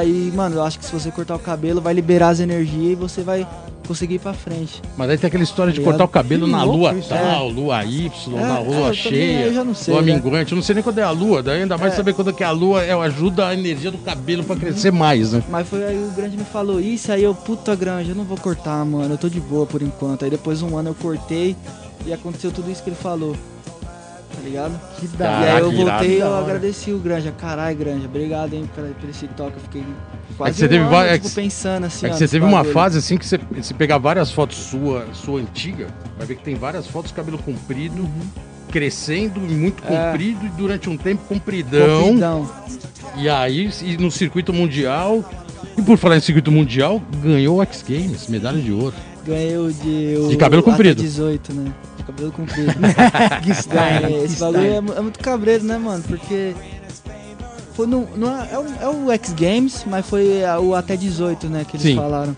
E, 0.04 0.32
mano, 0.36 0.56
eu 0.56 0.64
acho 0.64 0.80
que 0.80 0.86
se 0.86 0.92
você 0.92 1.12
cortar 1.12 1.36
o 1.36 1.40
cabelo, 1.40 1.80
vai 1.82 1.94
liberar 1.94 2.30
as 2.30 2.40
energias 2.40 2.92
e 2.94 2.96
você 2.96 3.22
vai 3.22 3.48
conseguir 3.88 4.16
ir 4.16 4.20
pra 4.20 4.34
frente. 4.34 4.82
Mas 4.98 5.10
aí 5.10 5.18
tem 5.18 5.28
aquela 5.30 5.44
história 5.44 5.72
de 5.72 5.80
Ligado? 5.80 5.94
cortar 5.94 6.04
o 6.06 6.08
cabelo 6.10 6.46
Que 6.46 6.52
na 6.52 6.64
louco 6.64 6.78
lua 6.80 6.94
isso, 6.96 7.08
tal, 7.10 7.48
lua 7.50 7.86
Y, 7.86 8.12
na 8.36 8.40
É, 8.60 8.60
lua 8.60 8.76
é, 8.76 8.80
também- 8.80 8.94
cheia, 8.96 9.46
eu 9.46 9.54
já 9.54 9.64
não 9.64 9.74
sei, 9.76 9.94
lua 9.94 10.04
né? 10.04 10.14
minguante. 10.14 10.52
Eu 10.52 10.56
não 10.58 10.64
sei 10.64 10.76
nem 10.76 10.84
quando 10.84 10.98
é 10.98 11.04
a 11.04 11.12
lua, 11.12 11.42
daí 11.42 11.62
ainda 11.62 11.78
mais 11.78 11.94
É. 11.94 11.96
saber 11.96 12.14
quando 12.14 12.32
é 12.32 12.34
que 12.34 12.44
a 12.44 12.52
lua 12.52 12.84
é, 12.84 12.92
ajuda 12.92 13.48
a 13.48 13.54
energia 13.54 13.90
do 13.92 13.98
cabelo 14.00 14.44
pra 14.44 14.56
crescer 14.58 14.92
mais, 14.92 15.32
né? 15.32 15.42
Mas 15.50 15.70
foi 15.70 15.86
aí 15.86 15.96
o 15.96 16.12
Grande 16.12 16.36
me 16.36 16.44
falou 16.44 16.82
isso, 16.82 17.12
aí 17.12 17.24
eu, 17.24 17.34
puta 17.34 17.74
Grande, 17.76 18.10
eu 18.10 18.16
não 18.16 18.26
vou 18.26 18.38
cortar, 18.38 18.84
mano, 18.84 19.14
eu 19.14 19.18
tô 19.18 19.30
de 19.30 19.40
boa 19.40 19.66
por 19.66 19.82
enquanto. 19.82 20.26
Aí 20.26 20.32
depois 20.32 20.60
de 20.60 20.66
um 20.66 20.76
ano 20.76 20.90
eu 20.90 20.96
cortei 20.96 21.56
e 22.06 22.12
aconteceu 22.12 22.52
tudo 22.52 22.70
isso 22.70 22.84
que 22.84 22.90
ele 22.90 22.98
falou. 22.98 23.38
Tá 24.38 24.44
ligado? 24.44 24.80
Que 25.00 25.08
da 25.08 25.26
e 25.26 25.50
aí 25.50 25.60
eu 25.62 25.72
irado. 25.72 25.76
voltei 25.90 26.18
e 26.18 26.20
eu 26.20 26.36
agradeci 26.36 26.92
o 26.92 27.00
Granja. 27.00 27.32
Caralho, 27.32 27.76
Granja, 27.76 28.06
obrigado, 28.06 28.54
hein, 28.54 28.70
por, 28.76 28.84
por 28.86 29.10
esse 29.10 29.28
toque. 29.30 29.54
Eu 29.58 29.62
fiquei 29.64 29.84
quase 30.38 30.52
É 30.52 30.54
que 30.54 30.60
você 30.60 30.66
um 30.66 30.70
teve 30.70 30.82
ano, 30.84 30.90
va- 30.92 31.06
é 31.06 31.14
tipo, 31.18 31.28
que- 31.30 31.36
pensando 31.36 31.86
assim, 31.86 32.06
É 32.06 32.10
que 32.10 32.16
ó, 32.16 32.18
você 32.18 32.24
nesse 32.26 32.32
teve 32.34 32.46
uma 32.46 32.58
bagulho. 32.58 32.74
fase 32.74 32.98
assim 33.00 33.18
que 33.18 33.26
você, 33.26 33.40
você 33.52 33.74
pegar 33.74 33.98
várias 33.98 34.32
fotos 34.32 34.58
sua, 34.58 35.08
sua 35.14 35.40
antiga, 35.42 35.88
vai 36.18 36.28
ver 36.28 36.36
que 36.36 36.44
tem 36.44 36.54
várias 36.56 36.86
fotos 36.88 37.12
cabelo 37.12 37.40
comprido, 37.40 38.08
crescendo, 38.72 39.40
muito 39.40 39.84
Uhum. 39.84 39.96
É. 39.96 40.12
comprido 40.12 40.46
e 40.46 40.50
durante 40.50 40.90
um 40.90 40.98
tempo 40.98 41.24
compridão. 41.28 42.04
Compridão. 42.04 42.52
E 43.18 43.28
aí, 43.30 43.70
e 43.82 43.98
no 43.98 44.12
circuito 44.12 44.54
mundial. 44.54 45.24
E 45.76 45.82
por 45.82 45.98
falar 45.98 46.18
em 46.18 46.22
circuito 46.22 46.52
mundial, 46.52 47.02
ganhou 47.24 47.58
o 47.58 47.62
X 47.64 47.84
Games, 47.88 48.28
medalha 48.28 48.60
de 48.62 48.72
ouro. 48.72 48.96
Ganhei 49.26 49.58
o 49.58 49.72
de. 49.72 50.16
O, 50.20 50.30
De 50.30 50.38
cabelo 50.38 50.62
comprido. 50.64 51.02
18, 51.02 51.54
né? 51.54 51.72
Cabelo 52.08 52.32
comprido. 52.32 52.74
Que 53.44 53.52
style, 53.54 54.08
que 54.08 54.14
Esse 54.26 54.40
bagulho 54.40 54.64
é, 54.64 54.76
é 54.78 55.02
muito 55.02 55.20
cabreiro, 55.20 55.64
né, 55.66 55.78
mano? 55.78 56.04
Porque. 56.08 56.56
Foi 57.74 57.86
no, 57.86 58.08
no- 58.16 58.28
é, 58.28 58.58
o, 58.58 58.66
é 58.82 58.88
o 58.90 59.12
X 59.12 59.34
Games, 59.34 59.84
mas 59.86 60.06
foi 60.06 60.44
a- 60.44 60.60
o 60.60 60.74
até 60.74 60.96
18, 60.96 61.48
né? 61.48 61.64
Que 61.70 61.76
eles 61.78 61.86
Sim. 61.86 61.96
falaram. 61.96 62.36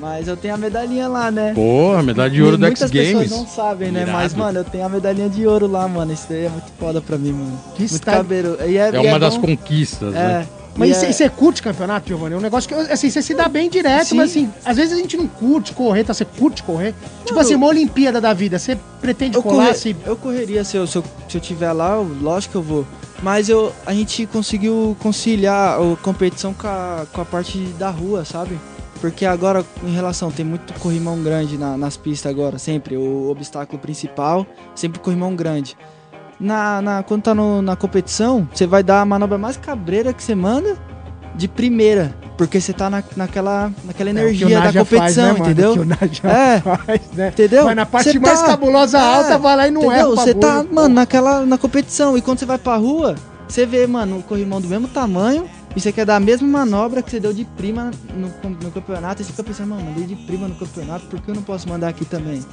Mas 0.00 0.26
eu 0.26 0.36
tenho 0.36 0.54
a 0.54 0.56
medalhinha 0.56 1.06
lá, 1.06 1.30
né? 1.30 1.52
Pô, 1.54 1.92
a 1.96 2.02
medalha 2.02 2.28
de 2.28 2.42
ouro 2.42 2.58
do 2.58 2.66
X 2.66 2.80
Muitas 2.80 2.90
Games. 2.90 3.22
pessoas 3.22 3.30
não 3.30 3.46
sabem, 3.46 3.92
né? 3.92 4.00
Irado. 4.02 4.12
Mas, 4.18 4.34
mano, 4.34 4.58
eu 4.58 4.64
tenho 4.64 4.84
a 4.84 4.88
medalhinha 4.88 5.28
de 5.28 5.46
ouro 5.46 5.66
lá, 5.68 5.86
mano. 5.86 6.12
Isso 6.12 6.26
daí 6.28 6.46
é 6.46 6.48
muito 6.48 6.66
foda 6.78 7.00
pra 7.00 7.16
mim, 7.16 7.32
mano. 7.32 7.58
Que 7.76 7.82
Muito. 7.82 8.58
E 8.66 8.76
é, 8.76 8.88
É 8.90 8.94
e 9.02 9.06
uma 9.06 9.18
das 9.20 9.36
bom- 9.36 9.42
conquistas, 9.42 10.14
É, 10.14 10.18
né? 10.18 10.46
Mas 10.76 10.90
E 10.90 10.94
você 10.94 11.06
é- 11.06 11.12
você 11.12 11.28
curte 11.28 11.62
campeonato, 11.62 12.08
Giovanni? 12.08 12.34
É 12.34 12.38
um 12.38 12.40
negócio 12.40 12.68
que, 12.68 12.74
assim, 12.74 13.08
você 13.08 13.22
se 13.22 13.32
dá 13.34 13.48
bem 13.48 13.70
direto, 13.70 14.08
Sim. 14.08 14.16
mas 14.16 14.30
assim, 14.30 14.50
às 14.64 14.76
vezes 14.76 14.92
a 14.92 14.96
gente 14.96 15.16
não 15.16 15.26
curte 15.28 15.72
correr, 15.72 16.02
tá? 16.04 16.12
Você 16.12 16.24
curte 16.24 16.62
correr. 16.64 16.94
Tipo 17.22 17.34
Não, 17.34 17.40
assim, 17.40 17.52
eu- 17.52 17.58
uma 17.58 17.68
Olimpíada 17.68 18.20
da 18.20 18.32
vida, 18.32 18.58
você 18.58 18.76
pretende 19.00 19.36
Eu, 19.36 19.42
colar 19.42 19.66
correr- 19.66 19.74
se... 19.74 19.96
eu 20.04 20.16
correria 20.16 20.64
se 20.64 20.76
eu, 20.76 20.86
se, 20.86 20.96
eu, 20.96 21.04
se 21.28 21.36
eu 21.36 21.40
tiver 21.40 21.70
lá, 21.72 21.94
eu- 21.94 22.10
lógico 22.20 22.52
que 22.52 22.56
eu 22.58 22.62
vou. 22.62 22.86
Mas 23.22 23.48
eu, 23.48 23.72
a 23.86 23.94
gente 23.94 24.26
conseguiu 24.26 24.96
conciliar 25.00 25.78
a 25.80 25.96
competição 26.02 26.52
com 26.52 26.66
a, 26.66 27.06
com 27.12 27.20
a 27.20 27.24
parte 27.24 27.58
da 27.78 27.88
rua, 27.90 28.24
sabe? 28.24 28.58
Porque 29.00 29.24
agora, 29.24 29.64
em 29.84 29.92
relação, 29.94 30.30
tem 30.30 30.44
muito 30.44 30.72
corrimão 30.80 31.22
grande 31.22 31.56
na- 31.56 31.76
nas 31.76 31.96
pistas 31.96 32.30
agora, 32.32 32.58
sempre. 32.58 32.96
O 32.96 33.28
obstáculo 33.30 33.78
principal, 33.78 34.46
sempre 34.74 34.98
corrimão 34.98 35.34
grande. 35.36 35.76
Na, 36.44 36.82
na, 36.82 37.02
quando 37.02 37.22
tá 37.22 37.34
no- 37.34 37.62
na 37.62 37.74
competição, 37.74 38.46
você 38.52 38.66
vai 38.66 38.82
dar 38.82 39.00
a 39.00 39.04
manobra 39.04 39.38
mais 39.38 39.56
cabreira 39.56 40.12
que 40.12 40.22
você 40.22 40.34
manda 40.34 40.76
de 41.34 41.48
primeira. 41.48 42.14
Porque 42.36 42.60
você 42.60 42.72
tá 42.72 42.90
na, 42.90 43.02
naquela, 43.16 43.72
naquela 43.84 44.10
É, 44.10 44.12
energia 44.12 44.48
da 44.58 44.64
Nadia 44.64 44.84
faz, 44.84 44.88
competição, 45.16 45.24
né, 45.24 45.32
mano? 45.32 45.44
entendeu? 45.44 45.86
É. 46.30 46.60
faz, 46.60 47.00
né? 47.12 47.28
Entendeu? 47.28 47.64
Vai 47.64 47.74
na 47.76 47.86
parte 47.86 48.10
Cê 48.12 48.18
mais 48.18 48.40
tá- 48.40 48.46
cabulosa 48.48 48.98
É, 48.98 49.00
alta, 49.00 49.38
vai 49.38 49.56
lá 49.56 49.68
e 49.68 49.70
não 49.70 49.84
Entendeu? 49.84 50.08
o 50.10 50.16
Você 50.16 50.34
tá, 50.34 50.64
mano, 50.70 50.94
naquela 50.96 51.46
na 51.46 51.56
competição. 51.56 52.18
E 52.18 52.20
quando 52.20 52.40
você 52.40 52.44
vai 52.46 52.58
pra 52.58 52.76
rua, 52.76 53.14
você 53.48 53.64
vê, 53.64 53.86
mano, 53.86 54.18
o 54.18 54.22
corrimão 54.22 54.60
do 54.60 54.68
mesmo 54.68 54.88
tamanho. 54.88 55.46
E 55.76 55.80
você 55.80 55.90
quer 55.92 56.04
dar 56.04 56.16
a 56.16 56.20
mesma 56.20 56.46
manobra 56.46 57.02
que 57.02 57.10
você 57.10 57.18
deu 57.18 57.32
de 57.32 57.44
prima 57.44 57.90
no, 58.14 58.28
no 58.62 58.70
campeonato. 58.70 59.22
E 59.22 59.24
você 59.24 59.30
fica 59.32 59.42
pensando, 59.44 59.70
mano, 59.70 59.82
mandei 59.84 60.04
de 60.04 60.14
prima 60.16 60.46
no 60.46 60.54
campeonato, 60.56 61.06
por 61.06 61.20
que 61.20 61.30
eu 61.30 61.34
não 61.34 61.42
posso 61.42 61.68
mandar 61.68 61.88
aqui 61.88 62.04
também? 62.04 62.44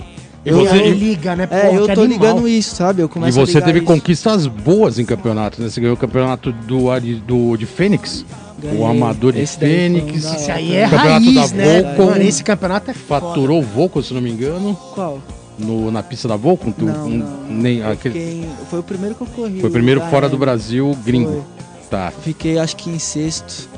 E 0.43 0.49
E 0.49 0.51
você, 0.53 0.73
aí 0.73 0.89
e- 0.89 0.93
liga, 0.95 1.35
né? 1.35 1.43
É, 1.43 1.67
Porra, 1.67 1.73
eu 1.79 1.85
tô 1.85 2.01
animal. 2.01 2.07
ligando 2.07 2.47
isso, 2.47 2.75
sabe? 2.75 3.01
Eu 3.01 3.05
e 3.05 3.09
começo 3.09 3.39
a 3.39 3.45
você 3.45 3.53
ligar 3.53 3.65
teve 3.67 3.77
isso. 3.79 3.87
conquistas 3.87 4.47
boas 4.47 4.97
em 4.97 5.05
campeonatos, 5.05 5.59
né? 5.59 5.69
Você 5.69 5.79
ganhou 5.79 5.95
o 5.95 5.99
campeonato 5.99 6.51
do, 6.51 6.87
do, 7.27 7.57
de 7.57 7.65
Fênix, 7.67 8.25
Ganhei. 8.59 8.79
o 8.79 8.85
Amador 8.85 9.33
de 9.33 9.41
Esse 9.41 9.57
um 9.57 9.59
Fênix. 9.59 10.23
da 10.23 10.35
Esse 10.35 10.51
aí 10.51 10.75
é. 10.75 10.83
Campeonato 10.89 11.25
raiz, 11.25 11.51
da 11.51 11.57
né? 11.57 11.81
Volcom. 11.83 12.05
Mano, 12.07 12.21
esse 12.23 12.43
campeonato 12.43 12.89
é 12.89 12.93
foda. 12.95 13.21
faturou 13.27 13.59
o 13.59 13.63
Volcom, 13.63 14.01
se 14.01 14.13
não 14.15 14.21
me 14.21 14.31
engano, 14.31 14.75
Qual? 14.95 15.19
no, 15.59 15.91
na 15.91 16.01
pista 16.01 16.27
da 16.27 16.35
Volcom. 16.35 16.71
Tu- 16.71 16.85
Não, 16.85 17.05
um- 17.05 17.09
não. 17.17 17.27
nem, 17.47 17.77
Eu 17.79 17.91
aquele, 17.91 18.13
fiquei 18.19 18.49
Foi 18.67 18.79
o 18.79 18.83
primeiro 18.83 19.13
que 19.13 19.21
eu 19.21 19.27
corri. 19.27 19.59
foi 19.61 19.69
o 19.69 19.73
primeiro 19.73 20.01
fora 20.09 20.27
do 20.27 20.33
AM. 20.37 20.39
Brasil 20.39 20.97
gringo. 21.05 21.31
Foi. 21.31 21.61
Tá, 21.91 22.11
Fiquei, 22.23 22.57
acho 22.57 22.75
que 22.77 22.89
em 22.89 22.97
sexto. 22.97 23.69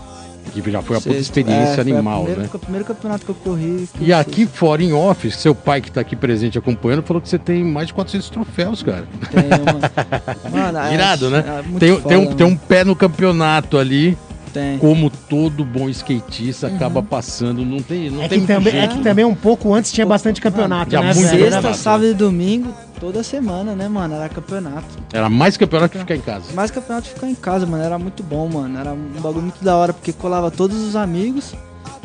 Que 0.51 0.71
já 0.71 0.81
foi 0.81 0.97
a 0.97 0.99
Sexto. 1.01 1.19
experiência 1.19 1.77
É, 1.77 1.81
animal, 1.81 2.19
primeira- 2.23 2.41
né? 2.43 2.47
Foi 2.49 2.57
o 2.57 2.61
primeiro 2.61 2.85
campeonato 2.85 3.25
que 3.25 3.31
eu 3.31 3.35
corri. 3.35 3.87
fiquei 3.91 4.07
E 4.07 4.09
em 4.11 4.13
aqui 4.13 4.45
fora, 4.45 4.83
em 4.83 4.93
off, 4.93 5.29
seu 5.31 5.55
pai 5.55 5.81
que 5.81 5.91
tá 5.91 6.01
aqui 6.01 6.15
presente 6.15 6.57
acompanhando, 6.57 7.01
falou 7.03 7.21
que 7.21 7.29
você 7.29 7.39
tem 7.39 7.63
mais 7.63 7.87
de 7.87 7.93
400 7.93 8.29
troféus, 8.29 8.83
cara. 8.83 9.05
Tem 9.31 9.43
uma... 9.45 10.49
Mano, 10.71 10.77
é- 10.79 10.93
Irado, 10.93 11.29
né? 11.29 11.43
é 11.75 11.79
Tem, 11.79 11.93
foda, 11.97 12.07
tem, 12.09 12.17
um, 12.17 12.33
tem 12.35 12.45
um 12.45 12.49
mano. 12.51 12.61
pé 12.67 12.83
no 12.83 12.95
campeonato 12.95 13.77
ali, 13.77 14.17
Tem. 14.53 14.77
como 14.77 15.09
todo 15.09 15.65
bom 15.65 15.89
skatista 15.89 16.67
acaba 16.67 17.01
passando. 17.01 17.65
Não 17.65 17.81
tem, 17.81 18.09
não 18.09 18.21
É 18.21 18.27
tem 18.27 18.45
que, 18.45 18.45
muito 18.45 18.47
também, 18.47 18.73
é 18.75 18.81
jeito. 18.81 18.97
que 18.97 19.03
também 19.03 19.25
um 19.25 19.33
pouco 19.35 19.73
antes 19.73 19.91
tinha 19.91 20.05
bastante 20.05 20.39
campeonato, 20.39 20.89
tinha 20.89 21.01
né? 21.01 21.13
Sexta, 21.13 21.73
sábado 21.73 22.05
e 22.05 22.13
domingo, 22.13 22.73
toda 22.99 23.23
semana, 23.23 23.75
né, 23.75 23.87
mano? 23.87 24.13
Era 24.13 24.29
campeonato. 24.29 24.85
Era 25.11 25.29
mais 25.29 25.57
campeonato 25.57 25.93
que 25.93 25.99
ficar 25.99 26.15
em 26.15 26.21
casa. 26.21 26.53
Mais 26.53 26.69
campeonato 26.69 27.07
de 27.07 27.13
ficar 27.15 27.27
em 27.27 27.35
casa, 27.35 27.65
mano. 27.65 27.83
Era 27.83 27.97
muito 27.97 28.21
bom, 28.21 28.47
mano. 28.47 28.77
Era 28.79 28.93
um 28.93 29.19
bagulho 29.21 29.43
muito 29.43 29.63
da 29.63 29.75
hora, 29.75 29.91
porque 29.91 30.13
colava 30.13 30.51
todos 30.51 30.77
os 30.81 30.95
amigos. 30.95 31.53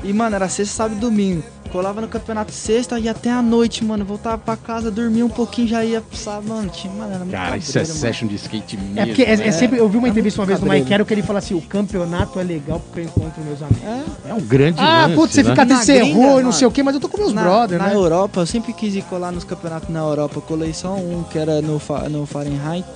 E, 0.05 0.13
mano, 0.13 0.37
era 0.37 0.49
sexta, 0.49 0.75
sábado 0.77 0.97
e 0.97 1.01
domingo. 1.01 1.43
Colava 1.73 2.01
no 2.01 2.09
campeonato 2.09 2.51
sexta 2.51 2.99
e 2.99 3.09
até 3.11 3.31
a 3.31 3.43
noite, 3.43 3.85
mano. 3.85 4.03
Voltava 4.03 4.39
pra 4.39 4.57
casa, 4.57 4.91
dormia 4.91 5.27
um 5.27 5.29
pouquinho, 5.29 5.69
já 5.69 5.85
ia, 5.85 6.03
sabe, 6.15 6.49
mano. 6.49 6.71
Tinha, 6.71 6.91
mano, 6.95 7.11
era 7.11 7.19
muito 7.19 7.33
Cara, 7.33 7.57
isso 7.59 7.71
é 7.77 7.83
cabreiro, 7.83 7.89
mano. 8.01 8.01
session 8.15 8.27
de 8.29 8.35
skate 8.37 8.77
mesmo. 8.79 9.01
É 9.01 9.07
porque 9.07 9.23
é, 9.23 9.37
né? 9.37 9.47
é 9.49 9.53
sempre, 9.53 9.79
eu 9.79 9.87
vi 9.89 9.99
uma 9.99 10.07
é 10.07 10.11
entrevista 10.11 10.41
uma 10.41 10.47
vez 10.47 10.59
do 10.59 10.63
cabreiro. 10.63 10.85
Maiquero 10.87 11.05
que 11.05 11.13
ele 11.13 11.23
fala 11.23 11.41
assim: 11.41 11.55
o 11.55 11.61
campeonato 11.61 12.41
é 12.41 12.43
legal 12.43 12.81
porque 12.81 13.01
eu 13.01 13.05
encontro 13.05 13.43
meus 13.45 13.61
amigos. 13.61 13.83
É, 14.25 14.31
É 14.31 14.35
um 14.35 14.41
grande 14.41 14.81
Ah, 14.81 15.03
lance, 15.03 15.15
putz, 15.15 15.35
você 15.35 15.43
né? 15.43 15.51
fica 15.51 15.65
Na 15.67 15.75
desse 15.77 15.93
gringa, 15.93 16.07
erro 16.09 16.41
e 16.41 16.43
não 16.43 16.53
sei 16.53 16.67
o 16.67 16.71
que, 16.71 16.83
mas 16.83 16.95
eu 16.95 17.01
tô 17.03 17.09
com 17.09 17.19
meus 17.19 17.33
na, 17.35 17.43
brother, 17.43 17.79
na 17.79 17.89
né? 17.89 17.95
Europa, 17.95 18.41
eu 18.41 18.47
sempre 18.47 18.73
quis 18.73 18.95
ir 18.95 19.03
colar 19.03 19.31
nos 19.31 19.45
campeonatos 19.45 19.91
na 19.91 19.99
Europa. 20.01 20.37
Eu 20.37 20.43
colei 20.43 20.73
só 20.73 20.95
um, 20.95 21.23
que 21.31 21.39
era 21.39 21.61
no, 21.61 21.79
no 22.11 22.25
Fahrenheit. 22.27 22.87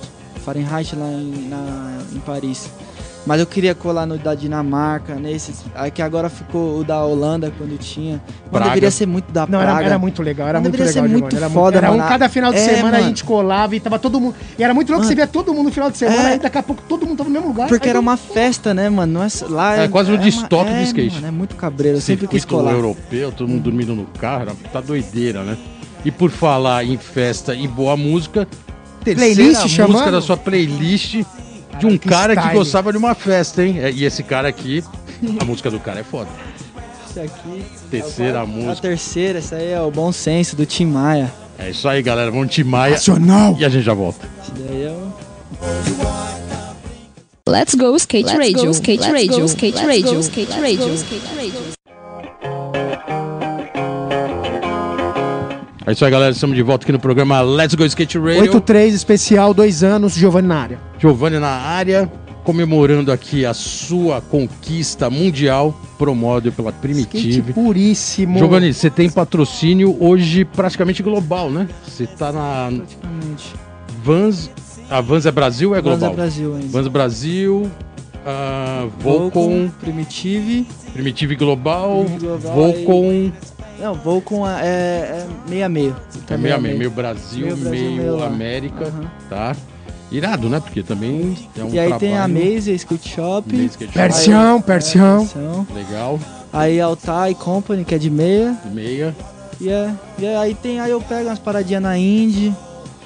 Fahrenheit 0.43 0.95
lá 0.95 1.05
em, 1.07 1.47
na- 1.47 1.99
em 2.11 2.19
Paris. 2.21 2.69
Mas 3.25 3.39
eu 3.39 3.45
queria 3.45 3.73
colar 3.73 4.05
no 4.05 4.17
da 4.17 4.35
Dinamarca, 4.35 5.15
nesses. 5.15 5.63
Aí 5.75 5.89
que 5.89 6.01
agora 6.01 6.29
ficou 6.29 6.79
o 6.79 6.83
da 6.83 7.01
Holanda 7.05 7.53
quando 7.57 7.77
tinha. 7.79 8.21
Mas 8.43 8.51
Praga. 8.51 8.65
deveria 8.65 8.91
ser 8.91 9.05
muito 9.05 9.31
da 9.31 9.47
Não, 9.47 9.59
Praga. 9.59 9.71
era, 9.79 9.85
era 9.85 9.97
muito 9.97 10.21
legal, 10.21 10.47
era 10.49 10.59
Mas 10.59 10.63
muito 10.67 10.77
deveria 10.77 11.01
legal. 11.01 11.17
ser 11.17 11.21
muito 11.23 11.35
era 11.37 11.49
foda, 11.49 11.77
era 11.77 11.91
um 11.91 11.97
mano. 11.97 12.09
cada 12.09 12.27
final 12.27 12.51
de 12.51 12.59
É, 12.59 12.61
semana 12.65 12.87
a 12.89 12.91
mano. 12.99 13.03
gente 13.05 13.23
colava 13.23 13.75
e 13.75 13.79
tava 13.79 13.97
todo 13.97 14.19
mundo. 14.19 14.35
E 14.59 14.63
era 14.63 14.73
muito 14.73 14.91
louco 14.91 15.05
você 15.07 15.15
via 15.15 15.25
todo 15.25 15.53
mundo 15.53 15.67
no 15.67 15.71
final 15.71 15.89
de 15.89 15.97
semana 15.97 16.31
É. 16.31 16.35
e 16.35 16.39
daqui 16.39 16.57
a 16.57 16.63
pouco 16.63 16.83
todo 16.89 17.05
mundo 17.05 17.17
tava 17.17 17.29
no 17.29 17.33
mesmo 17.33 17.47
lugar. 17.47 17.69
Porque 17.69 17.87
era 17.87 17.99
uma 17.99 18.17
festa, 18.17 18.73
né, 18.73 18.89
mano? 18.89 19.13
Não 19.13 19.23
é, 19.23 19.27
lá 19.49 19.77
É 19.77 19.87
quase 19.87 20.11
um 20.11 20.17
destoque 20.17 20.71
é, 20.71 20.77
do 20.79 20.83
skate. 20.83 21.15
Mano, 21.15 21.27
é 21.27 21.31
muito 21.31 21.55
cabreiro, 21.55 21.97
eu 21.97 22.01
sempre 22.01 22.27
quis 22.27 22.43
colar. 22.43 22.73
europeu, 22.73 23.31
todo 23.31 23.47
mundo 23.47 23.61
dormindo 23.63 23.95
no 23.95 24.03
carro, 24.19 24.47
tá 24.73 24.81
doideira, 24.81 25.43
né? 25.43 25.57
E 26.03 26.11
por 26.11 26.29
falar 26.29 26.83
em 26.83 26.97
festa 26.97 27.55
e 27.55 27.69
boa 27.69 27.95
música, 27.95 28.45
terceira 29.01 29.33
Playlist 29.35 29.61
música 29.63 29.87
chamando? 29.87 30.11
da 30.11 30.21
sua 30.21 30.35
playlist 30.35 31.23
de 31.79 31.85
um 31.85 31.97
cara 31.97 32.35
que 32.35 32.49
gostava 32.53 32.91
de 32.91 32.97
uma 32.97 33.13
festa, 33.15 33.63
hein? 33.63 33.79
É, 33.79 33.91
E 33.91 34.05
esse 34.05 34.23
cara 34.23 34.47
aqui, 34.47 34.83
a 35.39 35.43
música 35.45 35.69
do 35.71 35.79
cara 35.79 35.99
é 35.99 36.03
foda. 36.03 36.29
Esse 37.09 37.19
aqui. 37.19 37.63
Terceira 37.91 38.41
A 38.41 38.45
música. 38.45 38.87
terceira, 38.87 39.39
essa 39.39 39.55
aí 39.55 39.71
é 39.71 39.81
o 39.81 39.91
Bom 39.91 40.11
Senso 40.11 40.55
do 40.55 40.65
Tim 40.65 40.85
Maia. 40.85 41.31
É 41.59 41.69
isso 41.69 41.87
aí, 41.87 42.01
galera. 42.01 42.31
Vamos 42.31 42.53
te 42.53 42.63
Maia 42.63 42.93
Nacional! 42.93 43.55
e 43.59 43.65
a 43.65 43.69
gente 43.69 43.83
já 43.83 43.93
volta. 43.93 44.27
Esse 44.41 44.51
daí 44.51 44.83
é 44.85 44.89
o. 44.89 45.13
Let's 47.47 47.75
go 47.75 47.95
skate 47.97 48.25
Let's 48.25 48.37
radio, 48.39 48.65
go, 48.65 48.71
skate 48.71 49.01
let's 49.01 49.13
radio, 49.13 49.39
go, 49.41 49.45
skate 49.45 49.75
let's 49.75 49.87
radio, 49.87 50.13
go, 50.13 50.19
skate 50.21 50.49
let's 50.49 50.61
radio, 50.61 50.87
go. 50.87 50.93
skate 50.95 51.35
radio. 51.35 51.73
É 55.85 55.91
isso 55.91 56.05
aí, 56.05 56.09
galera. 56.11 56.31
Estamos 56.31 56.55
de 56.55 56.63
volta 56.63 56.85
aqui 56.85 56.91
no 56.93 56.99
programa 56.99 57.41
Let's 57.41 57.75
Go 57.75 57.85
Skate 57.85 58.17
Radio. 58.17 58.53
8-3 58.53 58.93
especial, 58.93 59.53
dois 59.53 59.83
anos, 59.83 60.13
Giovanni 60.15 60.47
na 60.47 60.61
área. 60.61 60.79
Giovanni 61.03 61.37
na 61.37 61.49
área, 61.49 62.09
comemorando 62.45 63.11
aqui 63.11 63.45
a 63.45 63.53
sua 63.53 64.21
conquista 64.21 65.09
mundial, 65.09 65.77
promovido 65.97 66.53
pela 66.53 66.69
Skate 66.69 66.81
Primitive. 66.81 67.51
puríssimo. 67.51 68.39
Giovanni, 68.39 68.73
você 68.73 68.89
tem 68.89 69.09
patrocínio 69.09 69.97
hoje 69.99 70.45
praticamente 70.45 71.03
global, 71.03 71.49
né? 71.49 71.67
Você 71.85 72.07
tá 72.07 72.31
na 72.31 72.69
Praticamente. 72.73 73.53
Vans. 74.01 74.49
A 74.89 75.01
Vans 75.01 75.25
é 75.25 75.31
Brasil 75.31 75.71
ou 75.71 75.75
é 75.75 75.81
Vans 75.81 75.99
global? 75.99 76.13
é 76.13 76.15
Brasil 76.15 76.55
ainda. 76.55 76.67
Vans 76.69 76.87
Brasil, 76.87 77.71
ah, 78.25 78.87
Volcom, 79.01 79.69
Primitive. 79.81 80.65
Primitive 80.93 81.35
Global, 81.35 82.05
Global 82.17 82.53
Volcom, 82.55 83.29
Não, 83.77 83.93
Volcom 83.95 84.47
é, 84.47 84.63
é 84.63 85.27
meio 85.49 85.65
a 85.65 85.69
meio. 85.69 85.95
é 86.29 86.37
meio 86.37 86.55
a 86.55 86.57
meio, 86.59 86.77
meio 86.77 86.91
Brasil, 86.91 87.45
Meio 87.47 87.57
Brasil, 87.57 87.91
meio. 87.91 88.23
América, 88.23 88.93
tá? 89.29 89.53
Irado, 90.13 90.47
né? 90.47 90.59
Porque 90.59 90.83
também 90.83 91.35
é 91.57 91.63
um 91.63 91.69
e 91.69 91.79
aí 91.79 91.87
trabalho... 91.87 91.99
tem 91.99 92.17
a 92.17 92.27
Maze, 92.27 92.71
a 92.71 92.75
Skate 92.75 93.09
Shop. 93.09 93.51
Maze 93.51 93.75
é 93.81 93.85
de 93.85 93.91
Persião, 93.91 94.61
Persião. 94.61 95.17
Persião. 95.25 95.67
Legal, 95.75 96.19
Aí 96.53 96.79
a 96.79 96.85
Altai 96.85 97.33
Company, 97.33 97.83
que 97.83 97.95
é 97.95 97.97
de 97.97 98.11
meia. 98.11 98.55
meia. 98.71 99.15
E, 99.59 99.69
é, 99.69 99.91
e 100.19 100.25
é- 100.25 100.37
aí 100.37 100.53
tem, 100.53 100.79
aí 100.79 100.91
eu 100.91 101.01
pego 101.01 101.27
umas 101.29 101.39
paradinhas 101.39 101.81
na 101.81 101.97
Indy. 101.97 102.53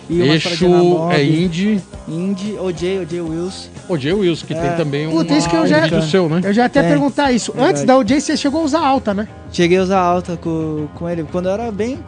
E 0.09 0.15
umas 0.21 0.29
Eixo 0.35 0.49
paradinhas 0.49 0.71
na 0.71 0.83
Mob. 0.83 1.15
é 1.15 1.23
Indy. 1.23 1.81
Indy, 2.09 2.57
OJ, 2.59 2.99
OJ 2.99 3.21
Wills. 3.21 3.69
O 3.89 3.97
Jay 3.97 4.13
Wilson, 4.13 4.45
que 4.47 4.53
É. 4.53 4.59
tem 4.61 4.75
também 4.77 5.07
um 5.07 5.11
Puta, 5.11 5.33
isso 5.33 5.49
que 5.49 5.55
eu 5.55 5.65
já- 5.67 5.79
vídeo 5.81 6.01
seu, 6.03 6.27
né? 6.27 6.41
Eu 6.43 6.53
já 6.53 6.63
ia 6.63 6.65
até 6.65 6.79
É, 6.79 6.83
perguntar 6.89 7.31
isso. 7.31 7.51
verdade. 7.53 7.71
Antes 7.71 7.83
da 7.85 7.97
OJ, 7.97 8.19
você 8.21 8.35
chegou 8.37 8.61
a 8.61 8.63
usar 8.65 8.85
alta, 8.85 9.13
né? 9.13 9.27
Cheguei 9.51 9.77
a 9.77 9.81
usar 9.83 9.99
alta 9.99 10.35
com, 10.37 10.87
com 10.95 11.09
ele. 11.09 11.25
Quando 11.31 11.47
eu 11.47 11.53
era 11.53 11.71
bem. 11.71 11.99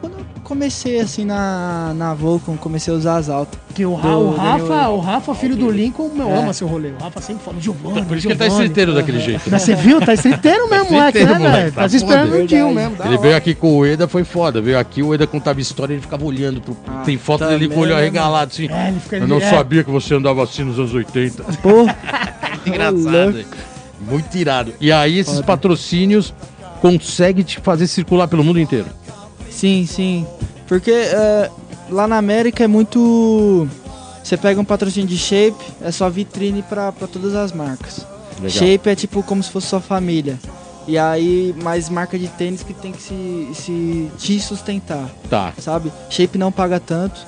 Comecei 0.49 0.99
assim 0.99 1.25
na, 1.25 1.93
na 1.95 2.15
Volcom, 2.15 2.57
comecei 2.57 2.91
a 2.91 2.97
usar 2.97 3.17
as 3.17 3.29
altas. 3.29 3.59
Que 3.75 3.85
o, 3.85 3.93
Ra- 3.93 4.17
o 4.17 4.35
Rafa, 4.35 4.57
Daniel- 4.67 4.91
o 4.93 4.99
Rafa, 4.99 5.35
filho 5.35 5.55
do 5.55 5.69
Lincoln, 5.69 6.09
meu, 6.11 6.27
É. 6.27 6.39
ama 6.39 6.53
seu 6.53 6.67
rolê. 6.67 6.89
O 6.89 6.97
Rafa 6.97 7.21
sempre 7.21 7.43
fala, 7.45 7.61
Giovanni, 7.61 8.03
Por 8.03 8.17
isso 8.17 8.25
que 8.25 8.33
ele 8.33 8.39
tá 8.39 8.47
estreiteiro 8.47 8.95
daquele 8.95 9.19
jeito. 9.19 9.43
Mas 9.47 9.61
você 9.61 9.75
viu? 9.75 10.01
Tá 10.01 10.11
estreiteiro 10.15 10.67
mesmo, 10.67 10.91
moleque, 10.91 11.23
né, 11.23 11.33
velho? 11.37 11.71
tá 11.71 11.81
Tá 11.87 11.95
esperando 11.95 12.31
Verdade. 12.31 12.55
mesmo. 12.55 12.79
Ele 12.79 13.09
hora. 13.09 13.17
veio 13.19 13.35
aqui 13.37 13.53
com 13.53 13.77
o 13.77 13.85
Eda, 13.85 14.07
foi 14.07 14.23
foda. 14.23 14.59
Veio 14.59 14.79
aqui, 14.79 15.03
o 15.03 15.13
Eda 15.13 15.27
contava 15.27 15.61
história, 15.61 15.93
ele 15.93 16.01
ficava 16.01 16.25
olhando. 16.25 16.59
Pro... 16.61 16.75
Ah, 16.87 17.03
Tem 17.05 17.15
foto 17.15 17.45
dele 17.45 17.67
com 17.69 17.75
o 17.75 17.83
olho 17.83 17.93
né, 17.93 18.01
arregalado, 18.01 18.51
assim. 18.51 18.67
É, 18.71 18.87
ele 18.87 18.99
fica 18.99 19.17
Eu 19.17 19.27
não 19.27 19.37
é, 19.37 19.49
sabia 19.51 19.83
que 19.83 19.91
você 19.91 20.15
andava 20.15 20.43
assim 20.43 20.63
nos 20.63 20.79
anos 20.79 20.95
80. 20.95 21.43
Pô, 21.61 21.85
Engraçado. 22.65 23.45
Muito 24.01 24.35
irado. 24.35 24.73
E 24.81 24.91
aí, 24.91 25.19
esses 25.19 25.41
patrocínios 25.41 26.33
conseguem 26.81 27.43
te 27.43 27.59
fazer 27.59 27.85
circular 27.85 28.27
pelo 28.27 28.43
mundo 28.43 28.59
inteiro. 28.59 28.87
sim, 29.49 29.85
sim. 29.85 30.25
Porque 30.69 30.91
é, 30.91 31.49
lá 31.89 32.07
na 32.07 32.17
América 32.17 32.63
é 32.63 32.67
muito. 32.67 33.67
Você 34.23 34.37
pega 34.37 34.61
um 34.61 34.65
patrocínio 34.65 35.09
de 35.09 35.17
shape, 35.17 35.57
é 35.81 35.91
só 35.91 36.09
vitrine 36.09 36.61
pra, 36.61 36.91
pra 36.91 37.07
todas 37.07 37.35
as 37.35 37.51
marcas. 37.51 38.05
Legal. 38.35 38.49
Shape 38.51 38.89
é 38.89 38.95
tipo 38.95 39.21
como 39.23 39.41
se 39.43 39.49
fosse 39.49 39.67
sua 39.67 39.81
família. 39.81 40.39
E 40.87 40.97
aí, 40.97 41.53
mais 41.61 41.89
marca 41.89 42.17
de 42.17 42.27
tênis 42.29 42.63
que 42.63 42.73
tem 42.73 42.91
que 42.91 43.01
se, 43.01 43.49
se 43.53 44.11
te 44.17 44.39
sustentar, 44.39 45.09
Tá, 45.29 45.53
sabe? 45.59 45.91
Shape 46.09 46.37
não 46.37 46.51
paga 46.51 46.79
tanto, 46.79 47.19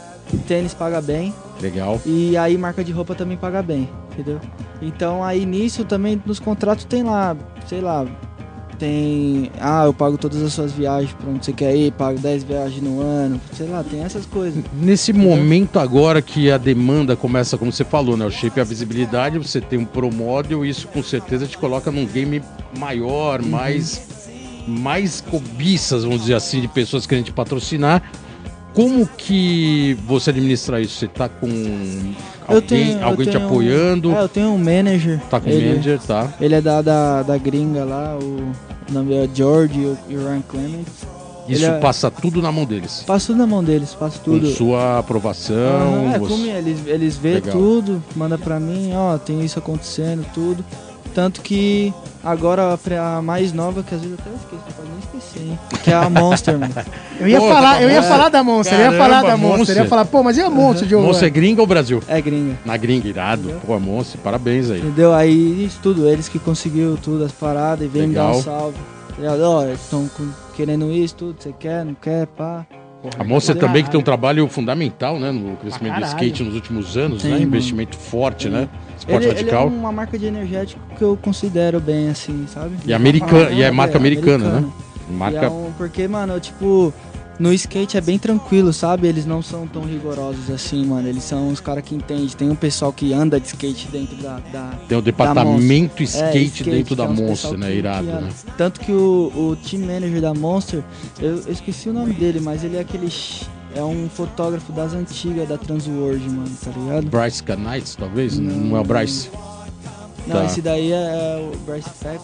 tênis 0.47 0.73
paga 0.73 1.01
bem. 1.01 1.33
legal. 1.61 1.99
E 2.05 2.35
aí 2.37 2.57
marca 2.57 2.83
de 2.83 2.91
roupa 2.91 3.13
também 3.13 3.37
paga 3.37 3.61
bem, 3.61 3.87
entendeu? 4.11 4.39
Então 4.81 5.23
aí 5.23 5.45
nisso 5.45 5.83
também 5.85 6.19
nos 6.25 6.39
contratos 6.39 6.85
tem 6.85 7.03
lá, 7.03 7.35
sei 7.67 7.81
lá, 7.81 8.05
tem. 8.81 9.51
Ah, 9.59 9.83
eu 9.85 9.93
pago 9.93 10.17
todas 10.17 10.41
as 10.41 10.51
suas 10.53 10.71
viagens 10.71 11.13
pra 11.13 11.29
onde 11.29 11.45
você 11.45 11.53
quer 11.53 11.75
ir, 11.75 11.91
pago 11.91 12.17
10 12.19 12.43
viagens 12.43 12.81
no 12.81 12.99
ano, 12.99 13.39
sei 13.55 13.67
lá, 13.67 13.83
tem 13.83 14.01
essas 14.03 14.25
coisas. 14.25 14.63
Nesse 14.73 15.13
momento 15.13 15.77
agora 15.79 16.19
que 16.19 16.49
a 16.51 16.57
demanda 16.57 17.15
começa, 17.15 17.59
como 17.59 17.71
você 17.71 17.83
falou, 17.85 18.17
né? 18.17 18.25
O 18.25 18.31
shape 18.31 18.57
e 18.57 18.61
a 18.61 18.63
visibilidade, 18.63 19.37
você 19.37 19.61
tem 19.61 19.77
um 19.77 19.85
pro 19.85 20.11
model, 20.11 20.65
isso 20.65 20.87
com 20.87 21.03
certeza 21.03 21.45
te 21.45 21.57
coloca 21.59 21.91
num 21.91 22.05
game 22.07 22.41
maior, 22.77 23.39
Uhum. 23.41 23.49
mais, 23.49 24.01
mais 24.67 25.21
cobiças, 25.21 26.03
vamos 26.03 26.21
dizer 26.21 26.33
assim, 26.33 26.59
de 26.61 26.67
pessoas 26.67 27.05
querendo 27.05 27.25
te 27.25 27.31
patrocinar. 27.33 28.01
Como 28.73 29.05
que 29.05 29.95
você 30.07 30.29
administra 30.31 30.79
isso? 30.81 30.97
Você 30.97 31.07
tá 31.07 31.27
com 31.29 31.47
alguém, 32.47 32.93
eu 32.93 33.05
alguém 33.05 33.25
te 33.27 33.33
tenho- 33.33 33.45
apoiando? 33.45 34.11
É, 34.15 34.21
eu 34.23 34.29
tenho 34.29 34.47
um 34.47 34.57
manager. 34.57 35.19
Tá 35.29 35.39
com 35.41 35.49
ele, 35.49 35.69
manager, 35.69 35.99
tá? 35.99 36.33
Ele 36.39 36.55
é 36.55 36.61
da, 36.61 36.81
da, 36.81 37.21
da 37.21 37.37
gringa 37.37 37.83
lá, 37.83 38.17
o, 38.17 38.51
o 38.91 38.93
nome 38.93 39.15
é 39.15 39.29
George 39.33 39.79
e 40.09 40.15
o 40.15 40.19
Ryan 40.19 40.41
Clements. 40.47 40.93
Isso 41.47 41.65
é- 41.65 41.79
passa 41.79 42.09
tudo 42.11 42.41
na 42.41 42.51
mão 42.51 42.65
deles. 42.65 43.03
Passo 43.05 43.27
tudo 43.27 43.37
na 43.39 43.47
mão 43.47 43.63
deles, 43.63 43.93
passo 43.95 44.19
tudo. 44.23 44.47
Com 44.47 44.53
sua 44.55 44.99
aprovação. 44.99 45.55
Aham, 45.55 46.13
é, 46.13 46.19
você- 46.19 46.49
eles, 46.49 46.79
eles 46.85 47.17
vê 47.17 47.35
Legal. 47.35 47.53
tudo, 47.57 48.03
manda 48.15 48.37
pra 48.37 48.59
mim, 48.59 48.91
ó, 48.93 49.17
tem 49.17 49.43
isso 49.43 49.57
acontecendo, 49.57 50.25
tudo. 50.33 50.63
Tanto 51.13 51.41
que 51.41 51.93
agora 52.23 52.73
a 52.73 53.17
a 53.17 53.21
mais 53.21 53.51
nova, 53.51 53.83
que 53.83 53.93
às 53.93 54.01
vezes 54.01 54.17
eu 54.17 54.23
até 54.23 54.35
esqueço, 54.35 54.77
pode 54.77 54.89
nem 54.89 54.99
esquecer, 54.99 55.41
hein? 55.47 55.59
Que 55.83 55.91
é 55.91 55.93
a 55.95 56.09
Monster, 56.09 56.57
mano. 56.57 56.73
Eu 57.19 57.27
ia 57.27 57.39
Pô, 57.39 57.47
falar, 57.49 57.75
tá 57.75 57.81
eu 57.83 57.89
ia 57.91 58.01
falar 58.01 58.29
da 58.29 58.43
Monster, 58.43 58.73
eu 58.73 58.79
ia 58.79 58.85
Caramba, 58.85 59.03
falar 59.03 59.21
da 59.21 59.37
Monster, 59.37 59.51
eu 59.51 59.57
Monster. 59.57 59.77
ia 59.77 59.85
falar, 59.85 60.05
pô, 60.05 60.23
mas 60.23 60.37
e 60.37 60.41
a 60.41 60.49
Monster, 60.49 60.87
Diogo? 60.87 61.05
Monster 61.05 61.27
é 61.27 61.29
gringa 61.29 61.61
ou 61.61 61.67
Brasil? 61.67 62.01
É 62.07 62.19
gringa. 62.19 62.57
Na 62.65 62.75
gringa, 62.77 63.07
irado. 63.07 63.61
Pô, 63.63 63.79
Monster, 63.79 64.19
parabéns 64.21 64.71
aí. 64.71 64.79
Entendeu? 64.79 65.13
Aí 65.13 65.63
isso 65.63 65.79
tudo, 65.83 66.09
eles 66.09 66.27
que 66.27 66.39
conseguiu 66.39 66.97
tudo, 66.97 67.23
as 67.23 67.31
paradas, 67.31 67.85
e 67.85 67.87
vem 67.87 68.07
me 68.07 68.15
dar 68.15 68.31
um 68.31 68.41
salve. 68.41 68.77
Tá 69.09 69.15
ligado? 69.17 69.41
Ó, 69.41 69.67
estão 69.67 70.09
querendo 70.55 70.91
isso, 70.91 71.13
tudo, 71.15 71.35
você 71.39 71.53
quer, 71.59 71.85
não 71.85 71.93
quer, 71.93 72.25
pá. 72.25 72.65
A 73.17 73.23
Legal. 73.23 73.55
também 73.55 73.83
que 73.83 73.89
tem 73.89 73.99
um 73.99 74.03
trabalho 74.03 74.47
fundamental, 74.47 75.19
né, 75.19 75.31
no 75.31 75.55
crescimento 75.57 75.95
do 75.99 76.05
skate 76.05 76.43
nos 76.43 76.53
últimos 76.53 76.95
anos, 76.95 77.21
Tem, 77.23 77.31
né? 77.31 77.37
mano. 77.37 77.47
Investimento 77.47 77.97
forte, 77.97 78.43
Tem. 78.47 78.51
né? 78.51 78.69
Esporte 78.97 79.23
Ele, 79.25 79.25
ele 79.25 79.33
é 79.33 79.41
radical. 79.41 79.67
uma 79.67 79.91
marca 79.91 80.19
de 80.19 80.25
energético 80.27 80.79
que 80.95 81.03
eu 81.03 81.17
considero 81.19 81.79
bem, 81.79 82.09
assim, 82.09 82.45
sabe? 82.47 82.75
E 82.85 82.93
americana, 82.93 83.49
e 83.49 83.63
é 83.63 83.71
marca 83.71 83.95
é, 83.95 83.97
americana, 83.97 84.43
né? 84.45 84.49
americana. 84.57 84.73
E 85.09 85.13
Marca 85.13 85.45
é 85.45 85.49
um- 85.49 85.71
porque, 85.77 86.07
mano, 86.07 86.39
tipo, 86.39 86.93
no 87.41 87.51
skate 87.53 87.97
é 87.97 88.01
bem 88.01 88.19
tranquilo, 88.19 88.71
sabe? 88.71 89.07
Eles 89.07 89.25
não 89.25 89.41
são 89.41 89.65
tão 89.67 89.81
rigorosos 89.83 90.49
assim, 90.49 90.85
mano. 90.85 91.07
Eles 91.07 91.23
são 91.23 91.49
os 91.49 91.59
caras 91.59 91.83
que 91.83 91.95
entendem. 91.95 92.27
Tem 92.29 92.49
um 92.49 92.55
pessoal 92.55 92.93
que 92.93 93.11
anda 93.13 93.39
de 93.39 93.47
skate 93.47 93.87
dentro 93.91 94.15
da. 94.17 94.39
da 94.53 94.73
tem 94.87 94.97
o 94.97 95.01
departamento 95.01 96.03
skate, 96.03 96.37
É, 96.37 96.41
skate, 96.43 96.63
dentro 96.69 96.95
da 96.95 97.05
é 97.05 97.07
Monster, 97.07 97.57
né? 97.57 97.67
que- 97.67 97.73
Irado, 97.73 98.05
que 98.05 98.11
anda. 98.11 98.21
né? 98.21 98.29
Tanto 98.57 98.79
que 98.79 98.91
o, 98.91 99.31
o 99.35 99.55
team 99.55 99.81
manager 99.85 100.21
da 100.21 100.33
Monster, 100.33 100.83
eu, 101.19 101.37
eu 101.45 101.51
esqueci 101.51 101.89
o 101.89 101.93
nome 101.93 102.13
dele, 102.13 102.39
mas 102.39 102.63
ele 102.63 102.77
é 102.77 102.81
aquele. 102.81 103.09
É 103.75 103.81
um 103.81 104.07
fotógrafo 104.09 104.71
das 104.73 104.93
antigas 104.93 105.47
da 105.47 105.57
Transworld, 105.57 106.29
mano, 106.29 106.51
tá 106.63 106.71
ligado? 106.77 107.07
Bryce 107.07 107.41
Canites, 107.41 107.95
talvez? 107.95 108.37
Não, 108.37 108.53
Não. 108.53 108.77
é 108.77 108.81
o 108.81 108.83
Bryce? 108.83 109.29
Não, 110.27 110.35
Tá. 110.35 110.45
esse 110.45 110.61
daí 110.61 110.91
é 110.91 111.49
o 111.53 111.57
Bryce 111.65 111.89
Peck. 112.03 112.19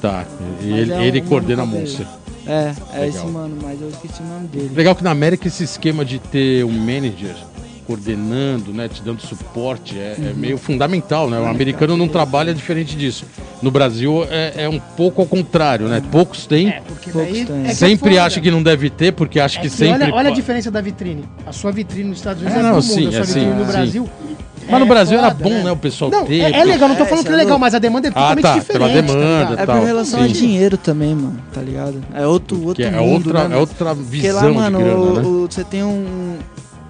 Tá. 0.00 0.24
Mas 0.60 0.64
ele, 0.66 0.92
é 0.92 1.06
ele 1.06 1.20
um 1.20 1.26
coordena 1.26 1.62
a 1.62 1.66
Monster. 1.66 2.06
É, 2.48 2.72
é 2.94 3.00
Legal. 3.00 3.08
esse 3.08 3.26
mano, 3.26 3.56
mas 3.62 3.80
eu 3.80 3.88
esqueci 3.90 4.22
o 4.22 4.26
nome 4.26 4.48
dele. 4.48 4.70
Legal 4.74 4.94
que 4.94 5.04
na 5.04 5.10
América 5.10 5.46
esse 5.48 5.62
esquema 5.64 6.04
de 6.04 6.18
ter 6.18 6.64
um 6.64 6.72
manager 6.72 7.34
coordenando, 7.86 8.70
né, 8.72 8.86
te 8.86 9.00
dando 9.02 9.20
suporte, 9.22 9.98
é, 9.98 10.14
Uhum. 10.18 10.28
é 10.28 10.32
meio 10.34 10.58
fundamental, 10.58 11.30
né? 11.30 11.40
O 11.40 11.46
americano 11.46 11.96
não 11.96 12.06
trabalha 12.06 12.52
diferente 12.52 12.94
disso. 12.94 13.24
No 13.62 13.70
Brasil 13.70 14.26
é, 14.30 14.64
é 14.64 14.68
um 14.68 14.78
pouco 14.78 15.22
ao 15.22 15.26
contrário, 15.26 15.88
né? 15.88 16.02
Poucos 16.12 16.46
têm, 16.46 16.68
É, 16.68 16.82
porque 16.86 17.10
Poucos 17.10 17.32
daí 17.32 17.46
têm. 17.46 17.66
é 17.66 17.70
é 17.70 17.74
sempre 17.74 18.18
acha 18.18 18.40
que 18.42 18.50
não 18.50 18.62
deve 18.62 18.90
ter, 18.90 19.12
porque 19.12 19.40
acha 19.40 19.58
É 19.58 19.62
que, 19.62 19.68
que 19.70 19.74
sempre... 19.74 20.04
olha, 20.04 20.14
olha 20.14 20.28
a 20.30 20.34
diferença 20.34 20.70
da 20.70 20.82
vitrine. 20.82 21.24
A 21.46 21.52
sua 21.52 21.72
vitrine 21.72 22.10
nos 22.10 22.18
Estados 22.18 22.42
Unidos 22.42 22.56
É, 22.58 22.60
é, 22.60 22.62
não, 22.68 22.72
mundo, 22.74 22.82
sim, 22.82 23.06
a 23.08 23.10
sua 23.10 23.20
é, 23.20 23.22
vitrine 23.24 23.90
sim, 23.90 23.98
no 23.98 24.04
sim. 24.06 24.08
Mas 24.70 24.80
no 24.80 24.86
é 24.86 24.88
Brasil 24.88 25.18
era 25.18 25.30
bom, 25.30 25.48
né? 25.48 25.62
né, 25.64 25.72
o 25.72 25.76
pessoal 25.76 26.10
Não, 26.10 26.24
ter. 26.24 26.40
é, 26.40 26.60
é 26.60 26.64
legal, 26.64 26.88
não 26.88 26.96
tô 26.96 27.02
É, 27.04 27.06
falando 27.06 27.24
que 27.24 27.30
é 27.30 27.34
é 27.34 27.36
legal, 27.36 27.50
louco. 27.50 27.60
mas 27.60 27.74
a 27.74 27.78
demanda 27.78 28.08
é 28.08 28.10
Ah, 28.10 28.12
totalmente 28.14 28.42
tá, 28.42 28.54
diferente. 28.58 28.72
pela 28.78 28.88
demanda, 29.02 29.50
ligado? 29.50 29.60
É 29.60 29.66
por 29.66 29.84
relação 29.86 30.20
a 30.22 30.26
sim. 30.26 30.32
dinheiro 30.32 30.76
também, 30.76 31.14
mano, 31.14 31.38
tá 31.52 31.60
ligado? 31.60 32.02
É 32.14 32.26
outro, 32.26 32.62
outro 32.64 32.82
é 32.84 32.90
mundo, 32.90 33.26
outra, 33.28 33.48
né, 33.48 33.56
é 33.56 33.58
outra 33.58 33.94
visão 33.94 34.08
Porque 34.10 34.32
lá, 34.32 34.52
mano, 34.52 34.78
de 34.78 34.84
grana, 34.84 35.00
o- 35.00 35.12
né? 35.14 35.22
o- 35.22 35.48
você 35.50 35.64
tem 35.64 35.82
um... 35.82 36.36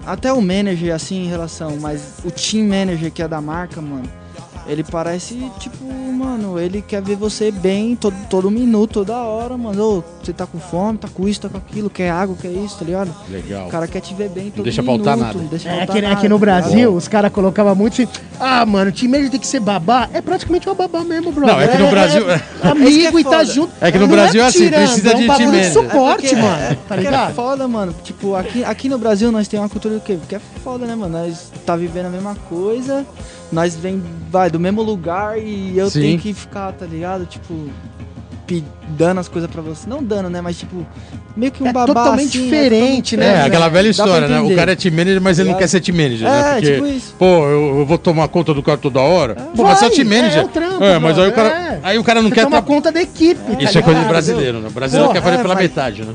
Até 0.05 0.33
o 0.33 0.41
manager, 0.41 0.95
assim, 0.95 1.23
em 1.25 1.27
relação, 1.27 1.77
mas 1.79 2.15
o 2.25 2.31
team 2.31 2.67
manager 2.67 3.11
que 3.11 3.21
é 3.21 3.27
da 3.27 3.39
marca, 3.41 3.79
mano, 3.81 4.03
ele 4.69 4.83
parece, 4.83 5.35
tipo, 5.59 5.83
mano, 6.13 6.59
ele 6.59 6.81
quer 6.81 7.01
ver 7.01 7.15
você 7.15 7.49
bem 7.51 7.95
todo, 7.95 8.15
todo 8.29 8.51
minuto, 8.51 8.93
toda 9.05 9.17
hora, 9.17 9.57
mano. 9.57 9.83
Ô, 9.97 10.03
você 10.23 10.31
tá 10.31 10.45
com 10.45 10.59
fome, 10.59 10.97
tá 10.97 11.07
com 11.07 11.27
isso, 11.27 11.41
tá 11.41 11.49
com 11.49 11.57
aquilo, 11.57 11.89
quer 11.89 12.09
água, 12.11 12.35
quer 12.39 12.49
isso, 12.51 12.77
tá 12.77 12.85
ligado? 12.85 13.13
Legal. 13.29 13.67
O 13.67 13.69
cara 13.71 13.87
quer 13.87 13.99
te 14.01 14.13
ver 14.13 14.29
bem 14.29 14.51
todo 14.51 14.63
deixa 14.63 14.81
minuto. 14.81 15.03
faltar 15.05 15.17
nada. 15.17 15.37
não 15.39 15.45
deixa 15.47 15.69
É 15.69 15.77
faltar 15.79 15.87
que, 15.95 15.97
é 15.97 16.01
nada, 16.07 16.21
que 16.21 16.29
no 16.29 16.35
tá? 16.35 16.39
Brasil, 16.41 16.93
os 16.93 17.07
caras 17.07 17.31
colocavam 17.31 17.73
muito 17.73 17.93
assim, 17.93 18.07
ah, 18.39 18.65
mano, 18.65 18.89
o 18.89 18.93
time 18.93 19.11
manager 19.11 19.31
tem 19.31 19.39
que 19.39 19.47
ser 19.47 19.59
babá. 19.59 20.07
É 20.13 20.21
praticamente 20.21 20.67
uma 20.69 20.75
babá 20.75 21.03
mesmo, 21.03 21.31
bro. 21.31 21.47
Não, 21.47 21.59
é 21.59 21.67
que 21.67 21.77
no 21.77 21.89
Brasil- 21.89 22.29
É, 22.29 22.35
Esse 22.39 22.61
que 22.61 22.67
amigo 23.07 23.17
é 23.17 23.21
e 23.21 23.23
tá 23.23 23.43
junto. 23.43 23.73
É 23.81 23.91
que 23.91 23.97
no 23.97 24.05
Não 24.07 24.13
Brasil 24.13 24.41
é 24.43 24.45
assim, 24.45 24.59
tirando, 24.65 24.83
precisa 24.85 25.09
é 25.11 25.15
um 25.15 25.19
de 25.19 25.27
bagulho 25.27 25.49
time 25.51 25.61
de 25.61 25.73
suporte, 25.73 26.21
porque- 26.29 26.35
mano. 26.35 26.61
é 26.63 26.77
Tá 26.87 26.95
ligado? 26.95 27.31
É 27.31 27.33
foda, 27.33 27.67
mano. 27.67 27.95
Tipo, 28.03 28.35
aqui, 28.35 28.63
aqui 28.63 28.87
no 28.89 28.97
Brasil 28.97 29.31
nós 29.31 29.47
temos 29.47 29.63
uma 29.63 29.69
cultura 29.69 29.95
do 29.95 30.01
quê? 30.01 30.17
Que 30.27 30.35
é 30.35 30.41
foda, 30.63 30.85
né, 30.85 30.95
mano? 30.95 31.17
Nós 31.17 31.51
tá 31.65 31.75
vivendo 31.75 32.07
a 32.07 32.09
mesma 32.09 32.35
coisa, 32.49 33.05
nós 33.51 33.75
vem, 33.75 34.01
vai, 34.31 34.49
do 34.49 34.59
mesmo 34.59 34.81
lugar 34.81 35.37
e 35.39 35.77
eu 35.77 35.89
Sim. 35.89 36.01
tenho 36.01 36.19
que 36.19 36.33
ficar, 36.33 36.71
tá 36.73 36.85
ligado? 36.85 37.25
Tipo, 37.25 37.53
dando 38.97 39.19
as 39.19 39.27
coisas 39.27 39.49
pra 39.49 39.61
você. 39.61 39.87
Não 39.87 40.03
dando, 40.03 40.27
né? 40.29 40.41
Mas 40.41 40.57
tipo, 40.57 40.85
meio 41.37 41.51
que 41.51 41.61
um 41.63 41.67
É 41.67 41.71
babá 41.73 41.85
totalmente 41.93 42.29
assim, 42.37 42.43
diferente, 42.45 43.15
totalmente 43.15 43.37
É, 43.37 43.41
né, 43.41 43.45
aquela 43.45 43.69
velha 43.69 43.87
história, 43.89 44.27
né? 44.27 44.41
O 44.41 44.55
cara 44.55 44.71
é 44.71 44.75
team 44.75 44.95
manager, 44.95 45.21
mas 45.21 45.37
ele 45.37 45.49
não 45.49 45.55
Ligado? 45.57 45.59
quer 45.61 45.67
ser 45.67 45.81
team 45.81 45.95
manager, 45.97 46.27
né? 46.27 46.39
É, 46.39 46.53
Porque, 46.53 46.73
tipo 46.73 46.87
isso. 46.87 47.15
pô, 47.19 47.25
eu, 47.45 47.79
eu 47.79 47.85
vou 47.85 47.97
tomar 47.99 48.27
conta 48.27 48.51
do 48.53 48.63
cara 48.63 48.77
toda 48.79 48.99
hora. 48.99 49.35
Pô, 49.35 49.63
mas 49.63 49.65
Vai, 49.65 49.75
você 49.75 49.85
é 49.85 49.89
team 50.03 50.07
manager. 50.09 50.39
é 50.39 50.43
o 50.45 50.47
trampo, 50.47 50.83
É, 50.83 50.97
mas 50.99 51.19
aí 51.19 51.29
o 51.29 51.33
cara, 51.33 51.49
é. 51.49 51.79
aí 51.83 51.99
o 51.99 52.03
cara 52.03 52.21
não 52.23 52.29
Você 52.29 52.35
quer 52.35 52.43
toma 52.45 52.57
tra- 52.57 52.65
conta 52.65 52.91
da 52.91 53.01
equipe. 53.01 53.39
tá 53.39 53.63
Isso 53.63 53.77
é 53.77 53.81
coisa 53.81 53.83
de 53.83 53.89
ligado? 53.89 54.07
brasileiro, 54.09 54.59
né? 54.61 54.67
O 54.67 54.71
brasileiro 54.71 55.07
Porra, 55.09 55.19
quer 55.19 55.23
fazer 55.25 55.39
é, 55.39 55.41
pela 55.43 55.53
vai. 55.53 55.63
metade, 55.63 56.01
né? 56.03 56.13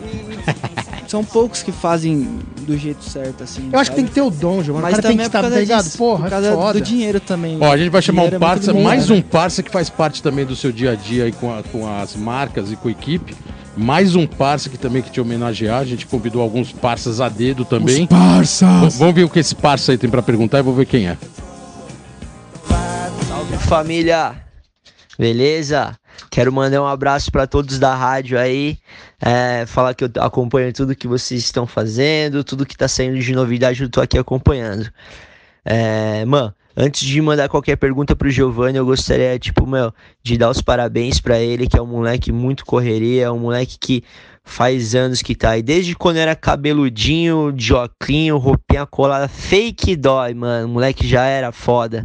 São 1.15 1.25
poucos 1.25 1.63
que 1.63 1.71
fazem 1.71 2.41
do 2.63 2.77
jeito 2.77 3.05
certo, 3.05 3.45
assim. 3.45 3.71
Eu 3.73 3.79
acho 3.79 3.91
que 3.91 3.95
tem 3.95 4.05
sabe? 4.05 4.09
que 4.09 4.15
ter 4.21 4.27
o 4.27 4.31
dom, 4.31 4.65
João. 4.65 4.81
O 4.81 4.83
Mas 4.83 4.97
cara 4.97 5.03
tem 5.05 5.17
que 5.17 5.23
é 5.23 5.25
por 5.25 5.29
estar, 5.29 5.41
causa 5.43 5.61
ligado? 5.61 5.85
disso, 5.85 5.97
Porra, 5.99 6.19
por 6.23 6.27
é 6.27 6.31
causa 6.31 6.53
foda. 6.55 6.73
do 6.81 6.85
dinheiro 6.85 7.21
também. 7.21 7.57
Ó, 7.61 7.71
a 7.73 7.77
gente 7.77 7.91
vai 7.91 8.03
chamar 8.03 8.23
um 8.25 8.27
é 8.27 8.39
parça, 8.39 8.73
bom, 8.73 8.83
mais 8.83 9.09
né? 9.09 9.15
um 9.15 9.23
parça 9.23 9.63
que 9.63 9.71
faz 9.71 9.89
parte 9.89 10.21
também 10.21 10.45
do 10.45 10.57
seu 10.57 10.73
dia 10.73 10.91
a 10.91 10.95
dia 10.97 11.23
aí 11.27 11.31
com, 11.33 11.57
a- 11.57 11.63
com 11.63 11.87
as 11.89 12.17
marcas 12.17 12.73
e 12.73 12.75
com 12.75 12.89
a 12.89 12.91
equipe. 12.91 13.33
Mais 13.77 14.17
um 14.17 14.27
parça 14.27 14.69
que 14.69 14.77
também 14.77 15.03
que 15.03 15.11
te 15.11 15.21
homenagear. 15.21 15.79
A 15.83 15.85
gente 15.85 16.05
convidou 16.05 16.43
alguns 16.43 16.73
parças 16.73 17.21
a 17.21 17.29
dedo 17.29 17.65
também. 17.65 18.09
Parças! 18.09 18.97
Vamos 18.97 19.15
ver 19.15 19.23
o 19.23 19.29
que 19.31 19.39
esse 19.39 19.55
parça 19.55 19.93
aí 19.93 19.99
tem 19.99 20.11
pra 20.11 20.21
perguntar 20.21 20.59
e 20.59 20.63
vou 20.63 20.75
ver 20.75 20.87
quem 20.87 21.07
é. 21.07 21.17
Salve 23.29 23.57
família! 23.59 24.33
Beleza? 25.17 25.95
Quero 26.31 26.53
mandar 26.53 26.83
um 26.83 26.87
abraço 26.87 27.31
para 27.31 27.47
todos 27.47 27.79
da 27.79 27.95
rádio 27.95 28.39
aí. 28.39 28.79
É, 29.21 29.65
falar 29.67 29.95
que 29.95 30.05
eu 30.05 30.11
acompanho 30.21 30.73
tudo 30.73 30.95
que 30.95 31.09
vocês 31.09 31.43
estão 31.43 31.67
fazendo, 31.67 32.45
tudo 32.45 32.67
que 32.67 32.77
tá 32.77 32.89
saindo 32.89 33.19
de 33.19 33.33
novidade, 33.33 33.83
eu 33.83 33.89
tô 33.89 34.01
aqui 34.01 34.19
acompanhando. 34.19 34.91
É, 35.65 36.25
mano, 36.25 36.55
antes 36.77 37.07
de 37.07 37.21
mandar 37.23 37.49
qualquer 37.49 37.77
pergunta 37.77 38.15
pro 38.15 38.31
Giovanni, 38.31 38.77
eu 38.79 38.85
gostaria, 38.85 39.39
tipo, 39.39 39.67
meu, 39.67 39.93
de 40.23 40.37
dar 40.37 40.51
os 40.51 40.61
parabéns 40.61 41.21
pra 41.21 41.39
ele, 41.39 41.67
que 41.67 41.79
é 41.79 41.83
um 41.83 41.87
moleque 41.87 42.31
muito 42.33 42.67
correria, 42.67 43.25
é 43.25 43.31
um 43.31 43.39
moleque 43.39 43.79
que 43.79 44.05
faz 44.45 44.95
anos 44.95 45.23
que 45.23 45.35
tá 45.35 45.51
aí. 45.51 45.63
Desde 45.63 45.95
quando 45.97 46.19
era 46.19 46.37
cabeludinho, 46.37 47.51
de 47.51 47.73
oclinho, 47.73 48.37
roupinha 48.37 48.85
colada, 48.85 49.27
fake 49.27 49.97
dói, 49.97 50.35
mano. 50.35 50.67
O 50.67 50.71
moleque 50.71 51.09
já 51.09 51.25
era 51.25 51.51
foda. 51.51 52.05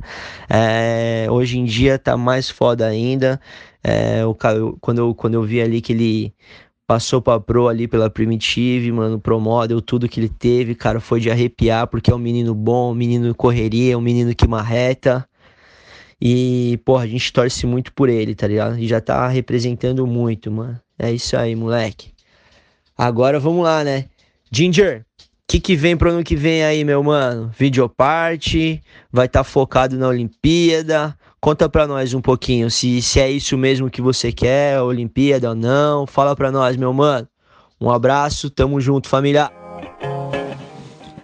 É, 0.50 1.28
hoje 1.30 1.60
em 1.60 1.66
dia 1.66 2.00
tá 2.00 2.16
mais 2.16 2.50
foda 2.50 2.88
ainda. 2.88 3.40
É, 3.84 4.26
o, 4.26 4.36
quando, 4.36 4.98
eu, 4.98 5.16
quando 5.16 5.34
eu 5.34 5.44
vi 5.44 5.62
ali 5.62 5.82
que 5.82 5.94
ele 5.94 6.34
passou 6.90 7.22
pra 7.22 7.40
Pro 7.40 7.68
ali 7.68 7.88
pela 7.88 8.10
Primitive, 8.10 8.92
mano, 8.92 9.20
Pro 9.20 9.40
Model, 9.40 9.80
tudo 9.80 10.10
que 10.10 10.20
ele 10.20 10.30
teve, 10.30 10.74
cara, 10.74 11.00
foi 11.00 11.20
de 11.20 11.30
arrepiar, 11.30 11.86
porque 11.88 12.10
é 12.10 12.16
um 12.16 12.20
menino 12.20 12.56
bom, 12.56 12.92
um 12.92 12.96
menino 12.96 13.36
correria, 13.36 13.96
um 13.96 14.02
menino 14.02 14.34
que 14.34 14.48
marreta. 14.48 15.24
E, 16.20 16.80
porra, 16.84 17.04
a 17.04 17.08
gente 17.08 17.32
torce 17.32 17.66
muito 17.68 17.94
por 17.94 18.10
ele, 18.10 18.34
tá 18.34 18.48
ligado? 18.48 18.80
E 18.80 18.88
já 18.88 19.00
tá 19.00 19.28
representando 19.28 20.06
muito, 20.08 20.52
mano. 20.52 20.80
É 20.98 21.12
isso 21.12 21.38
aí, 21.38 21.56
moleque. 21.56 22.12
Agora 22.98 23.40
vamos 23.40 23.64
lá, 23.64 23.84
né? 23.84 24.06
Ginger, 24.52 25.06
o 25.20 25.24
que, 25.48 25.60
que 25.60 25.76
vem 25.76 25.96
pro 25.96 26.10
ano 26.10 26.24
que 26.24 26.36
vem 26.36 26.64
aí, 26.64 26.84
meu 26.84 27.04
mano? 27.04 27.52
Videoparte, 27.58 28.82
vai 29.12 29.28
estar 29.28 29.44
focado 29.44 29.96
na 29.96 30.08
Olimpíada. 30.08 31.16
Conta 31.42 31.70
pra 31.70 31.88
nós 31.88 32.14
um 32.14 32.22
pouquinho 32.22 32.70
se, 32.70 33.02
se 33.02 33.20
é 33.20 33.32
isso 33.32 33.58
mesmo 33.58 33.90
que 33.90 34.02
você 34.02 34.32
quer, 34.32 34.82
Olimpíada 34.82 35.50
ou 35.50 35.56
não. 35.56 36.06
Fala 36.06 36.36
pra 36.36 36.52
nós, 36.52 36.76
meu 36.76 36.94
mano. 36.94 37.28
Um 37.80 37.90
abraço, 37.90 38.50
tamo 38.50 38.82
junto, 38.82 39.08
família. 39.08 39.50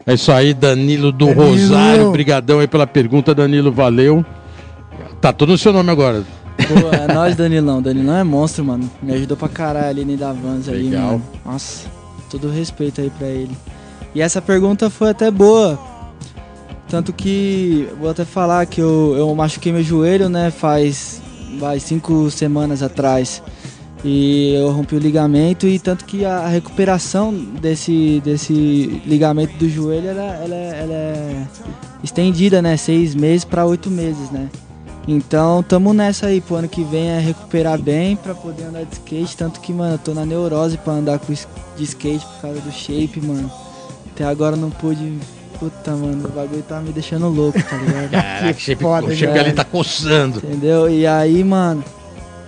É 0.08 0.14
isso 0.14 0.32
aí, 0.32 0.54
Danilo 0.54 1.12
do 1.12 1.26
Danilo. 1.28 1.44
Rosário. 1.52 2.12
Brigadão 2.12 2.60
aí 2.60 2.68
pela 2.68 2.88
pergunta, 2.88 3.36
Danilo. 3.36 3.72
Valeu. 3.72 4.24
Tá 5.20 5.34
tudo 5.34 5.52
no 5.54 5.58
seu 5.58 5.74
nome 5.74 5.90
agora. 5.92 6.24
Pô, 6.56 6.96
é 6.96 7.14
nóis, 7.14 7.36
Danilão. 7.36 7.82
Danilão 7.82 8.16
é 8.16 8.24
monstro, 8.24 8.64
mano. 8.64 8.90
Me 9.02 9.14
ajudou 9.16 9.36
pra 9.36 9.50
caralho 9.50 9.90
ali 9.90 10.06
no 10.06 10.16
da 10.16 10.32
Vans 10.32 10.70
ali, 10.70 10.84
Legal. 10.90 11.04
mano. 11.04 11.24
Nossa, 11.44 11.90
todo 12.30 12.50
respeito 12.50 13.02
aí 13.02 13.10
pra 13.10 13.28
ele. 13.28 13.58
E 14.14 14.22
essa 14.22 14.42
pergunta 14.42 14.90
foi 14.90 15.10
até 15.10 15.30
boa. 15.30 15.78
Tanto 16.90 17.12
que, 17.12 17.90
vou 18.00 18.10
até 18.10 18.24
falar 18.24 18.66
que 18.68 18.80
eu, 18.80 19.16
eu 19.18 19.34
machuquei 19.36 19.72
meu 19.72 19.84
joelho, 19.84 20.30
né, 20.30 20.52
faz, 20.52 21.20
vai, 21.60 21.80
cinco 21.80 22.30
semanas 22.30 22.84
atrás. 22.84 23.42
E 24.04 24.54
eu 24.54 24.70
rompi 24.70 24.96
o 24.96 25.00
ligamento 25.00 25.68
e 25.68 25.80
tanto 25.80 26.06
que 26.06 26.24
a 26.26 26.48
recuperação 26.48 27.34
desse, 27.34 28.22
desse 28.24 29.02
ligamento 29.04 29.58
do 29.58 29.68
joelho, 29.68 30.10
ela, 30.10 30.22
ela, 30.22 30.56
é- 30.56 30.80
ela 30.84 30.94
é 30.94 31.44
estendida, 32.04 32.62
né, 32.62 32.78
seis 32.78 33.16
meses 33.16 33.44
pra 33.44 33.66
oito 33.66 33.90
meses, 33.90 34.30
né. 34.30 34.48
Então, 35.08 35.64
tamo 35.64 35.94
nessa 35.94 36.28
aí, 36.28 36.40
pro 36.42 36.56
ano 36.56 36.68
que 36.68 36.84
vem 36.84 37.10
é 37.10 37.20
recuperar 37.20 37.80
bem 37.80 38.16
pra 38.16 38.34
poder 38.34 38.64
andar 38.66 38.84
de 38.86 38.94
skate. 38.94 39.38
Tanto 39.38 39.60
que, 39.60 39.72
mano, 39.72 39.96
eu 39.96 40.00
tô 40.00 40.14
na 40.16 40.26
neurose 40.26 40.78
pra 40.78 40.94
andar 40.94 41.20
de 41.78 41.84
skate 41.84 42.26
por 42.26 42.42
causa 42.42 42.60
do 42.60 42.72
shape, 42.72 43.22
mano. 43.22 43.52
Até 44.12 44.24
agora 44.26 44.56
não 44.56 44.72
pude. 44.72 45.14
Puta, 45.60 45.92
mano, 45.92 46.26
o 46.28 46.32
bagulho 46.32 46.62
tá 46.64 46.80
me 46.82 46.92
deixando 46.92 47.28
louco, 47.30 47.62
tá 47.62 47.78
ligado? 47.78 48.10
Caraca, 48.12 48.52
o 48.58 48.60
shape, 48.60 48.82
foda, 48.84 49.08
o 49.08 49.16
shape 49.16 49.40
ali 49.40 49.54
tá 49.54 49.64
coçando. 49.64 50.40
Entendeu? 50.40 50.90
E 50.90 51.08
aí, 51.08 51.44
mano, 51.44 51.84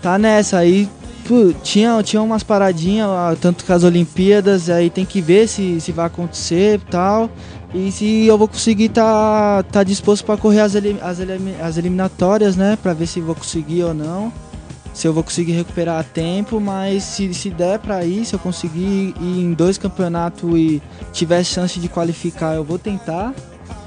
tá 0.02 0.18
nessa 0.18 0.58
aí. 0.58 0.90
pô, 1.28 1.54
tinha, 1.64 2.02
tinha 2.04 2.22
umas 2.22 2.44
paradinhas, 2.44 3.10
tanto 3.42 3.64
com 3.66 3.74
as 3.74 3.84
Olimpíadas, 3.84 4.70
aí 4.70 4.90
tem 4.90 5.06
que 5.06 5.22
ver 5.22 5.48
se, 5.48 5.80
se 5.80 5.92
vai 5.92 6.06
acontecer 6.08 6.76
e 6.76 6.92
tal. 6.92 7.30
E 7.74 7.92
se 7.92 8.26
eu 8.26 8.38
vou 8.38 8.48
conseguir 8.48 8.90
tá, 8.90 9.64
tá 9.72 9.84
disposto 9.84 10.26
pra 10.26 10.38
correr 10.38 10.62
as, 10.62 10.74
eli- 10.74 10.98
as, 11.02 11.20
elimi- 11.20 11.56
as 11.62 11.78
eliminatórias, 11.78 12.56
né? 12.56 12.78
Pra 12.82 12.94
ver 12.94 13.08
se 13.08 13.20
vou 13.20 13.36
conseguir 13.36 13.84
ou 13.84 13.94
não. 13.94 14.32
Se 14.98 15.08
eu 15.08 15.14
vou 15.14 15.24
conseguir 15.24 15.52
recuperar 15.52 16.00
a 16.00 16.04
tempo, 16.04 16.60
mas 16.60 17.04
se, 17.04 17.32
se 17.32 17.52
der 17.52 17.78
pra 17.78 18.04
ir, 18.04 18.26
se 18.26 18.34
eu 18.34 18.40
conseguir 18.40 19.14
ir 19.22 19.44
em 19.44 19.54
dois 19.54 19.78
campeonatos 19.78 20.50
e 20.58 20.82
tiver 21.14 21.44
chance 21.44 21.80
de 21.80 21.88
qualificar, 21.88 22.56
eu 22.56 22.64
vou 22.64 22.80
tentar. 22.80 23.32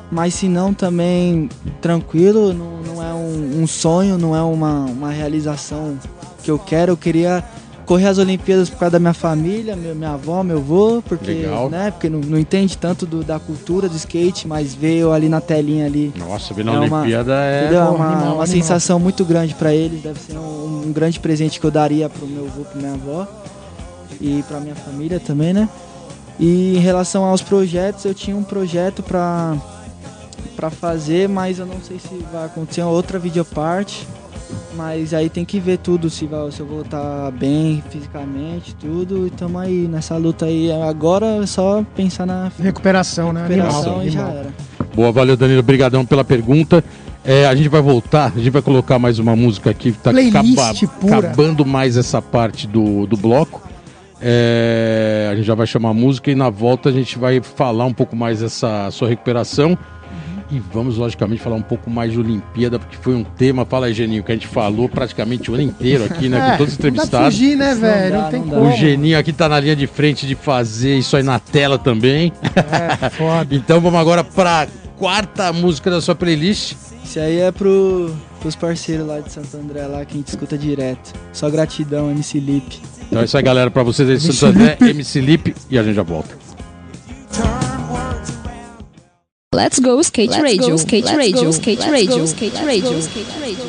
Mas 0.08 0.34
se 0.34 0.48
não, 0.48 0.72
também 0.72 1.48
tranquilo, 1.80 2.54
não, 2.54 2.80
não 2.82 3.02
é 3.02 3.12
um, 3.12 3.60
um 3.60 3.66
sonho, 3.66 4.16
não 4.16 4.36
é 4.36 4.42
uma, 4.42 4.84
uma 4.84 5.10
realização 5.10 5.98
que 6.44 6.50
eu 6.52 6.60
quero. 6.60 6.92
Eu 6.92 6.96
queria 6.96 7.42
correr 7.90 8.06
as 8.06 8.18
Olimpíadas 8.18 8.70
por 8.70 8.78
causa 8.78 8.92
da 8.92 8.98
minha 9.00 9.12
família, 9.12 9.74
meu- 9.74 9.96
minha 9.96 10.12
avó, 10.12 10.44
meu 10.44 10.58
avô, 10.58 11.02
porque, 11.08 11.32
Legal. 11.32 11.68
né, 11.68 11.90
porque 11.90 12.08
não, 12.08 12.20
não 12.20 12.38
entende 12.38 12.78
tanto 12.78 13.04
do- 13.04 13.24
da 13.24 13.40
cultura 13.40 13.88
do 13.88 13.96
skate, 13.96 14.46
mas 14.46 14.72
veio 14.76 15.10
ali 15.12 15.28
na 15.28 15.40
telinha 15.40 15.86
ali. 15.86 16.12
Nossa, 16.16 16.54
ver 16.54 16.64
na 16.64 16.72
É 16.74 16.78
uma- 16.78 16.98
Olimpíada 17.00 17.32
é. 17.34 17.62
Entendeu? 17.62 17.80
É 17.80 17.88
uma, 17.88 18.06
animal, 18.12 18.34
uma 18.36 18.46
sensação 18.46 19.00
muito 19.00 19.24
grande 19.24 19.56
pra 19.56 19.74
eles, 19.74 20.00
deve 20.02 20.20
ser 20.20 20.38
um, 20.38 20.84
um 20.86 20.92
grande 20.92 21.18
presente 21.18 21.58
que 21.58 21.66
eu 21.66 21.70
daria 21.72 22.08
pro 22.08 22.28
meu 22.28 22.44
avô, 22.44 22.62
pra 22.62 22.80
minha 22.80 22.94
avó 22.94 23.26
e 24.20 24.44
pra 24.46 24.60
minha 24.60 24.76
família 24.76 25.18
também, 25.18 25.52
né? 25.52 25.68
E 26.38 26.76
em 26.76 26.78
relação 26.78 27.24
aos 27.24 27.42
projetos, 27.42 28.04
eu 28.04 28.14
tinha 28.14 28.36
um 28.36 28.44
projeto 28.44 29.02
pra, 29.02 29.56
pra 30.54 30.70
fazer, 30.70 31.28
mas 31.28 31.58
eu 31.58 31.66
não 31.66 31.80
sei 31.82 31.98
se 31.98 32.24
vai 32.32 32.44
acontecer 32.44 32.82
uma 32.82 32.92
outra 32.92 33.18
videoparte. 33.18 34.06
Mas 34.74 35.12
aí 35.12 35.28
tem 35.28 35.44
que 35.44 35.58
ver 35.60 35.78
tudo, 35.78 36.08
se, 36.08 36.26
vai, 36.26 36.50
se 36.50 36.60
eu 36.60 36.66
vou 36.66 36.82
estar 36.82 37.30
bem 37.32 37.82
fisicamente, 37.90 38.74
tudo. 38.76 39.26
E 39.26 39.30
tamo 39.30 39.58
aí 39.58 39.88
nessa 39.88 40.16
luta 40.16 40.46
aí. 40.46 40.70
Agora 40.72 41.26
é 41.42 41.46
só 41.46 41.84
pensar 41.94 42.26
na 42.26 42.50
Recuperação, 42.58 43.32
né? 43.32 43.44
Animal. 43.44 43.66
recuperação 43.66 44.04
e 44.04 44.10
já 44.10 44.28
era. 44.28 44.54
Boa, 44.94 45.12
valeu, 45.12 45.36
Danilo. 45.36 45.60
Obrigadão 45.60 46.04
pela 46.04 46.24
pergunta. 46.24 46.82
É, 47.24 47.46
a 47.46 47.54
gente 47.54 47.68
vai 47.68 47.82
voltar, 47.82 48.32
a 48.34 48.38
gente 48.38 48.50
vai 48.50 48.62
colocar 48.62 48.98
mais 48.98 49.18
uma 49.18 49.36
música 49.36 49.70
aqui 49.70 49.92
que 49.92 49.98
tá 49.98 50.10
pura. 51.00 51.18
acabando 51.18 51.66
mais 51.66 51.96
essa 51.96 52.22
parte 52.22 52.66
do, 52.66 53.06
do 53.06 53.16
bloco. 53.16 53.68
É, 54.22 55.28
a 55.30 55.34
gente 55.34 55.46
já 55.46 55.54
vai 55.54 55.66
chamar 55.66 55.90
a 55.90 55.94
música 55.94 56.30
e 56.30 56.34
na 56.34 56.50
volta 56.50 56.88
a 56.88 56.92
gente 56.92 57.18
vai 57.18 57.40
falar 57.40 57.84
um 57.86 57.92
pouco 57.92 58.16
mais 58.16 58.40
dessa 58.40 58.90
sua 58.90 59.08
recuperação. 59.08 59.76
E 60.52 60.58
vamos, 60.58 60.96
logicamente, 60.96 61.40
falar 61.40 61.54
um 61.54 61.62
pouco 61.62 61.88
mais 61.88 62.10
de 62.12 62.18
Olimpíada, 62.18 62.76
porque 62.78 62.96
foi 62.96 63.14
um 63.14 63.22
tema, 63.22 63.64
fala 63.64 63.86
aí, 63.86 63.94
Geninho, 63.94 64.24
que 64.24 64.32
a 64.32 64.34
gente 64.34 64.48
falou 64.48 64.88
praticamente 64.88 65.48
o 65.48 65.54
ano 65.54 65.62
inteiro 65.62 66.04
aqui, 66.04 66.28
né? 66.28 66.50
Com 66.52 66.56
todos 66.58 66.72
os 66.72 66.78
É, 66.78 66.82
não 66.82 66.88
entrevistados. 66.90 67.34
fugir, 67.34 67.56
né, 67.56 67.72
Não 67.74 67.80
velho? 67.80 68.10
dá, 68.16 68.22
Não 68.22 68.30
tem 68.30 68.40
não 68.40 68.48
como. 68.48 68.68
O 68.68 68.72
Geninho 68.72 69.16
aqui 69.16 69.32
tá 69.32 69.48
na 69.48 69.60
linha 69.60 69.76
de 69.76 69.86
frente 69.86 70.26
de 70.26 70.34
fazer 70.34 70.96
isso 70.98 71.16
aí 71.16 71.22
na 71.22 71.38
tela 71.38 71.78
também. 71.78 72.32
É, 72.42 73.10
foda. 73.14 73.54
Então 73.54 73.80
vamos 73.80 74.00
agora 74.00 74.24
pra 74.24 74.66
quarta 74.98 75.52
música 75.52 75.88
da 75.88 76.00
sua 76.00 76.16
playlist. 76.16 76.74
Isso 77.04 77.20
aí 77.20 77.38
é 77.38 77.52
pro, 77.52 78.12
pros 78.40 78.56
parceiros 78.56 79.06
lá 79.06 79.20
de 79.20 79.32
Santo 79.32 79.56
André, 79.56 79.86
lá 79.86 80.04
que 80.04 80.14
a 80.14 80.16
gente 80.16 80.28
escuta 80.28 80.58
direto. 80.58 81.12
Só 81.32 81.48
gratidão, 81.48 82.10
MC 82.10 82.40
Lip. 82.40 82.80
Então 83.08 83.22
é 83.22 83.24
isso 83.24 83.36
aí, 83.36 83.42
galera, 83.42 83.70
pra 83.70 83.84
vocês 83.84 84.08
aí 84.08 84.16
de 84.16 84.30
Santo 84.34 84.58
André, 84.58 84.76
MC 84.80 85.20
Lip, 85.20 85.54
e 85.70 85.78
a 85.78 85.82
gente 85.84 85.94
já 85.94 86.02
volta. 86.02 86.34
Let's 89.52 89.80
go 89.80 90.00
skate 90.00 90.30
Let's 90.30 90.42
radio, 90.44 90.70
go, 90.70 90.76
skate 90.78 91.04
let's 91.04 91.16
radio, 91.18 91.42
go, 91.46 91.50
skate 91.52 91.80
let's 91.80 91.90
radio, 91.90 92.18
go, 92.18 92.24
skate 92.26 92.54
let's 92.54 92.64
radio, 92.64 92.92
go, 92.92 92.98
skate 93.00 93.40
radio. 93.40 93.64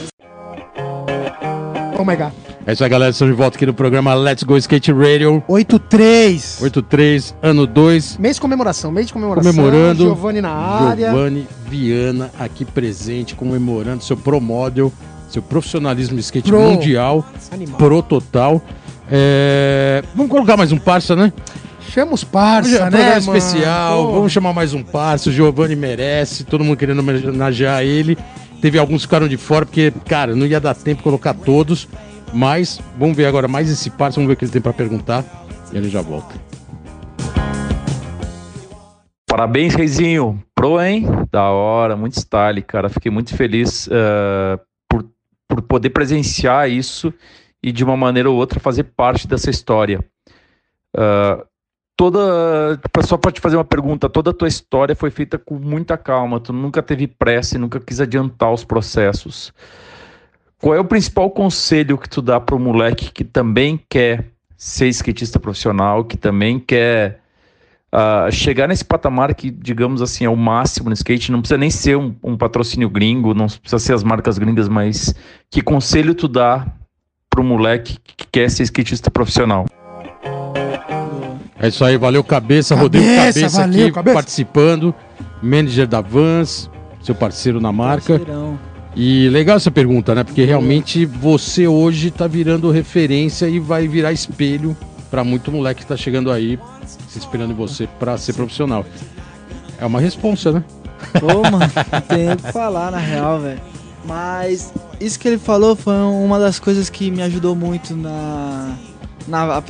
Oh 1.98 2.06
my 2.06 2.16
god. 2.16 2.32
É 2.68 2.74
isso 2.74 2.84
aí, 2.84 2.90
galera, 2.92 3.10
estamos 3.10 3.34
de 3.34 3.42
volta 3.42 3.58
aqui 3.58 3.66
no 3.66 3.74
programa 3.74 4.14
Let's 4.14 4.44
Go 4.44 4.56
Skate 4.58 4.92
Radio 4.92 5.44
8-3. 5.50 6.62
83, 6.62 7.36
ano 7.42 7.66
2, 7.66 8.18
Mês 8.18 8.36
de 8.36 8.42
comemoração, 8.42 8.92
mês 8.92 9.08
de 9.08 9.14
comemoração. 9.14 9.52
comemorando. 9.52 10.04
Giovanni 10.04 10.40
na 10.40 10.52
área. 10.52 11.10
Giovanni 11.10 11.48
Viana 11.68 12.30
aqui 12.40 12.64
presente, 12.64 13.34
comemorando 13.34 14.04
seu 14.04 14.16
Pro 14.16 14.40
Model, 14.40 14.94
seu 15.32 15.42
profissionalismo 15.42 16.14
de 16.16 16.22
skate 16.22 16.48
Pro. 16.52 16.62
mundial, 16.62 17.26
Animal. 17.52 17.78
Pro 17.80 18.04
Total. 18.04 18.62
É, 19.10 20.04
Vamos 20.14 20.32
colocar 20.32 20.56
mais 20.56 20.72
um 20.72 20.78
parça, 20.78 21.16
né? 21.16 21.34
Chama 21.90 22.14
os 22.14 22.24
parça, 22.24 22.78
é 22.78 22.84
um 22.86 22.90
né, 22.90 23.18
especial, 23.18 24.06
Pô. 24.06 24.12
vamos 24.14 24.32
chamar 24.32 24.54
mais 24.54 24.74
um 24.74 24.84
parça, 24.84 25.30
o 25.30 25.34
Giovanni 25.34 25.76
merece, 25.76 26.44
todo 26.44 26.64
mundo 26.64 26.78
querendo 26.78 27.00
homenagear 27.00 27.84
ele. 27.84 28.18
Teve 28.62 28.78
alguns 28.78 29.02
que 29.02 29.08
ficaram 29.08 29.28
de 29.28 29.38
fora, 29.38 29.66
porque, 29.66 29.92
cara, 30.08 30.36
não 30.36 30.46
ia 30.46 30.60
dar 30.60 30.76
tempo 30.76 30.98
de 30.98 31.04
colocar 31.04 31.34
todos. 31.34 31.88
Mas 32.34 32.80
vamos 32.98 33.18
ver 33.18 33.26
agora 33.26 33.48
mais 33.48 33.70
esse 33.70 33.90
parça, 33.90 34.16
vamos 34.16 34.28
ver 34.28 34.36
o 34.36 34.38
que 34.38 34.46
ele 34.46 34.52
tem 34.52 34.62
pra 34.62 34.72
perguntar. 34.72 35.26
E 35.74 35.78
a 35.78 35.82
gente 35.82 35.92
já 35.92 36.02
volta. 36.02 36.36
Parabéns, 39.28 39.74
Reizinho. 39.74 40.42
Pro, 40.54 40.80
hein? 40.80 41.08
Da 41.32 41.50
hora, 41.50 41.98
muito 41.98 42.20
style, 42.20 42.62
cara. 42.62 42.88
Fiquei 42.88 43.12
muito 43.12 43.36
feliz 43.36 43.90
eh, 43.92 44.60
por, 44.88 45.10
por 45.50 45.62
poder 45.64 45.90
presenciar 45.90 46.70
isso 46.70 47.14
e, 47.64 47.72
de 47.72 47.84
uma 47.84 47.98
maneira 47.98 48.30
ou 48.30 48.38
outra, 48.38 48.60
fazer 48.60 48.84
parte 48.84 49.28
dessa 49.28 49.50
história. 49.50 50.00
Ah, 50.96 51.44
toda. 52.02 52.80
pra- 52.91 53.04
Só 53.04 53.16
para 53.16 53.32
te 53.32 53.39
fazer 53.39 53.58
uma 53.58 53.64
pergunta: 53.64 54.10
toda 54.10 54.32
a 54.32 54.34
tua 54.34 54.47
história 54.47 54.95
foi 54.95 55.12
feita 55.12 55.38
com 55.38 55.56
muita 55.56 55.95
calma. 55.95 56.39
Tu 56.39 56.52
nunca 56.52 56.82
teve 56.82 57.06
pressa 57.06 57.60
nunca 57.60 57.80
quis 57.80 58.02
adiantar 58.02 58.52
os 58.52 58.64
processos. 58.64 59.54
Qual 60.60 60.74
é 60.76 60.80
o 60.80 60.86
principal 60.86 61.30
conselho 61.30 61.97
que 61.97 62.10
tu 62.10 62.22
dá 62.22 62.39
para 62.39 62.56
o 62.56 62.60
moleque 62.60 63.12
que 63.12 63.24
também 63.24 63.80
quer 63.89 64.26
ser 64.58 64.88
skatista 64.88 65.39
profissional, 65.39 66.04
que 66.04 66.18
também 66.18 66.60
quer 66.60 67.20
ah, 67.91 68.30
chegar 68.32 68.68
nesse 68.68 68.86
patamar 68.86 69.34
que, 69.34 69.49
digamos 69.49 70.02
assim, 70.04 70.24
é 70.24 70.30
o 70.30 70.36
máximo 70.36 70.89
no 70.89 70.93
skate, 70.93 71.32
não 71.32 71.39
precisa 71.39 71.58
nem 71.58 71.72
ser 71.72 71.97
um, 71.97 72.16
um 72.24 72.38
patrocínio 72.38 72.89
gringo, 72.89 73.34
não 73.34 73.47
precisa 73.47 73.80
ser 73.80 73.93
as 73.93 74.04
marcas 74.04 74.38
gringas, 74.38 74.70
mas 74.70 75.16
que 75.49 75.64
conselho 75.64 76.14
tu 76.14 76.28
dá 76.28 76.68
pro 77.28 77.43
moleque 77.43 77.97
que 78.04 78.28
quer 78.32 78.49
ser 78.52 78.64
skatista 78.64 79.10
profissional? 79.10 79.66
É 81.62 81.68
isso 81.68 81.86
aí, 81.86 81.95
valeu 81.95 82.24
Cabeça, 82.24 82.76
Cabeça, 82.76 82.76
Rodrigo 82.76 83.05
Cabeça 83.05 83.49
valeu, 83.49 83.84
aqui 83.86 83.91
Cabeça. 83.91 84.14
participando, 84.16 84.95
manager 85.43 85.88
da 85.88 86.01
Vans, 86.01 86.70
seu 87.03 87.14
parceiro 87.14 87.62
na 87.62 87.72
marca. 87.72 88.18
Parceirão. 88.18 88.59
E 88.95 89.30
legal 89.30 89.57
essa 89.57 89.70
pergunta, 89.70 90.16
né? 90.16 90.24
Porque 90.24 90.43
realmente 90.43 91.05
você 91.05 91.68
hoje 91.68 92.09
tá 92.09 92.26
virando 92.26 92.72
referência 92.72 93.47
e 93.47 93.59
vai 93.59 93.88
virar 93.88 94.12
espelho 94.12 94.76
pra 95.12 95.24
muito 95.24 95.51
moleque 95.51 95.82
que 95.82 95.88
tá 95.88 95.95
chegando 95.95 96.32
aí, 96.32 96.57
se 97.07 97.20
esperando 97.20 97.51
em 97.51 97.55
você 97.55 97.88
pra 97.99 98.18
ser 98.18 98.34
profissional. 98.34 98.84
É 99.78 99.86
uma 99.86 99.99
responsa, 99.99 100.51
né? 100.51 100.64
Pô, 101.20 101.41
mano, 101.43 101.72
não 101.91 102.01
tem 102.01 102.32
o 102.32 102.38
que 102.38 102.51
falar 102.51 102.91
na 102.91 102.97
real, 102.97 103.39
velho. 103.39 103.62
Mas 104.03 104.74
isso 104.99 105.20
que 105.20 105.28
ele 105.28 105.38
falou 105.38 105.76
foi 105.76 105.93
uma 105.93 106.39
das 106.39 106.59
coisas 106.59 106.89
que 106.89 107.12
me 107.12 107.22
ajudou 107.22 107.55
muito 107.55 107.95
na. 107.95 108.76
na 109.28 109.62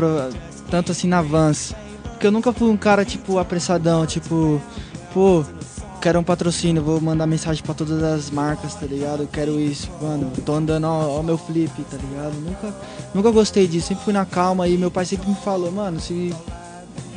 tanto 0.69 0.91
assim 0.93 1.07
na 1.07 1.21
Vans. 1.21 1.75
Porque 2.21 2.27
eu 2.27 2.31
nunca 2.31 2.53
fui 2.53 2.69
um 2.69 2.77
cara, 2.77 3.03
tipo, 3.03 3.39
apressadão, 3.39 4.05
tipo, 4.05 4.61
pô, 5.11 5.43
quero 5.99 6.19
um 6.19 6.23
patrocínio, 6.23 6.83
vou 6.83 7.01
mandar 7.01 7.25
mensagem 7.25 7.63
pra 7.63 7.73
todas 7.73 8.03
as 8.03 8.29
marcas, 8.29 8.75
tá 8.75 8.85
ligado? 8.85 9.23
Eu 9.23 9.27
quero 9.27 9.59
isso, 9.59 9.89
mano, 9.99 10.31
tô 10.45 10.53
andando 10.53 10.83
ó, 10.83 11.17
ó 11.17 11.23
meu 11.23 11.35
flip, 11.35 11.71
tá 11.89 11.97
ligado? 11.97 12.35
Nunca, 12.35 12.75
nunca 13.15 13.31
gostei 13.31 13.67
disso, 13.67 13.87
sempre 13.87 14.03
fui 14.03 14.13
na 14.13 14.23
calma 14.23 14.67
e 14.67 14.77
meu 14.77 14.91
pai 14.91 15.03
sempre 15.03 15.29
me 15.29 15.35
falou, 15.37 15.71
mano, 15.71 15.99
se, 15.99 16.31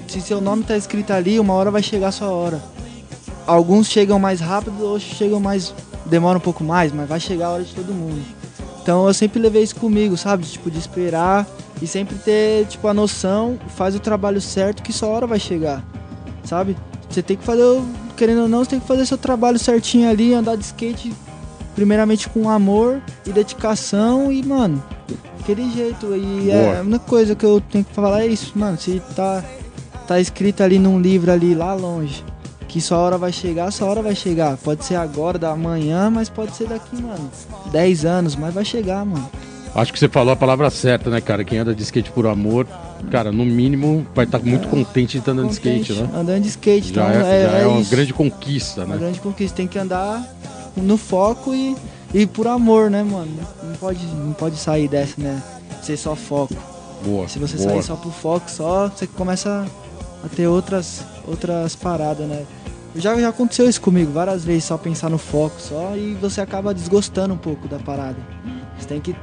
se 0.09 0.23
seu 0.23 0.41
nome 0.41 0.63
tá 0.63 0.75
escrito 0.75 1.13
ali, 1.13 1.39
uma 1.39 1.53
hora 1.53 1.71
vai 1.71 1.83
chegar 1.83 2.09
a 2.09 2.13
sua 2.13 2.29
hora 2.29 2.63
alguns 3.47 3.89
chegam 3.89 4.19
mais 4.19 4.41
rápido, 4.41 4.83
outros 4.83 5.03
chegam 5.03 5.39
mais 5.39 5.75
demora 6.07 6.39
um 6.39 6.41
pouco 6.41 6.65
mais, 6.65 6.95
mas 6.95 7.07
vai 7.07 7.21
chegar 7.21 7.49
a 7.49 7.51
hora 7.51 7.63
de 7.63 7.75
todo 7.75 7.93
mundo. 7.93 8.23
Então 8.83 9.07
eu 9.07 9.13
sempre 9.13 9.39
levei 9.39 9.63
isso 9.63 9.77
comigo, 9.77 10.17
sabe? 10.17 10.47
Tipo, 10.47 10.71
de 10.71 10.79
esperar 10.79 11.47
e 11.83 11.87
sempre 11.87 12.17
ter, 12.17 12.67
tipo, 12.67 12.87
a 12.89 12.95
noção, 12.95 13.59
faz 13.77 13.95
o 13.95 14.01
trabalho 14.01 14.41
certo 14.41 14.83
que 14.83 14.93
sua 14.93 15.09
hora 15.09 15.27
vai 15.27 15.39
chegar, 15.39 15.85
sabe? 16.45 16.77
Você 17.09 17.23
tem 17.23 17.37
que 17.37 17.45
fazer, 17.45 17.83
querendo 18.17 18.43
ou 18.43 18.49
não, 18.49 18.65
você 18.65 18.71
tem 18.71 18.81
que 18.81 18.87
fazer 18.87 19.07
seu 19.07 19.19
trabalho 19.19 19.59
certinho 19.59 20.09
ali, 20.09 20.35
andar 20.35 20.57
de 20.57 20.65
skate, 20.65 21.13
primeiramente 21.75 22.29
com 22.29 22.49
amor 22.49 23.03
e 23.27 23.33
dedicação 23.33 24.33
e, 24.33 24.45
mano, 24.45 24.83
aquele 25.41 25.71
jeito. 25.71 26.15
E 26.17 26.51
é, 26.51 26.63
Boa. 26.63 26.79
a 26.79 26.81
única 26.83 26.99
coisa 27.01 27.35
que 27.35 27.45
eu 27.45 27.61
tenho 27.61 27.85
que 27.85 27.93
falar 27.93 28.23
é 28.23 28.27
isso, 28.27 28.53
mano. 28.57 28.79
Se 28.79 29.01
tá, 29.15 29.45
tá 30.07 30.21
escrito 30.21 30.63
ali 30.63 30.79
num 30.79 30.99
livro 30.99 31.31
ali 31.31 31.55
lá 31.55 31.75
longe, 31.75 32.25
que 32.67 32.81
sua 32.81 32.99
hora 32.99 33.19
vai 33.19 33.33
chegar, 33.33 33.71
sua 33.71 33.89
hora 33.89 34.03
vai 34.03 34.15
chegar. 34.15 34.57
Pode 34.57 34.85
ser 34.85 34.97
agora, 34.97 35.39
da 35.39 35.55
manhã, 35.55 36.11
mas 36.11 36.29
pode 36.29 36.57
ser 36.57 36.67
daqui, 36.67 37.01
mano, 37.01 37.31
10 37.71 38.05
anos, 38.05 38.37
mas 38.37 38.53
vai 38.53 38.65
chegar, 38.65 39.05
mano. 39.05 39.31
Acho 39.75 39.93
que 39.93 39.99
você 39.99 40.09
falou 40.09 40.33
a 40.33 40.37
palavra 40.37 40.71
certa, 40.71 41.11
né, 41.11 41.21
cara? 41.21 41.43
Quem 41.43 41.59
anda 41.59 41.75
de 41.75 41.83
skate 41.83 42.11
por 42.13 42.27
amor, 42.27 42.65
cara, 43.11 43.33
no 43.33 43.45
mínimo 43.45 44.07
vai 44.15 44.25
estar 44.25 44.39
muito 44.39 44.69
contente 44.69 45.13
de 45.13 45.19
estar 45.19 45.33
andando 45.33 45.49
de 45.49 45.55
skate, 45.55 45.93
Contente, 45.93 46.13
né? 46.13 46.21
Andando 46.21 46.43
de 46.43 46.49
skate, 46.49 46.95
Já 46.95 47.09
então 47.11 47.27
é, 47.27 47.43
já 47.51 47.59
é 47.59 47.67
uma 47.67 47.81
isso. 47.81 47.91
grande 47.91 48.15
conquista, 48.15 48.85
Uma 48.85 48.95
né? 48.95 49.01
grande 49.01 49.21
conquista. 49.21 49.57
Tem 49.57 49.67
que 49.67 49.77
andar 49.77 50.25
no 50.77 50.97
foco 50.97 51.53
e, 51.53 51.77
e 52.15 52.25
por 52.25 52.47
amor, 52.47 52.89
né, 52.89 53.03
mano? 53.03 53.33
Não 53.65 53.75
pode, 53.75 54.07
não 54.07 54.33
pode 54.33 54.57
sair 54.57 54.87
dessa, 54.87 55.21
né? 55.21 55.43
Ser 55.83 55.97
só 55.97 56.15
foco. 56.15 56.55
Boa. 57.05 57.27
Se 57.27 57.41
você 57.41 57.57
boa. 57.57 57.71
sair 57.71 57.83
só 57.83 57.97
pro 57.97 58.11
foco, 58.11 58.49
só, 58.49 58.89
você 58.89 59.09
começa 59.09 59.67
a 60.25 60.29
ter 60.29 60.47
outras, 60.47 61.03
outras 61.27 61.75
paradas, 61.75 62.29
né? 62.29 62.45
Já, 62.95 63.19
já 63.21 63.29
aconteceu 63.29 63.69
isso 63.69 63.81
comigo 63.81 64.13
várias 64.13 64.45
vezes, 64.45 64.65
só 64.65 64.79
pensar 64.79 65.11
no 65.11 65.19
foco 65.19 65.57
só, 65.61 65.97
e 65.97 66.15
você 66.15 66.41
acaba 66.41 66.73
desgostando 66.73 67.35
um 67.35 67.37
pouco 67.37 67.67
da 67.67 67.81
parada. 67.81 68.17
Você 68.79 68.87
tem 68.87 69.01
que 69.01 69.17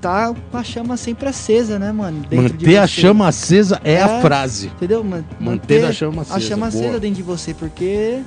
tá 0.00 0.34
com 0.50 0.56
a 0.56 0.64
chama 0.64 0.96
sempre 0.96 1.28
acesa, 1.28 1.78
né, 1.78 1.92
mano? 1.92 2.20
Dentro 2.28 2.56
de 2.56 2.64
Manter 2.66 2.78
a 2.78 2.86
chama 2.86 3.28
acesa 3.28 3.80
é, 3.84 4.02
a 4.02 4.08
É. 4.08 4.20
frase. 4.20 4.66
Entendeu? 4.68 5.04
Man- 5.04 5.24
Manter 5.38 5.84
a 5.84 5.92
chama 5.92 6.22
acesa, 6.22 6.36
A 6.36 6.40
chama 6.40 6.70
boa. 6.70 6.82
acesa 6.84 7.00
dentro 7.00 7.16
de 7.16 7.22
você, 7.22 7.52
porque 7.54 8.20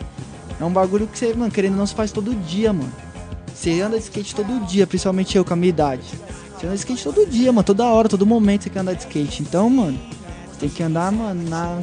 é 0.59 0.63
um 0.63 0.71
bagulho 0.71 1.07
que 1.07 1.17
você, 1.17 1.34
mano, 1.34 1.51
querendo 1.51 1.76
não, 1.76 1.86
se 1.86 1.95
faz 1.95 2.11
todo 2.11 2.34
dia, 2.34 2.71
mano. 2.71 2.91
Você 3.53 3.82
anda 3.82 3.97
de 3.97 4.03
skate 4.03 4.36
todo 4.36 4.65
dia, 4.67 4.86
principalmente 4.88 5.38
eu 5.38 5.43
com 5.45 5.53
a 5.53 5.55
minha 5.55 5.69
idade. 5.69 6.03
Você 6.57 6.65
anda 6.65 6.76
de 6.76 6.80
skate 6.80 7.03
todo 7.03 7.26
dia, 7.26 7.51
mano, 7.51 7.63
toda 7.63 7.86
hora, 7.86 8.07
todo 8.09 8.26
momento 8.26 8.63
você 8.63 8.69
quer 8.69 8.80
andar 8.80 8.93
de 8.93 9.01
skate. 9.01 9.41
Então, 9.41 9.69
mano, 9.69 9.97
você 10.51 10.59
tem 10.61 10.69
que 10.69 10.84
andar, 10.84 11.11
mano, 11.11 11.49
na, 11.49 11.80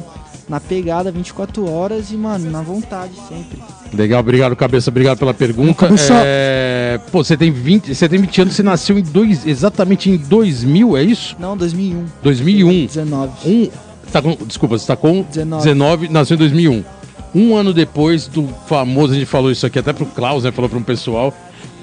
na 0.51 0.59
pegada 0.59 1.09
24 1.09 1.65
horas 1.71 2.11
e, 2.11 2.17
mano, 2.17 2.51
na 2.51 2.61
vontade 2.61 3.13
sempre. 3.29 3.57
Legal, 3.93 4.19
obrigado, 4.19 4.53
cabeça. 4.53 4.89
Obrigado 4.89 5.17
pela 5.17 5.33
pergunta. 5.33 5.87
Começou- 5.87 6.17
É, 6.19 6.99
Pô, 7.09 7.23
você 7.23 7.37
tem 7.37 7.49
20, 7.51 7.95
você 7.95 8.09
tem 8.09 8.19
20 8.19 8.41
anos, 8.41 8.53
você 8.53 8.61
nasceu 8.61 8.99
em 8.99 9.01
dois, 9.01 9.47
exatamente 9.47 10.09
em 10.09 10.17
2000, 10.17 10.97
é 10.97 11.03
isso? 11.03 11.37
Não, 11.39 11.55
2001. 11.55 12.05
2001. 12.21 12.85
19. 12.85 13.31
Um, 13.49 13.69
tá 14.11 14.21
com, 14.21 14.35
desculpa, 14.45 14.77
você 14.77 14.85
tá 14.87 14.97
com 14.97 15.21
19. 15.23 15.63
19, 15.63 16.09
nasceu 16.09 16.35
em 16.35 16.37
2001. 16.39 16.83
Um 17.33 17.55
ano 17.55 17.73
depois 17.73 18.27
do 18.27 18.49
famoso, 18.67 19.13
a 19.13 19.15
gente 19.15 19.25
falou 19.25 19.49
isso 19.51 19.65
aqui 19.65 19.79
até 19.79 19.93
pro 19.93 20.05
Klaus, 20.05 20.43
né? 20.43 20.51
Falou 20.51 20.69
para 20.69 20.77
um 20.77 20.83
pessoal. 20.83 21.33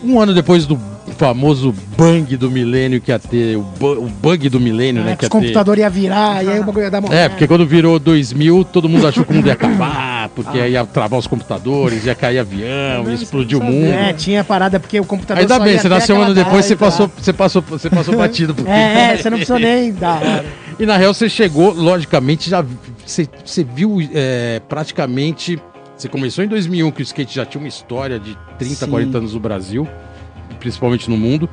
Um 0.04 0.20
ano 0.20 0.34
depois 0.34 0.66
do 0.66 0.78
famoso 1.16 1.74
bang 1.96 2.36
do 2.36 2.50
milênio 2.50 3.00
que 3.00 3.10
ia 3.10 3.18
ter, 3.18 3.56
o, 3.56 3.62
bu- 3.62 3.98
o 3.98 4.06
bug 4.08 4.48
do 4.48 4.60
milênio, 4.60 5.02
né? 5.02 5.12
É, 5.12 5.16
Que 5.16 5.24
os 5.24 5.26
ia 5.26 5.30
ter. 5.30 5.38
computadores 5.38 5.82
iam 5.82 5.90
virar, 5.90 6.44
e 6.44 6.48
aí 6.48 6.60
o 6.60 6.64
bagulho 6.64 6.84
ia 6.84 6.90
dar 6.90 7.00
uma. 7.00 7.14
É, 7.14 7.28
porque 7.28 7.46
quando 7.46 7.66
virou 7.66 7.98
2000, 7.98 8.64
todo 8.64 8.88
mundo 8.88 9.06
achou 9.06 9.24
que 9.24 9.32
o 9.32 9.34
mundo 9.34 9.46
ia 9.46 9.52
acabar, 9.54 10.28
porque 10.30 10.58
aí 10.58 10.72
ia 10.72 10.84
travar 10.84 11.18
os 11.18 11.26
computadores, 11.26 12.04
ia 12.04 12.14
cair 12.14 12.38
avião, 12.38 13.04
ia 13.08 13.14
explodir 13.14 13.58
o 13.58 13.62
mundo. 13.64 13.86
É, 13.86 14.12
tinha 14.12 14.42
parada 14.44 14.78
porque 14.78 14.98
o 15.00 15.04
computador 15.04 15.40
Ainda 15.40 15.56
só 15.56 15.62
bem, 15.64 15.74
ia 15.74 15.80
você 15.80 15.88
nasceu 15.88 16.16
um 16.16 16.22
ano 16.22 16.34
depois, 16.34 16.64
você 16.64 16.74
data. 16.74 16.84
passou, 16.84 17.10
você 17.18 17.32
passou, 17.32 17.62
você 17.62 17.90
passou 17.90 18.14
batido. 18.18 18.54
porque- 18.54 18.70
É, 18.70 19.12
é, 19.12 19.16
você 19.16 19.30
não 19.30 19.38
precisou 19.38 19.58
nem 19.58 19.92
dar. 19.92 20.20
E 20.80 20.86
na 20.86 20.96
real 20.96 21.12
você 21.12 21.28
chegou, 21.28 21.72
logicamente, 21.72 22.48
já 22.48 22.64
você, 23.04 23.28
você 23.44 23.64
viu 23.64 23.98
é, 24.14 24.60
praticamente. 24.68 25.58
Você 25.96 26.08
começou 26.08 26.44
em 26.44 26.46
2001, 26.46 26.92
que 26.92 27.00
o 27.00 27.02
skate 27.02 27.34
já 27.34 27.44
tinha 27.44 27.60
uma 27.60 27.66
história 27.66 28.20
de 28.20 28.38
30, 28.60 28.74
Sim. 28.84 28.86
40 28.92 29.18
anos 29.18 29.34
no 29.34 29.40
Brasil, 29.40 29.88
principalmente 30.58 31.08
no 31.08 31.16
mundo. 31.16 31.48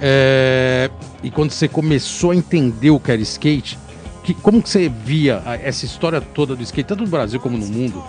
É, 0.00 0.90
e 1.22 1.30
quando 1.30 1.50
você 1.50 1.68
começou 1.68 2.30
a 2.30 2.36
entender 2.36 2.90
o 2.90 3.00
que 3.00 3.12
era 3.12 3.20
skate, 3.22 3.78
que, 4.22 4.34
como 4.34 4.62
que 4.62 4.68
você 4.68 4.88
via 4.88 5.42
essa 5.62 5.84
história 5.84 6.20
toda 6.20 6.56
do 6.56 6.62
skate, 6.62 6.88
tanto 6.88 7.04
no 7.04 7.10
Brasil 7.10 7.38
como 7.38 7.56
no 7.56 7.66
mundo? 7.66 8.02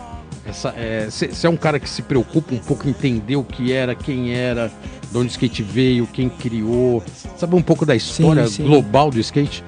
Essa, 0.46 0.70
é, 0.78 1.08
você 1.10 1.48
é 1.48 1.50
um 1.50 1.58
cara 1.58 1.80
que 1.80 1.90
se 1.90 2.04
preocupa 2.04 2.54
um 2.54 2.60
pouco 2.60 2.88
em 2.88 2.92
entender 2.92 3.36
o 3.36 3.44
que 3.44 3.74
era, 3.74 3.96
quem 3.96 4.34
era, 4.34 4.72
de 5.12 5.18
onde 5.18 5.28
o 5.28 5.32
skate 5.32 5.64
veio, 5.64 6.08
quem 6.08 6.30
criou, 6.30 7.04
sabe 7.36 7.56
um 7.56 7.62
pouco 7.62 7.86
da 7.86 7.96
história 7.96 8.46
sim. 8.48 8.64
global 8.64 9.10
do 9.10 9.20
skate? 9.20 9.64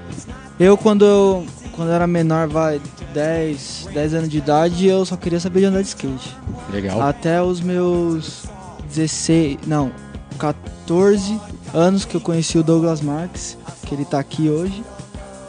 Eu, 0.59 0.77
quando 0.77 1.03
eu, 1.03 1.45
quando 1.71 1.91
era 1.91 2.05
menor, 2.05 2.47
vai, 2.47 2.79
10, 3.13 3.89
10 3.93 4.13
anos 4.13 4.29
de 4.29 4.37
idade, 4.37 4.87
eu 4.87 5.05
só 5.05 5.17
queria 5.17 5.39
saber 5.39 5.61
de 5.61 5.65
andar 5.65 5.81
de 5.81 5.87
skate. 5.87 6.35
Legal. 6.71 7.01
Até 7.01 7.41
os 7.41 7.59
meus 7.59 8.45
16, 8.93 9.59
não, 9.65 9.91
14 10.37 11.39
anos 11.73 12.05
que 12.05 12.15
eu 12.15 12.21
conheci 12.21 12.57
o 12.57 12.63
Douglas 12.63 13.01
Marques, 13.01 13.57
que 13.85 13.93
ele 13.93 14.05
tá 14.05 14.19
aqui 14.19 14.49
hoje. 14.49 14.83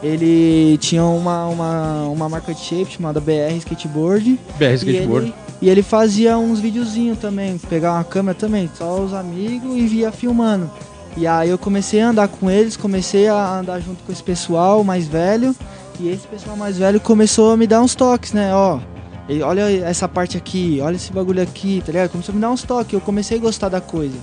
Ele 0.01 0.77
tinha 0.77 1.03
uma, 1.03 1.45
uma, 1.47 2.03
uma 2.05 2.29
marca 2.29 2.53
de 2.53 2.61
shape 2.61 2.91
chamada 2.93 3.19
BR 3.19 3.53
Skateboard. 3.57 4.39
BR 4.57 4.63
E 4.65 4.73
Skateboard. 4.75 5.25
ele, 5.27 5.35
e 5.61 5.69
ele 5.69 5.83
fazia 5.83 6.37
uns 6.37 6.59
videozinhos 6.59 7.17
também, 7.19 7.57
pegar 7.57 7.93
uma 7.93 8.03
câmera 8.03 8.37
também, 8.37 8.69
só 8.77 8.99
os 9.01 9.13
amigos 9.13 9.75
e 9.77 9.85
via 9.87 10.11
filmando. 10.11 10.69
E 11.17 11.27
aí 11.27 11.49
eu 11.49 11.57
comecei 11.57 11.99
a 12.01 12.09
andar 12.09 12.29
com 12.29 12.49
eles, 12.49 12.77
comecei 12.77 13.27
a 13.27 13.59
andar 13.59 13.79
junto 13.81 14.01
com 14.03 14.11
esse 14.11 14.23
pessoal 14.23 14.83
mais 14.83 15.05
velho. 15.07 15.53
E 15.99 16.07
esse 16.07 16.25
pessoal 16.27 16.55
mais 16.55 16.77
velho 16.77 16.99
começou 17.01 17.51
a 17.51 17.57
me 17.57 17.67
dar 17.67 17.81
uns 17.81 17.93
toques, 17.93 18.31
né? 18.31 18.55
Ó, 18.55 18.79
e 19.27 19.41
olha 19.41 19.69
essa 19.85 20.07
parte 20.07 20.37
aqui, 20.37 20.79
olha 20.81 20.95
esse 20.95 21.11
bagulho 21.11 21.41
aqui, 21.43 21.83
tá 21.85 21.91
ligado? 21.91 22.09
Começou 22.09 22.31
a 22.31 22.35
me 22.35 22.41
dar 22.41 22.49
uns 22.51 22.63
toques, 22.63 22.93
eu 22.93 23.01
comecei 23.01 23.37
a 23.37 23.41
gostar 23.41 23.67
da 23.67 23.81
coisa. 23.81 24.15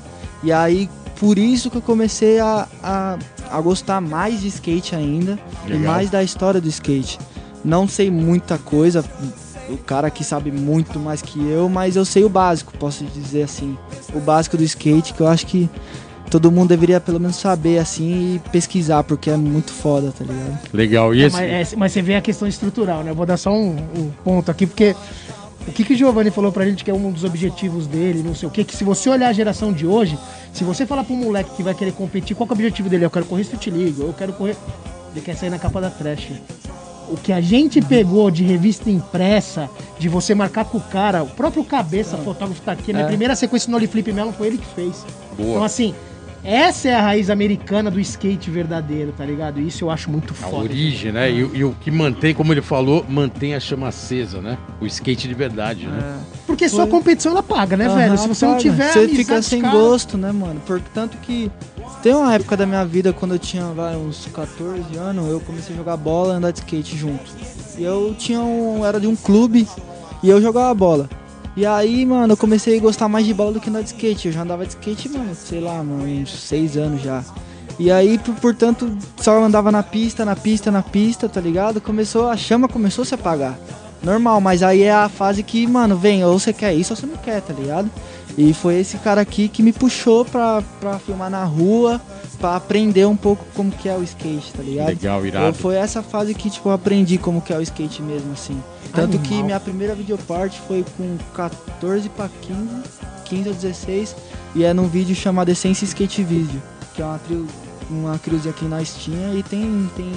E 0.47 0.53
aí, 0.53 0.89
por 1.19 1.39
isso 1.39 1.69
que 1.69 1.77
eu 1.77 1.83
comecei 1.83 2.39
a, 2.39 2.69
a, 2.81 3.19
a 3.51 3.61
gostar 3.61 4.01
mais 4.01 4.43
de 4.43 4.47
skate 4.47 4.95
ainda 4.95 5.37
e 5.67 5.71
Legal. 5.71 5.93
mais 5.93 6.09
da 6.09 6.23
história 6.23 6.61
do 6.61 6.69
skate. 6.69 7.19
Não 7.65 7.89
sei 7.89 8.13
muita 8.13 8.57
coisa, 8.57 9.05
o 9.69 9.77
cara 9.77 10.07
aqui 10.07 10.23
sabe 10.23 10.53
muito 10.53 11.01
mais 11.01 11.21
que 11.21 11.45
eu, 11.51 11.69
mas 11.69 11.97
eu 11.97 12.05
sei 12.05 12.23
o 12.23 12.29
básico, 12.29 12.73
posso 12.79 13.03
dizer 13.07 13.43
assim. 13.43 13.77
O 14.15 14.21
básico 14.21 14.57
do 14.57 14.63
skate, 14.63 15.15
que 15.15 15.21
eu 15.21 15.27
acho 15.27 15.47
que 15.47 15.69
todo 16.31 16.53
mundo 16.53 16.69
deveria 16.69 17.01
pelo 17.01 17.19
menos 17.19 17.35
saber 17.35 17.79
assim 17.79 18.37
e 18.37 18.49
pesquisar, 18.51 19.03
porque 19.03 19.29
é 19.29 19.37
muito 19.37 19.73
foda, 19.73 20.13
tá 20.17 20.25
ligado? 20.25 20.61
Legal. 20.73 21.13
E 21.13 21.25
É, 21.25 21.27
esse, 21.27 21.37
mas, 21.37 21.73
é, 21.73 21.77
mas 21.77 21.93
você 21.93 22.03
vê 22.03 22.15
a 22.15 22.21
questão 22.21 22.47
estrutural, 22.47 23.03
né? 23.03 23.11
Eu 23.11 23.17
vou 23.17 23.27
dar 23.27 23.37
só 23.37 23.53
um, 23.53 23.77
um 23.97 24.13
ponto 24.23 24.49
aqui, 24.49 24.65
porque 24.65 24.95
o 25.67 25.73
que, 25.73 25.85
que 25.85 25.95
o 25.95 25.97
Giovanni 25.97 26.31
falou 26.31 26.53
pra 26.53 26.65
gente 26.65 26.85
que 26.85 26.91
é 26.91 26.95
um 26.95 27.11
dos 27.11 27.25
objetivos 27.25 27.87
dele, 27.87 28.23
não 28.23 28.35
sei 28.35 28.49
o 28.49 28.53
que, 28.53 28.63
que 28.65 28.75
se 28.77 28.85
você 28.85 29.09
olhar 29.11 29.29
a 29.29 29.33
geração 29.33 29.73
de 29.73 29.87
hoje, 29.87 30.19
se 30.53 30.63
você 30.65 30.87
falar 30.87 31.05
pra 31.05 31.15
um 31.15 31.19
moleque 31.19 31.51
que 31.57 31.63
vai 31.63 31.75
querer 31.75 31.93
competir, 31.93 32.37
qual 32.37 32.47
que 32.47 32.53
é 32.53 32.55
o 32.55 32.59
objetivo 32.59 32.89
dele? 32.89 33.05
Eu 33.05 33.11
quero 33.11 33.25
correr 33.27 33.43
Street 33.43 33.67
League, 33.69 34.01
eu 34.01 34.13
quero 34.17 34.33
correr. 34.33 34.57
Ele 35.13 35.21
quer 35.25 35.35
sair 35.37 35.51
na 35.51 35.59
capa 35.59 35.81
da 35.81 35.91
trash. 35.91 36.29
O 37.09 37.17
que 37.17 37.33
a 37.33 37.41
gente 37.41 37.81
pegou 37.81 38.31
de 38.31 38.43
revista 38.45 38.91
impressa, 38.91 39.71
de 39.99 40.09
você 40.09 40.35
marcar 40.35 40.65
com 40.65 40.79
o 40.79 40.81
cara, 40.81 41.23
o 41.23 41.27
próprio 41.29 41.65
cabeça, 41.65 42.17
fotógrafo 42.19 42.61
tá 42.63 42.73
aqui, 42.73 42.91
a 42.91 42.95
minha 42.95 43.05
É. 43.07 43.09
primeira 43.09 43.35
sequência 43.37 43.71
no 43.71 43.77
Oli 43.77 43.87
Flip 43.87 44.13
Melon 44.13 44.33
foi 44.33 44.49
ele 44.49 44.59
que 44.59 44.67
fez. 44.75 45.05
Boa. 45.37 45.51
Então, 45.51 45.65
assim, 45.65 45.95
essa 46.47 46.89
é 46.89 46.95
a 46.95 47.03
raiz 47.03 47.29
americana 47.29 47.91
do 47.91 47.99
skate 48.01 48.51
verdadeiro, 48.51 49.13
tá 49.17 49.25
ligado? 49.25 49.61
Isso 49.61 49.85
eu 49.85 49.91
acho 49.91 50.11
muito 50.11 50.33
a 50.33 50.37
foda. 50.37 50.57
origem, 50.65 51.11
né? 51.13 51.31
E, 51.31 51.39
e 51.39 51.65
o 51.65 51.73
que 51.81 51.91
mantém, 51.91 52.33
como 52.35 52.53
ele 52.53 52.63
falou, 52.63 53.05
mantém 53.09 53.55
a 53.55 53.61
chama 53.61 53.89
acesa, 53.89 54.41
né? 54.41 54.57
O 54.81 54.87
skate 54.87 55.27
de 55.27 55.35
verdade, 55.35 55.87
né? 55.87 56.19
Porque 56.47 56.69
só 56.69 56.83
a 56.83 56.87
competição 56.87 57.33
ela 57.33 57.43
paga, 57.43 57.77
né, 57.77 57.87
Aham, 57.87 57.97
velho? 57.97 58.19
Se 58.19 58.29
você 58.29 58.45
não 58.47 58.53
paga. 58.53 58.63
tiver 58.63 58.93
Você 58.93 59.09
fica 59.09 59.43
sem 59.43 59.61
caras- 59.61 59.77
gosto, 59.81 60.17
né, 60.17 60.31
mano? 60.31 60.61
Portanto 60.65 61.17
que 61.21 61.51
tem 62.03 62.15
uma 62.15 62.33
época 62.35 62.57
da 62.57 62.65
minha 62.67 62.85
vida 62.85 63.13
quando 63.13 63.35
eu 63.35 63.39
tinha 63.39 63.65
vai, 63.67 63.97
uns 63.97 64.27
14 64.33 64.97
anos, 64.97 65.29
eu 65.29 65.41
comecei 65.41 65.75
a 65.75 65.79
jogar 65.79 65.97
bola 65.97 66.35
e 66.35 66.37
andar 66.37 66.53
de 66.53 66.61
skate 66.61 66.97
junto. 66.97 67.25
E 67.77 67.83
eu 67.83 68.15
tinha 68.17 68.41
um. 68.41 68.85
era 68.87 69.01
de 69.01 69.07
um 69.07 69.17
clube 69.17 69.67
e 70.23 70.29
eu 70.29 70.41
jogava 70.41 70.73
bola. 70.73 71.09
E 71.57 71.65
aí, 71.65 72.05
mano, 72.05 72.35
eu 72.35 72.37
comecei 72.37 72.77
a 72.77 72.81
gostar 72.81 73.09
mais 73.09 73.25
de 73.25 73.33
bola 73.33 73.53
do 73.53 73.61
que 73.61 73.71
andar 73.71 73.81
de 73.81 73.87
skate. 73.89 74.29
Eu 74.29 74.33
já 74.35 74.43
andava 74.43 74.65
de 74.67 74.71
skate, 74.73 75.09
mano, 75.09 75.35
sei 75.35 75.61
lá, 75.61 75.83
mano, 75.83 76.05
uns 76.05 76.31
6 76.31 76.77
anos 76.77 77.01
já. 77.03 77.25
E 77.79 77.91
aí, 77.91 78.19
por- 78.19 78.35
portanto, 78.35 78.91
só 79.21 79.43
andava 79.43 79.73
na 79.73 79.83
pista, 79.83 80.25
na 80.25 80.37
pista, 80.37 80.71
na 80.71 80.83
pista, 80.83 81.29
tá 81.29 81.41
ligado? 81.41 81.81
Começou, 81.81 82.29
a 82.29 82.37
chama 82.37 82.69
começou 82.69 83.03
a 83.03 83.07
se 83.07 83.15
apagar. 83.15 83.59
Normal, 84.03 84.41
mas 84.41 84.63
aí 84.63 84.83
é 84.83 84.93
a 84.93 85.09
fase 85.09 85.43
que, 85.43 85.67
mano, 85.67 85.97
vem, 85.97 86.23
ou 86.25 86.39
você 86.39 86.53
quer 86.53 86.75
isso 86.75 86.93
ou 86.93 86.97
você 86.97 87.07
não 87.07 87.17
quer, 87.17 87.41
tá 87.41 87.55
ligado? 87.55 87.91
E 88.37 88.53
foi 88.53 88.79
esse 88.79 88.99
cara 88.99 89.23
aqui 89.23 89.49
que 89.49 89.63
me 89.63 89.73
puxou 89.73 90.25
pra, 90.27 90.63
pra 90.79 90.99
filmar 90.99 91.31
na 91.31 91.43
rua, 91.45 92.01
pra 92.39 92.57
aprender 92.57 93.07
um 93.07 93.17
pouco 93.17 93.45
como 93.55 93.71
que 93.71 93.89
é 93.89 93.97
o 93.97 94.03
skate, 94.03 94.53
tá 94.53 94.63
ligado? 94.63 94.89
Legal, 94.89 95.21
Eu, 95.21 95.27
irado. 95.27 95.57
foi 95.57 95.75
essa 95.77 96.03
fase 96.03 96.35
que, 96.35 96.49
tipo, 96.51 96.69
eu 96.69 96.73
aprendi 96.73 97.19
como 97.19 97.41
que 97.41 97.53
é 97.53 97.57
o 97.59 97.63
skate 97.63 98.03
mesmo, 98.03 98.33
assim. 98.33 98.61
Tanto 98.95 99.19
que 99.19 99.29
Animal. 99.29 99.45
minha 99.47 99.61
primeira 99.61 99.95
videoparte 99.95 100.61
foi 100.67 100.85
com 100.97 101.17
14 101.35 102.09
pra 102.11 102.29
15, 102.43 102.61
15 103.25 103.49
ou 103.49 103.55
16. 103.55 104.17
E 104.55 104.65
é 104.65 104.73
num 104.73 104.89
vídeo 104.89 105.15
chamado 105.15 105.49
Essência 105.51 105.85
Skate 105.85 106.23
Video, 106.23 106.63
que 106.95 107.03
é 107.03 107.05
uma 107.05 107.19
trio, 107.19 107.47
uma 107.91 108.19
cruzinha 108.19 108.55
que 108.55 108.65
nós 108.65 108.95
tinha 108.99 109.35
e 109.35 109.43
tem, 109.43 109.91
tem, 109.97 110.11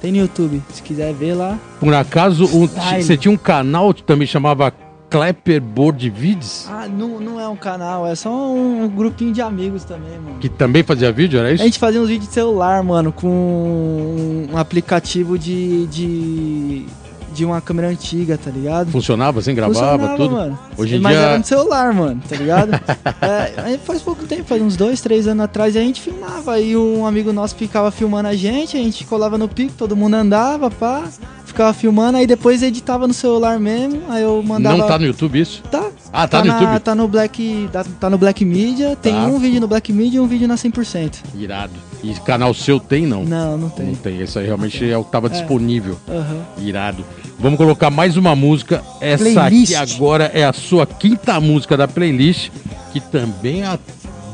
tem 0.00 0.12
no 0.12 0.18
YouTube. 0.18 0.62
Se 0.72 0.80
quiser 0.82 1.12
ver 1.14 1.34
lá. 1.34 1.58
Por 1.80 1.92
acaso, 1.94 2.44
um- 2.46 2.68
você 2.68 3.16
tinha 3.16 3.32
um 3.32 3.36
canal 3.36 3.92
que 3.92 4.02
também 4.04 4.26
chamava 4.26 4.72
Clapperboard 5.12 6.08
Vids? 6.08 6.66
Ah, 6.70 6.88
não, 6.88 7.20
não 7.20 7.38
é 7.38 7.46
um 7.46 7.54
canal, 7.54 8.06
é 8.06 8.14
só 8.14 8.30
um, 8.30 8.88
grupinho 8.88 9.32
de 9.32 9.42
amigos 9.42 9.84
também, 9.84 10.18
mano. 10.18 10.38
Que 10.40 10.48
também 10.48 10.82
fazia 10.82 11.12
vídeo, 11.12 11.38
era 11.38 11.52
isso? 11.52 11.62
A 11.62 11.66
gente 11.66 11.78
fazia 11.78 12.00
uns 12.00 12.08
vídeos 12.08 12.28
de 12.28 12.34
celular, 12.34 12.82
mano, 12.82 13.12
com 13.12 14.46
um 14.50 14.56
aplicativo 14.56 15.38
de, 15.38 15.86
de, 15.88 16.86
de 17.34 17.44
uma 17.44 17.60
câmera 17.60 17.88
antiga, 17.88 18.38
tá 18.38 18.50
ligado? 18.50 18.90
Funcionava 18.90 19.40
assim, 19.40 19.54
gravava 19.54 19.98
Funcionava, 19.98 20.16
tudo? 20.16 20.34
mano. 20.34 20.58
Hoje 20.78 20.96
em 20.96 21.00
Mas 21.00 21.12
dia- 21.14 21.26
era 21.26 21.38
no 21.38 21.44
celular, 21.44 21.92
mano, 21.92 22.22
tá 22.26 22.34
ligado? 22.36 22.70
é, 23.20 23.78
faz 23.84 24.00
pouco 24.00 24.24
tempo, 24.24 24.44
faz 24.44 24.62
uns 24.62 24.76
dois, 24.76 25.02
três 25.02 25.26
anos 25.26 25.44
atrás, 25.44 25.76
a 25.76 25.80
gente 25.80 26.00
filmava. 26.00 26.54
Aí 26.54 26.74
um 26.74 27.04
amigo 27.06 27.32
nosso 27.34 27.54
ficava 27.54 27.90
filmando 27.90 28.28
a 28.28 28.34
gente, 28.34 28.78
a 28.78 28.80
gente 28.80 29.04
colava 29.04 29.36
no 29.36 29.46
pico, 29.46 29.74
todo 29.76 29.94
mundo 29.94 30.14
andava, 30.14 30.70
pá. 30.70 31.04
Ficava 31.52 31.74
filmando, 31.74 32.16
aí 32.16 32.26
depois 32.26 32.62
editava 32.62 33.06
no 33.06 33.12
celular 33.12 33.60
mesmo, 33.60 34.00
aí 34.08 34.22
eu 34.22 34.42
mandava... 34.42 34.74
Não 34.78 34.86
tá 34.86 34.98
no 34.98 35.04
YouTube 35.04 35.38
isso? 35.38 35.62
Tá. 35.70 35.90
Ah, 36.10 36.26
tá, 36.26 36.38
no 36.40 36.46
na- 36.46 36.58
YouTube? 36.60 36.80
Tá 36.80 36.94
no 36.94 37.06
Black, 37.06 37.68
tá, 37.70 37.84
tá 38.00 38.08
no 38.08 38.16
Black 38.16 38.42
Media, 38.42 38.96
tem 38.96 39.12
Tá. 39.12 39.26
um 39.26 39.38
vídeo 39.38 39.60
no 39.60 39.68
Black 39.68 39.92
Media 39.92 40.16
e 40.16 40.20
um 40.20 40.26
vídeo 40.26 40.48
na 40.48 40.54
100%. 40.56 41.18
Irado. 41.38 41.74
E 42.02 42.14
canal 42.20 42.54
seu 42.54 42.80
tem, 42.80 43.04
não? 43.06 43.22
Não, 43.22 43.50
não 43.52 43.58
Não 43.58 43.68
tem. 43.68 43.94
tem. 43.94 44.20
Esse 44.22 44.38
aí 44.38 44.46
realmente 44.46 44.90
é 44.90 44.96
o 44.96 45.04
que 45.04 45.12
tava 45.12 45.28
disponível. 45.28 45.98
Aham. 46.08 46.38
Irado. 46.56 47.04
Vamos 47.38 47.58
colocar 47.58 47.90
mais 47.90 48.16
uma 48.16 48.34
música. 48.34 48.82
Essa 48.98 49.22
Playlist. 49.24 49.74
aqui 49.74 49.92
agora 49.94 50.30
é 50.32 50.44
a 50.44 50.54
sua 50.54 50.86
quinta 50.86 51.38
música 51.38 51.76
da 51.76 51.86
playlist, 51.86 52.48
que 52.94 52.98
também 53.00 53.60
é 53.60 53.66
a 53.66 53.78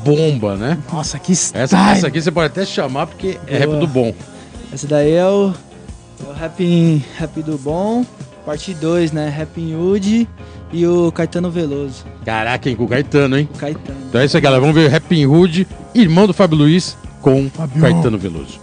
bomba, 0.05 0.55
né? 0.55 0.77
Nossa, 0.91 1.19
que 1.19 1.33
style. 1.35 1.63
Essa, 1.65 1.77
essa 1.91 2.07
aqui 2.07 2.21
você 2.21 2.31
pode 2.31 2.47
até 2.47 2.65
chamar 2.65 3.07
porque 3.07 3.37
é 3.45 3.57
rap 3.57 3.67
Boa. 3.67 3.79
do 3.81 3.87
bom. 3.87 4.13
Esse 4.73 4.87
daí 4.87 5.11
é 5.11 5.17
é 5.17 5.25
o 5.27 5.53
rap, 6.39 7.03
rap 7.17 7.41
do 7.41 7.57
Bom, 7.57 8.05
parte 8.45 8.73
2, 8.73 9.11
né? 9.11 9.27
Rap 9.29 9.59
in 9.59 9.75
Wood 9.75 10.27
e 10.71 10.87
o 10.87 11.11
Caetano 11.11 11.51
Veloso. 11.51 12.05
Caraca, 12.23 12.69
hein, 12.69 12.75
com 12.77 12.85
o 12.85 12.87
Caetano, 12.87 13.37
hein? 13.37 13.49
O 13.53 13.57
Caetano. 13.57 13.99
Então 14.07 14.21
é 14.21 14.25
isso 14.25 14.37
aí, 14.37 14.41
galera. 14.41 14.61
Vamos 14.61 14.75
ver 14.75 14.89
Rap 14.89 15.25
Hood, 15.25 15.67
irmão 15.93 16.25
do 16.25 16.33
Fábio 16.33 16.57
Luiz, 16.57 16.97
com 17.21 17.49
Caetano 17.79 18.17
Veloso. 18.17 18.59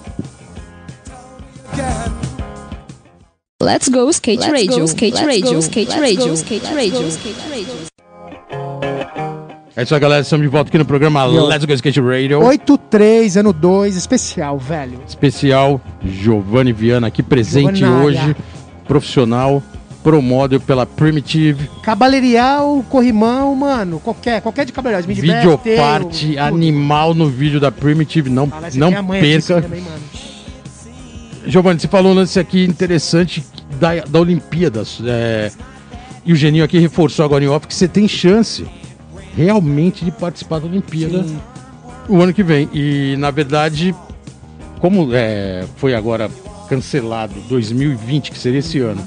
Let's 3.62 3.88
go 3.88 4.08
skate 4.10 4.40
Let's 4.40 4.52
radio, 4.52 4.78
go, 4.78 4.84
skate 4.84 5.14
let's 5.14 5.26
radio, 5.26 5.54
go, 5.54 5.58
skate 5.62 5.90
let's 5.90 6.00
radio, 6.00 6.28
go, 6.28 6.36
skate 6.36 6.64
let's 6.64 6.76
radio, 6.76 7.10
skate 7.10 7.50
radio. 7.50 7.95
É 9.76 9.82
isso 9.82 9.94
aí, 9.94 10.00
galera. 10.00 10.22
Estamos 10.22 10.42
de 10.42 10.48
volta 10.48 10.70
aqui 10.70 10.78
no 10.78 10.86
programa. 10.86 11.22
Let's 11.26 11.66
Go 11.66 11.72
Skate 11.74 12.00
Radio. 12.00 12.40
8-3, 12.40 13.40
ano 13.40 13.52
2, 13.52 13.94
especial, 13.94 14.56
velho. 14.56 15.02
Especial 15.06 15.78
Giovanni 16.02 16.72
Viana 16.72 17.08
aqui 17.08 17.22
presente 17.22 17.84
hoje. 17.84 18.34
Profissional, 18.88 19.62
promódio 20.02 20.58
pela 20.60 20.86
Primitive, 20.86 21.68
Cabalerial, 21.82 22.82
corrimão, 22.88 23.54
mano, 23.54 24.00
qualquer, 24.00 24.40
qualquer 24.40 24.64
de 24.64 24.72
cabalerial. 24.72 25.02
Videoparte 25.06 26.38
animal 26.38 27.12
no 27.12 27.28
vídeo 27.28 27.60
da 27.60 27.70
Primitive. 27.70 28.30
Não, 28.30 28.50
não 28.76 29.06
perca. 29.08 29.60
Também, 29.60 29.82
mano. 29.82 30.00
Giovanni, 31.46 31.80
você 31.80 31.88
falou 31.88 32.12
um 32.12 32.14
lance 32.14 32.40
aqui 32.40 32.64
interessante 32.64 33.44
da, 33.78 33.96
da 33.96 34.20
Olimpíadas. 34.20 35.02
é, 35.04 35.52
e 36.24 36.32
o 36.32 36.36
Geninho 36.36 36.64
aqui 36.64 36.78
reforçou 36.78 37.26
agora 37.26 37.44
em 37.44 37.48
off 37.48 37.66
que 37.66 37.74
você 37.74 37.86
tem 37.86 38.08
chance 38.08 38.64
realmente 39.36 40.04
de 40.04 40.10
participar 40.10 40.58
da 40.60 40.66
Olimpíada 40.66 41.22
Sim. 41.22 41.38
o 42.08 42.20
ano 42.20 42.32
que 42.32 42.42
vem. 42.42 42.68
E 42.72 43.14
na 43.18 43.30
verdade, 43.30 43.94
como 44.80 45.10
é, 45.14 45.64
foi 45.76 45.94
agora 45.94 46.30
cancelado 46.68 47.34
2020, 47.48 48.30
que 48.32 48.38
seria 48.38 48.58
esse 48.58 48.78
ano, 48.80 49.00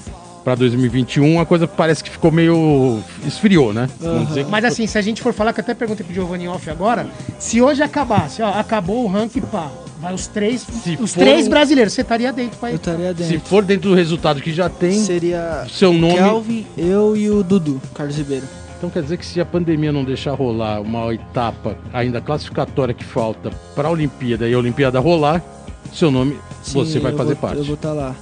para 0.44 0.56
2021, 0.56 1.40
a 1.42 1.46
coisa 1.46 1.68
parece 1.68 2.04
que 2.04 2.10
ficou 2.10 2.32
meio. 2.32 3.00
esfriou, 3.28 3.74
né? 3.74 3.90
Que 4.34 4.44
Mas 4.46 4.64
assim, 4.64 4.88
se 4.88 4.98
a 4.98 5.02
gente 5.02 5.22
for 5.22 5.34
falar, 5.34 5.52
que 5.52 5.60
eu 5.60 5.64
até 5.64 5.74
perguntei 5.74 6.06
pro 6.06 6.14
Giovanni 6.16 6.48
Off 6.48 6.70
agora, 6.70 7.08
se 7.38 7.62
hoje 7.62 7.84
acabasse, 7.84 8.42
ó, 8.42 8.52
acabou 8.54 9.04
o 9.04 9.08
ranking, 9.08 9.42
pá, 9.42 9.70
vai 10.00 10.14
os 10.14 10.28
três, 10.28 10.62
Se 10.84 10.98
os 11.00 11.14
for 11.14 11.20
três 11.20 11.46
um- 11.46 11.50
brasileiros, 11.50 11.92
você 11.94 12.02
estaria 12.02 12.32
dentro, 12.32 12.58
pai. 12.58 12.72
Eu 12.72 12.76
estaria 12.78 13.10
se 13.10 13.14
dentro. 13.34 13.40
for 13.50 13.64
dentro 13.66 13.90
do 13.90 13.96
resultado 13.96 14.42
que 14.42 14.54
já 14.54 14.70
tem, 14.70 14.94
Seria 15.04 15.66
seu 15.70 15.92
nome. 15.92 16.16
Kelvin, 16.16 16.66
eu 16.78 17.18
e 17.18 17.30
o 17.30 17.44
Dudu, 17.44 17.82
Carlos 17.94 18.16
Ribeiro. 18.16 18.46
Então 18.80 18.90
quer 18.90 19.04
dizer 19.04 19.18
que 19.18 19.26
se 19.26 19.42
a 19.42 19.46
pandemia 19.46 19.92
não 19.92 20.06
deixar 20.06 20.32
rolar 20.36 20.80
uma 20.80 21.14
etapa 21.14 21.78
ainda 21.92 22.22
classificatória 22.22 22.94
que 22.94 23.04
falta 23.04 23.50
para 23.76 23.90
a 23.90 23.92
Olimpíada 23.92 24.48
e 24.48 24.54
a 24.54 24.58
Olimpíada 24.58 25.02
rolar, 25.02 25.44
seu 25.94 26.10
nome, 26.10 26.38
você 26.64 26.94
Sim, 26.94 27.00
vai 27.00 27.12
eu 27.12 27.18
fazer 27.18 27.36
vou- 27.36 27.50
Eu 27.50 27.56
parte. 27.56 27.66
vou 27.68 27.76
estar 27.76 27.92
lá. 27.92 28.16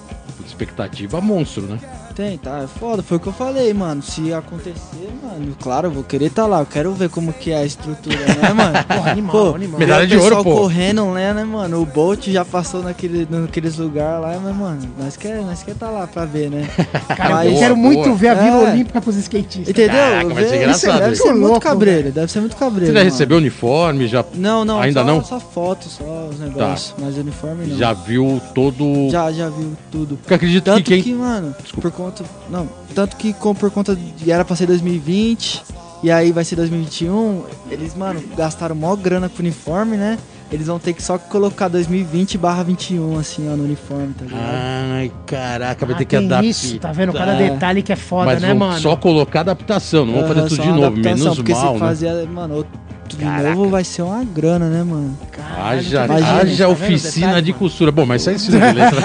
Expectativa 0.43 1.21
monstro, 1.21 1.63
né? 1.67 1.77
Tem, 2.17 2.35
tá, 2.35 2.61
é 2.63 2.67
foda, 2.79 3.03
foi 3.03 3.17
o 3.17 3.19
que 3.19 3.27
eu 3.27 3.33
falei, 3.33 3.71
mano. 3.75 4.01
Se 4.01 4.33
acontecer, 4.33 5.07
mano, 5.21 5.55
claro, 5.61 5.85
eu 5.85 5.91
vou 5.91 6.03
querer 6.03 6.25
estar 6.25 6.47
lá. 6.47 6.61
Eu 6.61 6.65
quero 6.65 6.91
ver 6.93 7.09
como 7.09 7.31
que 7.31 7.51
é 7.51 7.57
a 7.57 7.63
estrutura, 7.63 8.17
né, 8.17 8.53
mano? 8.57 8.83
Porra, 8.85 9.11
animal, 9.11 9.31
Pô, 9.49 9.53
animal. 9.55 9.79
Medalha 9.79 10.07
de 10.07 10.15
o 10.17 10.19
pessoal 10.19 10.39
ouro, 10.39 10.49
pô. 10.49 10.61
correndo 10.61 11.05
lá, 11.13 11.33
né, 11.35 11.43
mano? 11.43 11.79
O 11.79 11.85
Bolt 11.85 12.27
já 12.29 12.43
passou 12.43 12.81
naquele, 12.81 13.27
naqueles 13.29 13.77
lugares 13.77 14.19
lá, 14.19 14.39
mas, 14.43 14.55
mano, 14.55 14.79
nós 14.97 15.15
quer, 15.15 15.43
nós 15.43 15.61
quer 15.61 15.75
tá 15.75 15.91
lá 15.91 16.07
pra 16.07 16.25
ver, 16.25 16.49
né? 16.49 16.67
Cara, 17.15 17.35
Mas- 17.35 17.53
eu 17.53 17.59
quero 17.59 17.75
Boa, 17.75 17.85
muito 17.87 18.03
boa. 18.05 18.15
ver 18.15 18.27
a 18.29 18.33
Vila 18.33 18.57
É. 18.67 18.71
Olímpica 18.71 18.99
pros 18.99 19.15
skatistas. 19.17 19.69
Entendeu? 19.69 19.95
Caraca, 19.95 20.33
vai 20.33 20.43
ser 20.47 20.55
engraçado, 20.55 20.99
Deve 20.99 21.15
ser 21.17 21.31
muito 21.33 21.41
Louco, 21.43 21.59
cabreiro, 21.61 22.11
deve 22.11 22.31
ser 22.31 22.39
muito 22.39 22.55
cabreiro. 22.55 22.87
Você 22.87 22.93
já 22.93 22.99
mano. 22.99 23.11
recebeu 23.11 23.37
uniforme, 23.37 24.07
já, 24.07 24.25
Não, 24.33 24.65
não, 24.65 24.79
Ainda 24.81 25.01
só, 25.01 25.05
não? 25.05 25.23
Só 25.23 25.39
fotos, 25.39 25.91
só 25.91 26.29
os 26.31 26.39
negócios, 26.39 26.95
mas 26.99 27.15
uniforme 27.15 27.67
não. 27.67 27.77
já 27.77 27.93
viu 27.93 28.41
todo. 28.55 29.07
já, 29.11 29.31
já 29.31 29.49
viu 29.49 29.73
tudo. 29.91 30.17
Porque 30.17 30.33
acredito 30.33 30.63
Tanto 30.63 30.81
que 30.83 30.95
quem. 30.95 31.03
que, 31.03 31.13
mano, 31.13 31.55
por 31.79 31.91
conta. 31.91 32.06
Não, 32.49 32.67
tanto 32.95 33.15
que 33.17 33.33
com, 33.33 33.53
por 33.55 33.69
conta 33.71 33.95
de. 33.95 34.31
Era 34.31 34.43
pra 34.45 34.55
ser 34.55 34.65
2020, 34.67 35.63
e 36.03 36.11
aí 36.11 36.31
vai 36.31 36.43
ser 36.43 36.55
2021. 36.55 37.43
Eles, 37.71 37.95
mano, 37.95 38.21
gastaram 38.35 38.75
mó 38.75 38.95
grana 38.95 39.29
com 39.29 39.39
uniforme, 39.39 39.97
né? 39.97 40.17
Eles 40.49 40.67
vão 40.67 40.79
ter 40.79 40.93
que 40.93 41.03
só 41.03 41.17
colocar 41.17 41.67
2020 41.67 42.37
barra 42.37 42.63
21, 42.63 43.19
assim, 43.19 43.51
ó, 43.51 43.55
no 43.57 43.65
uniforme, 43.65 44.13
tá 44.17 44.23
ligado? 44.23 44.41
Ai, 44.45 45.11
caraca, 45.25 45.85
vai 45.85 45.95
Ah, 45.95 45.97
ter 45.97 46.05
que 46.05 46.15
adaptar. 46.15 46.45
isso, 46.45 46.79
tá 46.79 46.89
vendo? 46.93 47.11
Cada 47.11 47.33
É. 47.33 47.49
detalhe 47.49 47.83
que 47.83 47.91
é 47.91 47.97
foda, 47.97 48.27
Mas 48.27 48.41
né, 48.41 48.47
vão 48.49 48.57
mano? 48.69 48.79
só 48.79 48.95
colocar 48.95 49.41
adaptação, 49.41 50.05
não 50.05 50.13
vão 50.13 50.27
fazer 50.29 50.43
tudo 50.47 50.61
de 50.61 50.67
novo, 50.69 50.85
adaptação, 50.85 51.17
menos 51.17 51.35
porque 51.35 51.51
mal, 51.51 51.67
se 51.67 51.73
né? 51.73 51.79
fazer, 51.79 52.27
mano, 52.29 52.65
de 53.07 53.15
Caraca. 53.17 53.55
novo 53.55 53.69
vai 53.69 53.83
ser 53.83 54.01
uma 54.01 54.23
grana, 54.23 54.67
né, 54.69 54.83
mano? 54.83 55.17
Caralho, 55.31 55.79
Haja, 55.79 56.07
tá 56.07 56.13
haja 56.15 56.65
Tá 56.65 56.69
oficina 56.69 57.27
detalhe, 57.27 57.41
de 57.45 57.51
mano? 57.51 57.59
costura. 57.59 57.91
Bom, 57.91 58.05
mas 58.05 58.21
isso 58.21 58.29
é 58.29 58.33
ensino 58.33 58.59
de 58.59 58.73
letra. 58.73 59.01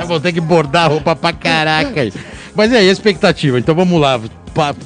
Eu 0.00 0.06
vou 0.06 0.20
ter 0.20 0.32
que 0.32 0.40
bordar 0.40 0.90
roupa 0.90 1.14
pra 1.16 1.32
caraca 1.32 2.00
aí. 2.00 2.12
Mas 2.54 2.70
e 2.72 2.76
aí, 2.76 2.88
a 2.88 2.92
expectativa? 2.92 3.58
Então 3.58 3.74
vamos 3.74 4.00
lá. 4.00 4.20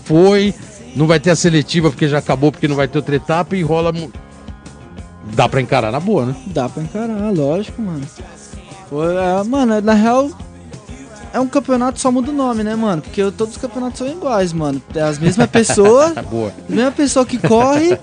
Foi, 0.05 0.55
não 0.97 1.07
vai 1.07 1.21
ter 1.21 1.31
a 1.31 1.37
seletiva 1.37 1.91
porque 1.91 2.09
já 2.09 2.19
acabou, 2.19 2.51
porque 2.51 2.67
não 2.69 2.77
vai 2.77 2.89
ter 2.89 2.99
outra 2.99 3.17
etapa 3.17 3.55
e 3.57 3.63
rola. 3.63 3.93
Dá 5.35 5.49
pra 5.49 5.61
encarar 5.61 5.93
na 5.93 6.01
boa, 6.01 6.27
né? 6.27 6.35
Dá 6.47 6.69
pra 6.69 6.83
encarar, 6.83 7.31
lógico, 7.35 7.83
mano. 7.83 8.01
Foi, 8.89 9.15
é, 9.15 9.43
mano, 9.45 9.81
na 9.83 9.93
real, 9.93 10.31
é 11.33 11.41
um 11.41 11.47
campeonato, 11.47 12.01
só 12.01 12.11
muda 12.11 12.31
o 12.31 12.35
nome, 12.35 12.63
né, 12.65 12.75
mano? 12.75 13.03
Porque 13.03 13.23
todos 13.33 13.55
os 13.55 13.61
campeonatos 13.61 13.99
são 13.99 14.09
iguais, 14.09 14.53
mano. 14.53 14.81
É 14.95 15.01
as 15.03 15.19
mesmas 15.19 15.47
pessoas, 15.49 16.13
Tá 16.19 16.23
boa. 16.23 16.53
a 16.69 16.73
mesma 16.73 16.91
pessoa 16.93 17.25
que 17.27 17.39
corre, 17.39 17.99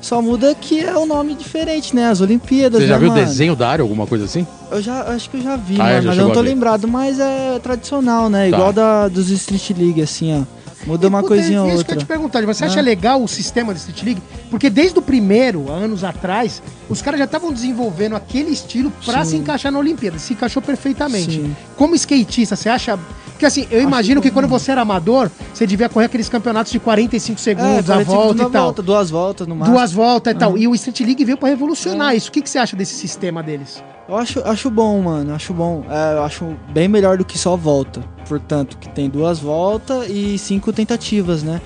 só 0.00 0.20
muda 0.22 0.54
que 0.54 0.80
é 0.80 0.96
o 0.96 1.06
nome 1.06 1.34
diferente, 1.34 1.94
né? 1.94 2.08
As 2.08 2.20
Olimpíadas, 2.20 2.80
Você 2.80 2.86
já 2.86 2.94
né, 2.94 3.00
viu 3.00 3.10
o 3.10 3.14
desenho 3.14 3.54
da 3.56 3.68
área, 3.68 3.82
alguma 3.82 4.06
coisa 4.06 4.24
assim? 4.24 4.46
Eu 4.70 4.80
já, 4.80 5.02
acho 5.02 5.28
que 5.30 5.36
eu 5.36 5.42
já 5.42 5.56
vi, 5.56 5.74
Ah, 5.80 5.84
mano, 5.84 6.02
já 6.02 6.08
mas 6.10 6.18
eu 6.18 6.24
não 6.26 6.32
tô 6.32 6.40
lembrado, 6.40 6.88
mas 6.88 7.18
é 7.20 7.58
tradicional, 7.62 8.28
né? 8.30 8.48
Tá. 8.50 8.56
Igual 8.56 8.72
da, 8.72 9.08
dos 9.08 9.30
Street 9.30 9.70
League, 9.78 10.02
assim, 10.02 10.40
ó. 10.40 10.61
Muda 10.86 11.08
uma 11.08 11.20
Puta, 11.22 11.34
coisinha 11.34 11.62
ou 11.62 11.68
Isso 11.68 11.76
que 11.76 11.76
eu 11.76 11.78
outra. 11.80 11.94
ia 11.94 12.00
te 12.00 12.06
perguntar, 12.06 12.44
você 12.44 12.64
acha 12.64 12.80
Ah. 12.80 12.82
legal 12.82 13.22
o 13.22 13.28
sistema 13.28 13.72
da 13.72 13.78
Street 13.78 14.02
League? 14.02 14.22
Porque 14.50 14.68
desde 14.68 14.98
o 14.98 15.02
primeiro, 15.02 15.70
há 15.70 15.74
anos 15.76 16.02
atrás, 16.02 16.60
os 16.88 17.00
caras 17.00 17.18
já 17.18 17.24
estavam 17.24 17.52
desenvolvendo 17.52 18.16
aquele 18.16 18.50
estilo 18.50 18.92
pra 19.04 19.24
Sim. 19.24 19.30
se 19.30 19.36
encaixar 19.36 19.70
na 19.70 19.78
Olimpíada. 19.78 20.18
Se 20.18 20.32
encaixou 20.32 20.60
perfeitamente. 20.60 21.32
Sim. 21.40 21.56
Como 21.76 21.94
skatista, 21.94 22.56
você 22.56 22.68
acha. 22.68 22.98
Porque 23.42 23.60
assim, 23.60 23.66
eu 23.72 23.82
imagino 23.82 24.22
que 24.22 24.30
quando 24.30 24.46
você 24.46 24.70
era 24.70 24.82
amador, 24.82 25.28
você 25.52 25.66
devia 25.66 25.88
correr 25.88 26.06
aqueles 26.06 26.28
campeonatos 26.28 26.70
de 26.70 26.78
45 26.78 27.40
segundos, 27.40 27.90
a 27.90 27.94
45 28.04 28.12
volta 28.16 28.34
da 28.34 28.42
e 28.44 28.52
tal. 28.52 28.62
volta, 28.62 28.82
duas 28.82 29.10
voltas 29.10 29.46
no 29.48 29.56
máximo. 29.56 29.76
Duas 29.76 29.92
voltas 29.92 30.32
e 30.32 30.36
tal. 30.36 30.50
Uhum. 30.52 30.58
E 30.58 30.68
o 30.68 30.74
Street 30.76 31.00
League 31.00 31.24
veio 31.24 31.36
pra 31.36 31.48
revolucionar 31.48 32.12
É. 32.12 32.16
isso. 32.16 32.28
O 32.28 32.32
que, 32.32 32.40
que 32.40 32.48
você 32.48 32.58
acha 32.58 32.76
desse 32.76 32.94
sistema 32.94 33.42
deles? 33.42 33.82
Eu 34.08 34.16
acho, 34.16 34.40
acho 34.44 34.70
bom, 34.70 35.02
mano. 35.02 35.34
Acho 35.34 35.52
bom. 35.52 35.84
É, 35.90 36.18
eu 36.18 36.22
acho 36.22 36.54
bem 36.72 36.86
melhor 36.86 37.18
do 37.18 37.24
que 37.24 37.36
só 37.36 37.56
volta. 37.56 38.00
Portanto, 38.28 38.78
que 38.78 38.88
tem 38.88 39.10
duas 39.10 39.40
voltas 39.40 40.08
e 40.08 40.38
cinco 40.38 40.72
tentativas, 40.72 41.42
né? 41.42 41.60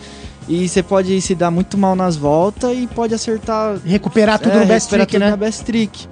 E 0.48 0.66
você 0.66 0.82
pode 0.82 1.20
se 1.20 1.34
dar 1.34 1.50
muito 1.50 1.76
mal 1.76 1.94
nas 1.94 2.16
voltas 2.16 2.74
e 2.74 2.86
pode 2.86 3.12
acertar. 3.12 3.76
Recuperar 3.84 4.38
tudo 4.38 4.56
é, 4.56 4.60
no 4.60 4.64
best 4.66 4.88
trick, 4.88 5.12
tudo 5.12 5.20
né? 5.20 5.28
na 5.30 5.36
best 5.36 5.62
trick. 5.62 6.08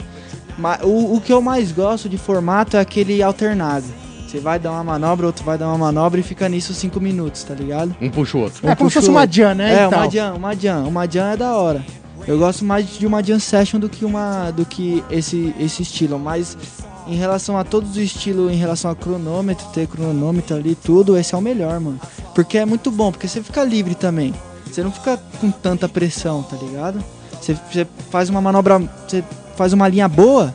Mas 0.58 0.80
o, 0.82 1.14
o 1.16 1.22
que 1.22 1.32
eu 1.32 1.40
mais 1.40 1.72
gosto 1.72 2.06
de 2.06 2.18
formato 2.18 2.76
é 2.76 2.80
aquele 2.80 3.22
alternado. 3.22 4.03
Você 4.34 4.40
vai 4.40 4.58
dar 4.58 4.72
uma 4.72 4.82
manobra, 4.82 5.26
outro 5.26 5.44
vai 5.44 5.56
dar 5.56 5.68
uma 5.68 5.78
manobra 5.78 6.18
e 6.18 6.22
fica 6.24 6.48
nisso 6.48 6.74
cinco 6.74 7.00
minutos, 7.00 7.44
tá 7.44 7.54
ligado? 7.54 7.94
Um 8.00 8.10
puxa 8.10 8.36
o 8.36 8.40
outro. 8.40 8.68
É 8.68 8.74
como 8.74 8.90
se 8.90 8.94
fosse 8.94 9.08
uma 9.08 9.28
jam, 9.30 9.54
né? 9.54 9.82
É, 9.82 9.86
uma 9.86 10.10
jam, 10.10 10.34
uma 10.34 10.56
jam. 10.56 10.88
Uma 10.88 11.08
jam 11.08 11.26
é 11.26 11.36
da 11.36 11.54
hora. 11.54 11.86
Eu 12.26 12.36
gosto 12.36 12.64
mais 12.64 12.98
de 12.98 13.06
uma 13.06 13.22
jam 13.22 13.38
session 13.38 13.78
do 13.78 13.88
que 13.88 14.04
uma 14.04 14.50
do 14.50 14.66
que 14.66 15.04
esse 15.08 15.54
esse 15.56 15.82
estilo, 15.82 16.18
mas 16.18 16.58
em 17.06 17.14
relação 17.14 17.56
a 17.56 17.62
todos 17.62 17.90
os 17.90 17.96
estilos, 17.96 18.50
em 18.50 18.56
relação 18.56 18.90
a 18.90 18.96
cronômetro, 18.96 19.66
ter 19.72 19.86
cronômetro 19.86 20.56
ali, 20.56 20.74
tudo, 20.74 21.16
esse 21.16 21.32
é 21.32 21.38
o 21.38 21.40
melhor, 21.40 21.78
mano. 21.78 22.00
Porque 22.34 22.58
é 22.58 22.66
muito 22.66 22.90
bom, 22.90 23.12
porque 23.12 23.28
você 23.28 23.40
fica 23.40 23.62
livre 23.62 23.94
também. 23.94 24.34
Você 24.66 24.82
não 24.82 24.90
fica 24.90 25.16
com 25.40 25.48
tanta 25.52 25.88
pressão, 25.88 26.42
tá 26.42 26.56
ligado? 26.56 26.98
Você, 27.40 27.56
você 27.70 27.86
faz 28.10 28.28
uma 28.28 28.40
manobra, 28.40 28.80
você 29.06 29.22
faz 29.54 29.72
uma 29.72 29.86
linha 29.86 30.08
boa, 30.08 30.52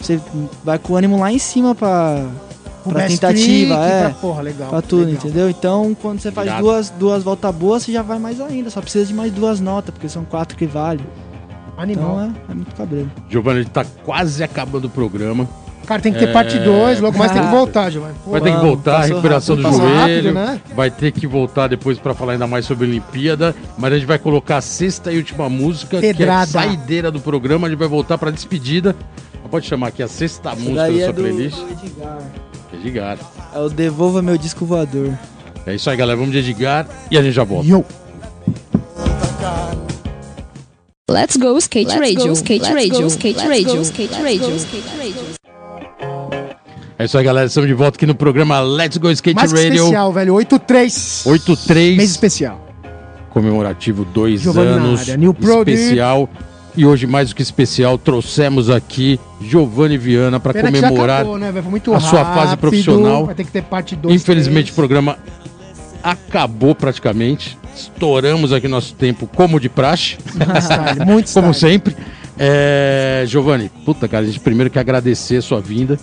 você 0.00 0.18
vai 0.64 0.78
com 0.78 0.94
o 0.94 0.96
ânimo 0.96 1.20
lá 1.20 1.30
em 1.30 1.38
cima 1.38 1.74
pra, 1.74 2.24
pra 2.84 3.06
tentativa, 3.06 3.74
trick, 3.76 3.90
é. 3.92 4.00
Pra, 4.00 4.10
porra, 4.20 4.42
legal. 4.42 4.68
pra 4.70 4.82
tudo, 4.82 5.04
legal. 5.06 5.14
entendeu? 5.24 5.50
Então, 5.50 5.96
quando 6.00 6.20
você 6.20 6.30
faz 6.32 6.52
duas, 6.58 6.90
duas 6.90 7.22
voltas 7.22 7.54
boas, 7.54 7.82
você 7.82 7.92
já 7.92 8.02
vai 8.02 8.18
mais 8.18 8.40
ainda. 8.40 8.70
Só 8.70 8.80
precisa 8.80 9.06
de 9.06 9.14
mais 9.14 9.32
duas 9.32 9.60
notas, 9.60 9.92
porque 9.92 10.08
são 10.08 10.24
quatro 10.24 10.56
que 10.56 10.66
vale. 10.66 11.02
Animal. 11.76 12.10
Então 12.10 12.34
é, 12.48 12.52
é 12.52 12.54
muito 12.54 12.74
cabreiro. 12.74 13.10
Giovanni, 13.28 13.60
a 13.60 13.62
gente 13.62 13.72
tá 13.72 13.84
quase 14.04 14.42
acabando 14.42 14.86
o 14.86 14.90
programa. 14.90 15.48
Cara, 15.86 16.02
tem 16.02 16.12
que 16.12 16.18
ter 16.18 16.28
É. 16.28 16.32
parte 16.32 16.58
2, 16.58 17.00
logo 17.00 17.16
mais 17.16 17.32
tem 17.32 17.40
que 17.40 17.48
voltar, 17.48 17.88
Giovanni. 17.88 18.14
Vai 18.26 18.40
ter 18.42 18.52
que 18.52 18.60
voltar, 18.60 19.00
recuperação 19.06 19.56
do 19.56 19.62
rápido. 19.62 19.80
Passou 19.80 19.94
joelho. 19.96 20.34
rápido, 20.34 20.34
né? 20.34 20.60
Vai 20.76 20.90
ter 20.90 21.12
que 21.12 21.26
voltar 21.26 21.66
depois 21.68 21.98
pra 21.98 22.12
falar 22.12 22.32
ainda 22.32 22.46
mais 22.46 22.66
sobre 22.66 22.84
a 22.84 22.88
Olimpíada. 22.90 23.54
Mas 23.78 23.92
a 23.92 23.96
gente 23.96 24.06
vai 24.06 24.18
colocar 24.18 24.58
a 24.58 24.60
sexta 24.60 25.10
e 25.12 25.16
última 25.16 25.48
música, 25.48 25.98
Pedrada. 25.98 26.50
que 26.50 26.58
é 26.58 26.60
a 26.60 26.64
saideira 26.66 27.10
do 27.10 27.20
programa. 27.20 27.66
A 27.68 27.70
gente 27.70 27.78
vai 27.78 27.88
voltar 27.88 28.18
pra 28.18 28.30
despedida. 28.30 28.94
Pode 29.50 29.64
chamar 29.66 29.86
aqui 29.86 30.02
a 30.02 30.08
sexta 30.08 30.50
Isso 30.52 30.60
música 30.60 30.82
da 30.82 30.92
é 30.92 31.04
sua 31.04 31.12
do, 31.14 31.22
playlist. 31.22 31.56
do 31.56 31.70
Edgar. 31.70 32.18
Edgar. 32.72 33.18
É 33.54 33.58
o 33.58 33.68
Devolva 33.68 34.22
Meu 34.22 34.36
Disco 34.36 34.64
Voador. 34.64 35.12
É 35.66 35.74
isso 35.74 35.88
aí, 35.90 35.96
galera. 35.96 36.18
Vamos 36.18 36.32
de 36.32 36.38
Edgar 36.38 36.86
e 37.10 37.18
a 37.18 37.22
gente 37.22 37.34
já 37.34 37.44
volta. 37.44 37.66
Yo. 37.66 37.84
Let's 41.10 41.36
go 41.36 41.56
skate 41.58 41.88
Let's 41.88 42.00
radio, 42.00 42.26
go, 42.26 42.32
skate 42.34 42.62
let's 42.62 42.74
radio, 42.74 43.00
go, 43.00 43.06
skate 43.06 43.38
let's 43.38 43.48
radio, 43.48 43.76
go, 43.76 43.82
skate 43.82 44.12
let's 44.12 44.22
radio, 44.22 44.50
go, 44.50 44.56
skate 44.56 44.88
radio. 44.98 45.38
É 46.98 47.04
isso 47.04 47.16
aí, 47.16 47.24
galera. 47.24 47.46
Estamos 47.46 47.68
de 47.68 47.74
volta 47.74 47.96
aqui 47.96 48.06
no 48.06 48.14
programa 48.14 48.60
Let's 48.60 48.96
Go 48.98 49.10
Skate 49.10 49.36
Mais 49.36 49.52
que 49.52 49.58
Radio. 49.58 49.84
especial, 49.84 50.12
velho. 50.12 50.34
8-3. 50.34 51.26
83. 51.26 51.96
Mês 51.96 52.10
especial. 52.10 52.60
comemorativo 53.30 54.04
dois 54.04 54.46
anos 54.46 55.02
área, 55.02 55.16
New 55.16 55.32
Product. 55.32 55.70
especial 55.72 56.28
e 56.78 56.86
hoje 56.86 57.08
mais 57.08 57.30
do 57.30 57.34
que 57.34 57.42
especial 57.42 57.98
trouxemos 57.98 58.70
aqui 58.70 59.18
Giovanni 59.40 59.98
Viana 59.98 60.38
para 60.38 60.62
comemorar 60.62 61.22
acabou, 61.22 61.36
né, 61.36 61.52
a 61.92 62.00
sua 62.00 62.24
fase 62.24 62.56
profissional. 62.56 63.26
Vai 63.26 63.34
ter 63.34 63.44
que 63.44 63.50
ter 63.50 63.64
parte 63.64 63.96
2. 63.96 64.14
infelizmente 64.14 64.70
o 64.70 64.74
programa 64.76 65.18
acabou 66.00 66.76
praticamente 66.76 67.58
estouramos 67.74 68.52
aqui 68.52 68.68
nosso 68.68 68.94
tempo 68.94 69.26
como 69.26 69.58
de 69.58 69.68
praxe 69.68 70.18
Muito 70.38 70.60
style, 70.60 71.04
muito 71.04 71.32
como 71.32 71.52
style. 71.52 71.74
sempre 71.74 71.96
é, 72.40 73.24
Giovanni, 73.26 73.68
puta 73.84 74.06
cara, 74.06 74.22
a 74.22 74.26
gente 74.26 74.38
primeiro 74.38 74.70
quer 74.70 74.78
agradecer 74.78 75.38
a 75.38 75.42
sua 75.42 75.60
vinda. 75.60 75.98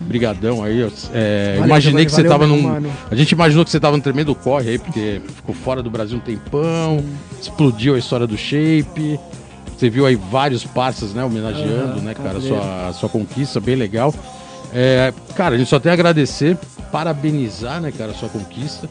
Brigadão 0.00 0.62
aí. 0.62 0.88
é, 1.12 1.54
Valeu, 1.54 1.66
imaginei 1.66 1.80
Giovanni, 1.80 2.06
que 2.06 2.12
você 2.12 2.22
tava 2.22 2.46
mesmo, 2.46 2.62
num. 2.62 2.68
mano. 2.68 2.92
A 3.10 3.14
gente 3.16 3.32
imaginou 3.32 3.64
que 3.64 3.72
você 3.72 3.80
tava 3.80 3.96
num 3.96 4.02
tremendo 4.02 4.32
corre 4.32 4.70
aí, 4.70 4.78
porque 4.78 5.20
ficou 5.34 5.52
fora 5.52 5.82
do 5.82 5.90
Brasil 5.90 6.16
um 6.16 6.20
tempão, 6.20 7.04
explodiu 7.42 7.96
a 7.96 7.98
história 7.98 8.24
do 8.24 8.38
shape. 8.38 9.18
Você 9.80 9.88
viu 9.88 10.04
aí 10.04 10.14
vários 10.14 10.62
parceiros, 10.62 11.14
né, 11.14 11.24
homenageando, 11.24 11.92
Aham, 11.94 12.00
né, 12.02 12.12
cara, 12.12 12.36
a 12.36 12.40
sua, 12.42 12.88
a 12.88 12.92
sua 12.92 13.08
conquista, 13.08 13.58
bem 13.58 13.76
legal. 13.76 14.14
É, 14.74 15.10
cara, 15.34 15.54
a 15.54 15.58
gente 15.58 15.70
só 15.70 15.80
tem 15.80 15.88
a 15.88 15.94
agradecer, 15.94 16.58
parabenizar, 16.92 17.80
né, 17.80 17.90
cara, 17.90 18.10
a 18.10 18.14
sua 18.14 18.28
conquista. 18.28 18.90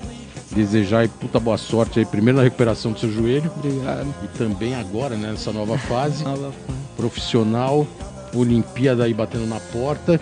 Desejar 0.52 1.02
aí 1.02 1.08
puta 1.08 1.40
boa 1.40 1.60
sorte 1.60 2.00
aí, 2.00 2.06
primeiro 2.08 2.38
na 2.38 2.44
recuperação 2.44 2.92
do 2.92 3.00
seu 3.00 3.12
joelho 3.12 3.52
Obrigado. 3.56 4.08
e 4.24 4.28
também 4.36 4.74
agora, 4.74 5.16
né, 5.16 5.30
nessa 5.30 5.54
nova 5.54 5.78
fase 5.78 6.24
Nova 6.24 6.52
fã. 6.52 6.74
profissional, 6.98 7.86
Olimpíada 8.34 9.04
aí 9.04 9.14
batendo 9.14 9.46
na 9.46 9.60
porta. 9.60 10.20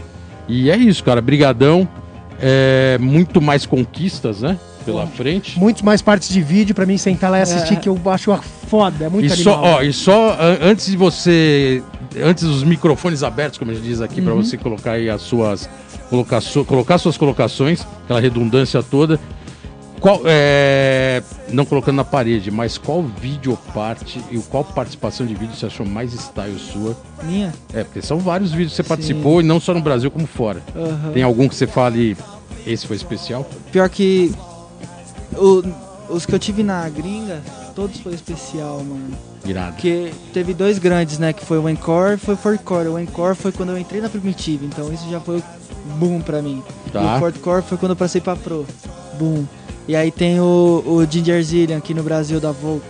E 0.49 0.69
é 0.69 0.75
isso, 0.75 1.01
cara. 1.01 1.21
Brigadão. 1.21 1.87
É, 2.41 2.97
muito 2.99 3.39
mais 3.41 3.65
conquistas, 3.65 4.41
né? 4.41 4.59
Pela 4.87 5.05
frente. 5.05 5.59
Muitos 5.59 5.81
mais 5.83 6.01
partes 6.01 6.29
de 6.29 6.41
vídeo 6.41 6.73
pra 6.73 6.85
mim 6.85 6.97
sentar 6.97 7.29
lá 7.29 7.39
e 7.39 7.41
assistir, 7.41 7.73
É. 7.73 7.77
que 7.77 7.87
eu 7.89 7.99
acho 8.05 8.35
foda. 8.67 9.05
É 9.05 9.09
muito 9.09 9.25
E 9.25 9.29
só, 9.29 9.53
animal. 9.55 9.73
ó, 9.75 9.81
e 9.83 9.93
só 9.93 10.31
an- 10.39 10.57
antes 10.61 10.87
de 10.87 10.97
você. 10.97 11.83
Antes 12.23 12.45
dos 12.45 12.63
microfones 12.63 13.21
abertos, 13.21 13.59
como 13.59 13.69
a 13.69 13.73
gente 13.73 13.83
diz 13.83 14.01
aqui, 14.01 14.21
pra 14.21 14.33
você 14.33 14.57
colocar 14.57 14.93
aí 14.93 15.09
as 15.09 15.21
suas. 15.21 15.69
Colocar, 16.09 16.41
colocar 16.65 16.97
suas 16.97 17.17
colocações, 17.17 17.85
aquela 18.05 18.19
redundância 18.21 18.81
toda. 18.81 19.19
Qual, 19.99 20.21
é, 20.25 21.21
não 21.49 21.65
colocando 21.65 21.95
na 21.97 22.03
parede, 22.05 22.51
mas 22.51 22.77
qual 22.77 23.03
vídeo 23.03 23.57
parte 23.73 24.21
e 24.31 24.37
qual 24.37 24.63
participação 24.63 25.25
de 25.25 25.33
vídeo 25.33 25.55
você 25.55 25.65
achou 25.65 25.85
mais 25.85 26.13
style 26.13 26.57
sua? 26.59 26.95
Minha? 27.23 27.51
É, 27.73 27.83
porque 27.83 28.01
são 28.01 28.19
vários 28.19 28.51
vídeos 28.51 28.71
que 28.71 28.75
você 28.77 28.83
participou 28.83 29.41
e 29.41 29.43
não 29.43 29.59
só 29.59 29.73
no 29.73 29.81
Brasil 29.81 30.09
como 30.11 30.27
fora. 30.27 30.61
Aham. 30.75 31.11
Tem 31.13 31.23
algum 31.23 31.47
que 31.49 31.55
você 31.55 31.65
fale, 31.65 32.15
esse 32.65 32.85
foi 32.85 32.95
especial? 32.95 33.49
Pior 33.71 33.89
que 33.89 34.31
o- 35.35 35.63
os 36.09 36.25
que 36.25 36.33
eu 36.33 36.39
tive 36.39 36.63
na 36.63 36.87
gringa, 36.89 37.41
todos 37.75 37.99
foi 37.99 38.13
especial, 38.13 38.83
mano. 38.83 39.11
Irado. 39.45 39.73
Porque 39.73 40.11
teve 40.33 40.53
dois 40.53 40.77
grandes, 40.79 41.19
né? 41.19 41.33
Que 41.33 41.45
foi 41.45 41.57
o 41.57 41.69
Encore 41.69 42.15
e 42.15 42.17
foi 42.17 42.33
o 42.33 42.37
Fortcore. 42.37 42.87
O 42.89 42.99
Encore 42.99 43.35
foi 43.35 43.51
quando 43.51 43.69
eu 43.69 43.77
entrei 43.77 44.01
na 44.01 44.09
Primitiva, 44.09 44.65
então 44.65 44.91
isso 44.91 45.09
já 45.09 45.19
foi 45.19 45.41
boom 45.99 46.19
pra 46.21 46.41
mim. 46.41 46.61
Tá. 46.91 47.01
E 47.01 47.15
o 47.15 47.19
Fortcore 47.19 47.61
foi 47.63 47.77
quando 47.77 47.91
eu 47.91 47.95
passei 47.95 48.19
pra 48.21 48.35
Pro. 48.35 48.65
Boom. 49.19 49.45
E 49.87 49.95
aí 49.95 50.11
tem 50.11 50.39
o, 50.39 50.83
o 50.85 51.05
Ginger 51.09 51.41
Zillion 51.41 51.77
aqui 51.77 51.93
no 51.93 52.03
Brasil 52.03 52.39
da 52.41 52.51
Vulcan. 52.51 52.85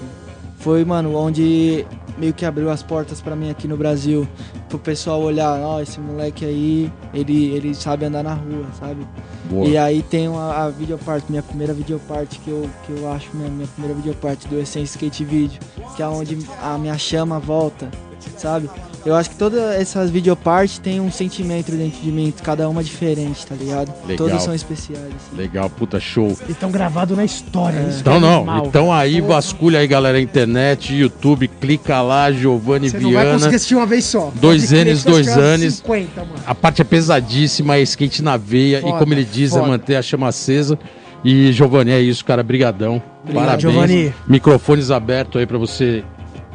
Foi, 0.59 0.83
mano, 0.83 1.15
onde 1.15 1.85
meio 2.17 2.33
que 2.33 2.43
abriu 2.43 2.71
as 2.71 2.81
portas 2.81 3.21
pra 3.21 3.35
mim 3.35 3.51
aqui 3.51 3.67
no 3.67 3.77
Brasil. 3.77 4.27
Pro 4.67 4.79
pessoal 4.79 5.21
olhar, 5.21 5.59
ó, 5.61 5.79
esse 5.79 5.99
moleque 5.99 6.43
aí, 6.43 6.91
ele, 7.13 7.45
ele 7.51 7.75
sabe 7.75 8.05
andar 8.05 8.23
na 8.23 8.33
rua, 8.33 8.65
sabe? 8.79 9.05
Boa. 9.49 9.67
E 9.67 9.77
aí 9.77 10.03
tem 10.03 10.27
a, 10.27 10.65
a 10.65 10.69
videoparte, 10.69 11.25
minha 11.29 11.43
primeira 11.43 11.73
videoparte 11.73 12.39
que 12.39 12.49
eu, 12.49 12.69
que 12.85 12.91
eu 12.91 13.11
acho 13.11 13.29
minha, 13.33 13.49
minha 13.49 13.67
primeira 13.67 13.95
videoparte 13.95 14.47
do 14.47 14.59
Essence 14.59 14.91
Skate 14.91 15.23
Video, 15.23 15.59
que 15.95 16.03
é 16.03 16.07
onde 16.07 16.37
a 16.61 16.77
minha 16.77 16.97
chama 16.97 17.39
volta, 17.39 17.89
sabe? 18.37 18.69
Eu 19.07 19.15
acho 19.15 19.29
que 19.29 19.37
todas 19.37 19.61
essas 19.79 20.09
videopartes 20.09 20.79
têm 20.79 20.99
um 20.99 21.09
sentimento 21.09 21.71
dentro 21.71 21.97
de 22.01 22.11
mim, 22.11 22.33
cada 22.43 22.67
uma 22.67 22.83
diferente, 22.83 23.47
tá 23.47 23.55
ligado? 23.55 23.93
Legal. 24.05 24.27
Todas 24.27 24.43
são 24.43 24.53
especiais. 24.53 25.01
assim. 25.05 25.37
Legal, 25.37 25.69
puta 25.69 25.97
show. 25.97 26.25
Eles 26.25 26.49
estão 26.49 26.69
gravados 26.69 27.15
na 27.15 27.23
história. 27.23 27.79
isso 27.87 28.01
Então 28.01 28.17
é 28.17 28.19
não, 28.19 28.65
então 28.65 28.91
aí 28.91 29.21
vasculha 29.21 29.79
aí 29.79 29.87
galera, 29.87 30.19
internet, 30.19 30.93
YouTube, 30.93 31.47
clica 31.47 32.01
lá, 32.01 32.29
Giovanni 32.33 32.89
Você 32.89 32.99
não 32.99 33.13
vai 33.13 33.23
Viana. 33.23 33.31
conseguir 33.37 33.55
assistir 33.55 33.75
uma 33.75 33.85
vez 33.85 34.03
só. 34.03 34.29
Dois 34.35 34.73
eu 34.73 34.97
dois 35.05 35.27
umas 35.27 35.61
N's. 35.61 35.75
50, 35.75 36.25
mano. 36.25 36.33
A 36.45 36.53
parte 36.53 36.81
é 36.81 36.85
pesadíssima, 36.85 37.77
é 37.77 37.81
skate 37.83 38.21
na 38.21 38.35
veia 38.35 38.81
Foda, 38.81 38.93
e 38.93 38.99
como 38.99 39.13
ele 39.13 39.23
diz, 39.23 39.53
é 39.53 39.59
foda. 39.59 39.69
manter 39.69 39.95
a 39.95 40.01
chama 40.01 40.27
acesa. 40.27 40.77
E 41.23 41.53
Giovanni, 41.53 41.91
é 41.91 42.01
isso, 42.01 42.25
cara, 42.25 42.43
brigadão. 42.43 43.01
Parabéns. 43.33 43.61
Giovanni. 43.61 44.13
Microfones 44.27 44.91
abertos 44.91 45.39
aí 45.39 45.45
pra 45.45 45.57
você 45.57 46.03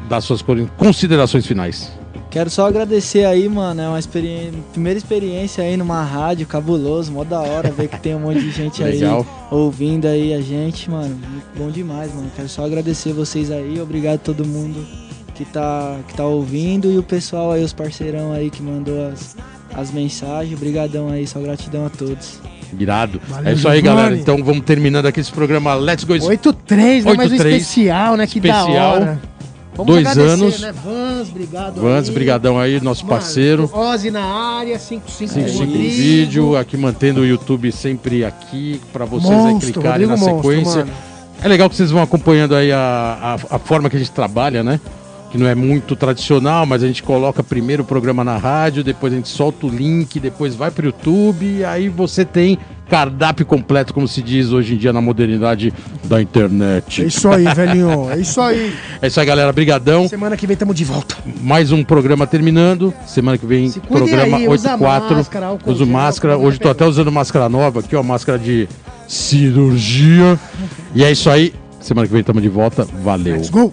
dar 0.07 0.21
suas 0.21 0.45
considerações 0.77 1.47
finais. 1.47 2.02
Quero 2.33 2.49
só 2.49 2.67
agradecer 2.67 3.27
aí, 3.27 3.47
mano. 3.47 3.83
É 3.83 3.89
uma 3.89 3.99
experiência, 3.99 4.55
primeira 4.73 4.99
experiência 4.99 5.63
aí 5.63 5.77
numa 5.77 6.03
rádio 6.03 6.47
cabuloso, 6.47 7.13
mó 7.13 7.25
da 7.25 7.41
hora 7.41 7.71
ver 7.71 7.89
que 7.89 8.01
tem 8.01 8.15
um 8.15 8.21
monte 8.21 8.41
de 8.41 8.51
gente 8.51 8.83
aí 8.83 9.03
ouvindo 9.51 10.09
aí 10.09 10.33
a 10.33 10.41
gente, 10.41 10.91
mano. 10.91 11.21
Bom 11.55 11.71
demais, 11.71 12.13
mano. 12.15 12.33
Quero 12.35 12.49
só 12.49 12.65
agradecer 12.65 13.13
vocês 13.13 13.51
aí, 13.51 13.79
obrigado 13.79 14.15
a 14.15 14.19
todo 14.19 14.47
mundo 14.47 14.83
que 15.35 15.45
tá, 15.45 15.99
que 16.09 16.15
tá 16.15 16.25
ouvindo 16.25 16.91
e 16.91 16.97
o 16.97 17.03
pessoal 17.03 17.53
aí, 17.53 17.63
os 17.63 17.75
parceirão 17.75 18.33
aí 18.33 18.49
que 18.49 18.63
mandou 18.63 19.09
as, 19.09 19.37
as 19.75 19.91
mensagens. 19.91 20.57
Obrigadão 20.57 21.11
aí, 21.11 21.27
só 21.27 21.39
gratidão 21.39 21.85
a 21.85 21.91
todos. 21.91 22.41
Irado. 22.79 23.21
Valeu, 23.29 23.51
é 23.51 23.53
isso 23.53 23.69
aí, 23.69 23.81
Giovanni. 23.81 24.03
galera. 24.03 24.17
Então 24.17 24.43
vamos 24.43 24.65
terminando 24.65 25.05
aqui 25.05 25.21
esse 25.21 25.31
programa 25.31 25.75
Let's 25.75 26.05
Go 26.05 26.15
8-3, 26.15 27.05
né? 27.05 27.15
Mais 27.15 27.31
um 27.31 27.35
8-3. 27.35 27.47
especial, 27.47 28.17
né? 28.17 28.27
Que 28.27 28.41
da 28.41 28.49
Especial. 28.49 29.19
Hora. 29.81 29.87
Dois 29.87 30.19
anos. 30.19 30.61
Né? 30.61 30.73
Vans, 30.73 31.29
obrigado. 31.31 31.81
Vans, 31.81 32.09
aí. 32.09 32.15
brigadão 32.15 32.59
aí, 32.59 32.81
nosso 32.81 33.05
Mano, 33.07 33.17
parceiro. 33.19 33.71
Ozzy 33.73 34.11
na 34.11 34.25
área, 34.25 34.79
55 34.79 35.33
Sim, 35.33 35.49
sim, 35.49 35.59
Rodrigo. 35.59 35.95
vídeo, 35.95 36.57
aqui 36.57 36.77
mantendo 36.77 37.21
o 37.21 37.27
YouTube 37.27 37.71
sempre 37.73 38.25
aqui 38.25 38.81
pra 38.93 39.05
vocês 39.05 39.31
aí 39.33 39.53
Monstro, 39.55 39.73
clicarem 39.73 40.07
na 40.07 40.15
Rodrigo 40.15 40.35
Monstro, 40.35 40.53
sequência. 40.53 40.85
mano. 40.85 40.93
É 41.43 41.49
legal 41.49 41.69
que 41.69 41.75
vocês 41.77 41.91
vão 41.91 42.03
acompanhando 42.03 42.55
aí 42.55 42.71
a, 42.71 43.37
a, 43.51 43.57
a 43.57 43.59
forma 43.59 43.91
que 43.91 43.97
a 43.97 43.99
gente 43.99 44.13
trabalha, 44.13 44.63
né? 44.63 44.79
Que 45.31 45.39
não 45.39 45.47
é 45.49 45.55
muito 45.55 45.97
tradicional, 45.97 46.65
mas 46.67 46.85
a 46.85 46.87
gente 46.87 47.03
coloca 47.03 47.43
primeiro 47.43 47.83
o 47.83 47.87
programa 47.87 48.23
na 48.23 48.37
rádio, 48.37 48.85
depois 48.85 49.13
a 49.13 49.17
gente 49.17 49.29
solta 49.29 49.67
o 49.67 49.69
link, 49.71 50.21
depois 50.21 50.55
vai 50.55 50.71
pro 50.71 50.87
YouTube 50.87 51.45
e 51.47 51.65
aí 51.65 51.89
você 51.89 52.25
tem 52.25 52.59
cardápio 52.93 53.47
completo, 53.47 53.95
como 53.95 54.07
se 54.07 54.21
diz 54.21 54.53
hoje 54.53 54.75
em 54.75 54.77
dia 54.77 54.93
na 54.93 55.01
modernidade 55.01 55.73
da 56.05 56.19
É 56.19 56.23
internet. 56.23 57.07
isso 57.07 57.27
aí, 57.27 57.45
velhinho. 57.55 58.11
É 58.11 58.19
isso 58.19 58.39
aí. 58.39 58.75
É 59.01 59.07
isso 59.07 59.19
aí, 59.19 59.25
galera. 59.25 59.51
Brigadão. 59.51 60.07
Semana 60.07 60.37
que 60.37 60.47
vem 60.47 60.55
tamo 60.55 60.75
de 60.75 60.85
volta. 60.85 61.17
Mais 61.41 61.73
um 61.73 61.83
programa 61.83 62.27
terminando. 62.27 62.93
Semana 63.07 63.39
que 63.39 63.47
vem, 63.47 63.71
Se 63.71 63.81
cuidem 63.81 64.09
programa 64.09 64.37
aí, 64.37 64.47
usa 64.47 64.73
84. 64.73 65.17
máscara, 65.17 65.47
álcool 65.47 65.71
Uso 65.71 65.85
gel, 65.87 65.93
máscara. 65.93 66.37
Hoje 66.37 66.59
tô 66.59 66.65
pegada. 66.65 66.85
até 66.85 66.87
usando 66.87 67.11
máscara 67.11 67.49
nova 67.49 67.81
aqui, 67.81 67.97
ó. 67.97 68.03
Máscara 68.03 68.39
de 68.39 68.69
cirurgia. 69.09 70.39
E 70.95 71.03
é 71.03 71.11
isso 71.11 71.31
aí. 71.31 71.55
Semana 71.81 72.07
que 72.07 72.13
vem 72.13 72.21
estamos 72.21 72.43
de 72.43 72.51
volta. 72.51 72.87
Valeu. 73.03 73.37
Let's 73.37 73.49
go. 73.49 73.73